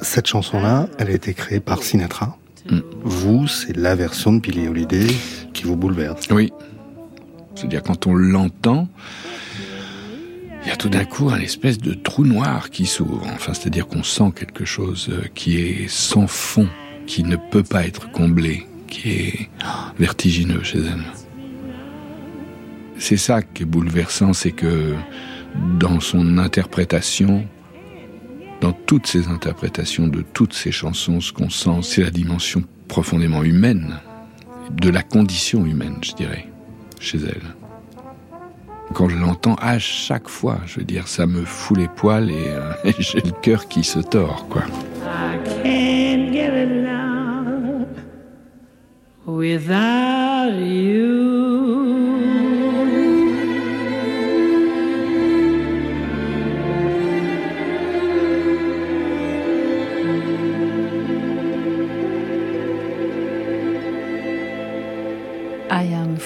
Cette 0.01 0.27
chanson-là, 0.27 0.87
elle 0.99 1.09
a 1.09 1.13
été 1.13 1.35
créée 1.35 1.61
par 1.61 1.83
Sinatra. 1.83 2.37
Mm. 2.71 2.81
Vous, 3.03 3.49
c'est 3.49 3.77
la 3.77 3.95
version 3.95 4.33
de 4.33 4.41
Billie 4.41 4.69
Holiday 4.69 5.07
qui 5.53 5.65
vous 5.65 5.77
bouleverse. 5.77 6.29
Oui. 6.31 6.53
C'est-à-dire 7.55 7.83
quand 7.83 8.07
on 8.07 8.15
l'entend, 8.15 8.89
a 10.71 10.77
tout 10.77 10.89
d'un 10.89 11.05
coup 11.05 11.31
un 11.31 11.41
espèce 11.41 11.79
de 11.79 11.95
trou 11.95 12.25
noir 12.25 12.71
qui 12.71 12.87
s'ouvre. 12.87 13.27
Enfin, 13.35 13.55
c'est-à-dire 13.55 13.87
qu'on 13.87 14.03
sent 14.03 14.33
quelque 14.35 14.65
chose 14.65 15.09
euh, 15.11 15.25
qui 15.35 15.59
est 15.59 15.89
sans 15.89 16.27
fond, 16.27 16.69
qui 17.07 17.23
ne 17.23 17.37
peut 17.37 17.63
pas 17.63 17.85
être 17.85 18.11
comblé, 18.11 18.67
qui 18.89 19.11
est 19.11 19.51
vertigineux 19.99 20.63
chez 20.63 20.79
elle. 20.79 21.24
C'est 22.99 23.17
ça 23.17 23.43
qui 23.43 23.63
est 23.63 23.67
bouleversant, 23.67 24.33
c'est 24.33 24.53
que 24.53 24.95
dans 25.79 26.01
son 26.01 26.39
interprétation, 26.39 27.47
dans 28.61 28.73
toutes 28.73 29.07
ses 29.07 29.29
interprétations 29.29 30.07
de 30.07 30.23
toutes 30.23 30.55
ses 30.55 30.73
chansons, 30.73 31.21
ce 31.21 31.33
qu'on 31.33 31.51
sent, 31.51 31.81
c'est 31.83 32.03
la 32.03 32.11
dimension 32.11 32.63
profondément 32.89 33.43
humaine, 33.43 33.99
de 34.71 34.89
la 34.91 35.03
condition 35.03 35.67
humaine, 35.67 35.99
je 36.03 36.13
dirais, 36.13 36.47
chez 37.01 37.19
elle. 37.19 37.43
Quand 38.93 39.09
je 39.09 39.17
l'entends 39.17 39.57
à 39.57 39.79
chaque 39.79 40.29
fois, 40.29 40.61
je 40.67 40.79
veux 40.79 40.85
dire, 40.85 41.09
ça 41.09 41.27
me 41.27 41.45
fout 41.45 41.77
les 41.77 41.89
poils 41.89 42.31
et, 42.31 42.49
euh, 42.49 42.73
j'ai 42.99 43.21
le 43.21 43.33
cœur 43.43 43.69
qui 43.69 43.83
se 43.83 43.99
tord, 43.99 44.47
quoi. 44.49 44.63
can't 45.63 46.33
get 46.33 46.53
along 46.55 47.87
without 49.27 50.55
you. 50.55 51.84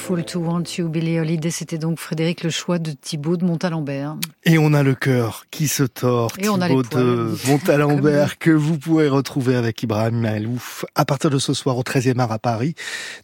Full 0.09 0.24
to 0.24 0.40
want 0.40 0.62
you, 0.78 0.88
Billy 0.88 1.20
Holiday. 1.20 1.50
C'était 1.50 1.76
donc 1.76 1.98
Frédéric 1.98 2.42
le 2.42 2.48
choix 2.48 2.78
de 2.78 2.92
Thibaut 2.92 3.36
de 3.36 3.44
Montalembert. 3.44 4.16
Et 4.46 4.56
on 4.56 4.72
a 4.72 4.82
le 4.82 4.94
cœur 4.94 5.44
qui 5.50 5.68
se 5.68 5.82
tord, 5.82 6.32
Et 6.38 6.48
on 6.48 6.62
a 6.62 6.66
Thibaut 6.66 6.80
les 6.80 6.88
de 6.88 7.36
Montalembert, 7.46 8.38
que 8.38 8.50
vous 8.50 8.78
pourrez 8.78 9.11
retrouver 9.11 9.54
avec 9.54 9.82
Ibrahim 9.82 10.18
Malouf 10.18 10.86
à 10.94 11.04
partir 11.04 11.28
de 11.28 11.38
ce 11.38 11.52
soir 11.52 11.76
au 11.76 11.82
13e 11.82 12.20
art 12.20 12.32
à 12.32 12.38
Paris, 12.38 12.74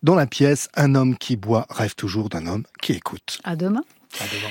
dans 0.03 0.15
la 0.15 0.27
pièce 0.27 0.69
Un 0.77 0.95
homme 0.95 1.17
qui 1.17 1.37
boit 1.37 1.65
rêve 1.71 1.95
toujours 1.95 2.29
d'un 2.29 2.47
homme 2.47 2.65
qui 2.83 2.93
écoute. 2.93 3.39
À 3.45 3.57
demain. 3.57 3.81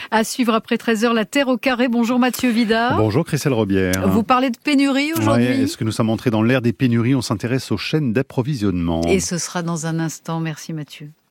À 0.09 0.23
suivre 0.23 0.55
après 0.55 0.77
13h, 0.77 1.13
la 1.13 1.25
Terre 1.25 1.49
au 1.49 1.57
carré. 1.57 1.87
Bonjour 1.87 2.17
Mathieu 2.17 2.49
Vidard. 2.49 2.97
Bonjour 2.97 3.25
Christelle 3.25 3.53
Robière. 3.53 4.09
Vous 4.09 4.23
parlez 4.23 4.49
de 4.49 4.57
pénurie 4.57 5.13
aujourd'hui 5.13 5.45
Ouais, 5.45 5.59
Est-ce 5.59 5.77
que 5.77 5.83
nous 5.83 5.91
sommes 5.91 6.09
entrés 6.09 6.31
dans 6.31 6.41
l'ère 6.41 6.63
des 6.63 6.73
pénuries? 6.73 7.13
On 7.13 7.21
s'intéresse 7.21 7.71
aux 7.71 7.77
chaînes 7.77 8.11
d'approvisionnement. 8.11 9.01
Et 9.03 9.19
ce 9.19 9.37
sera 9.37 9.61
dans 9.61 9.85
un 9.85 9.99
instant. 9.99 10.39
Merci 10.39 10.73
Mathieu. 10.73 11.11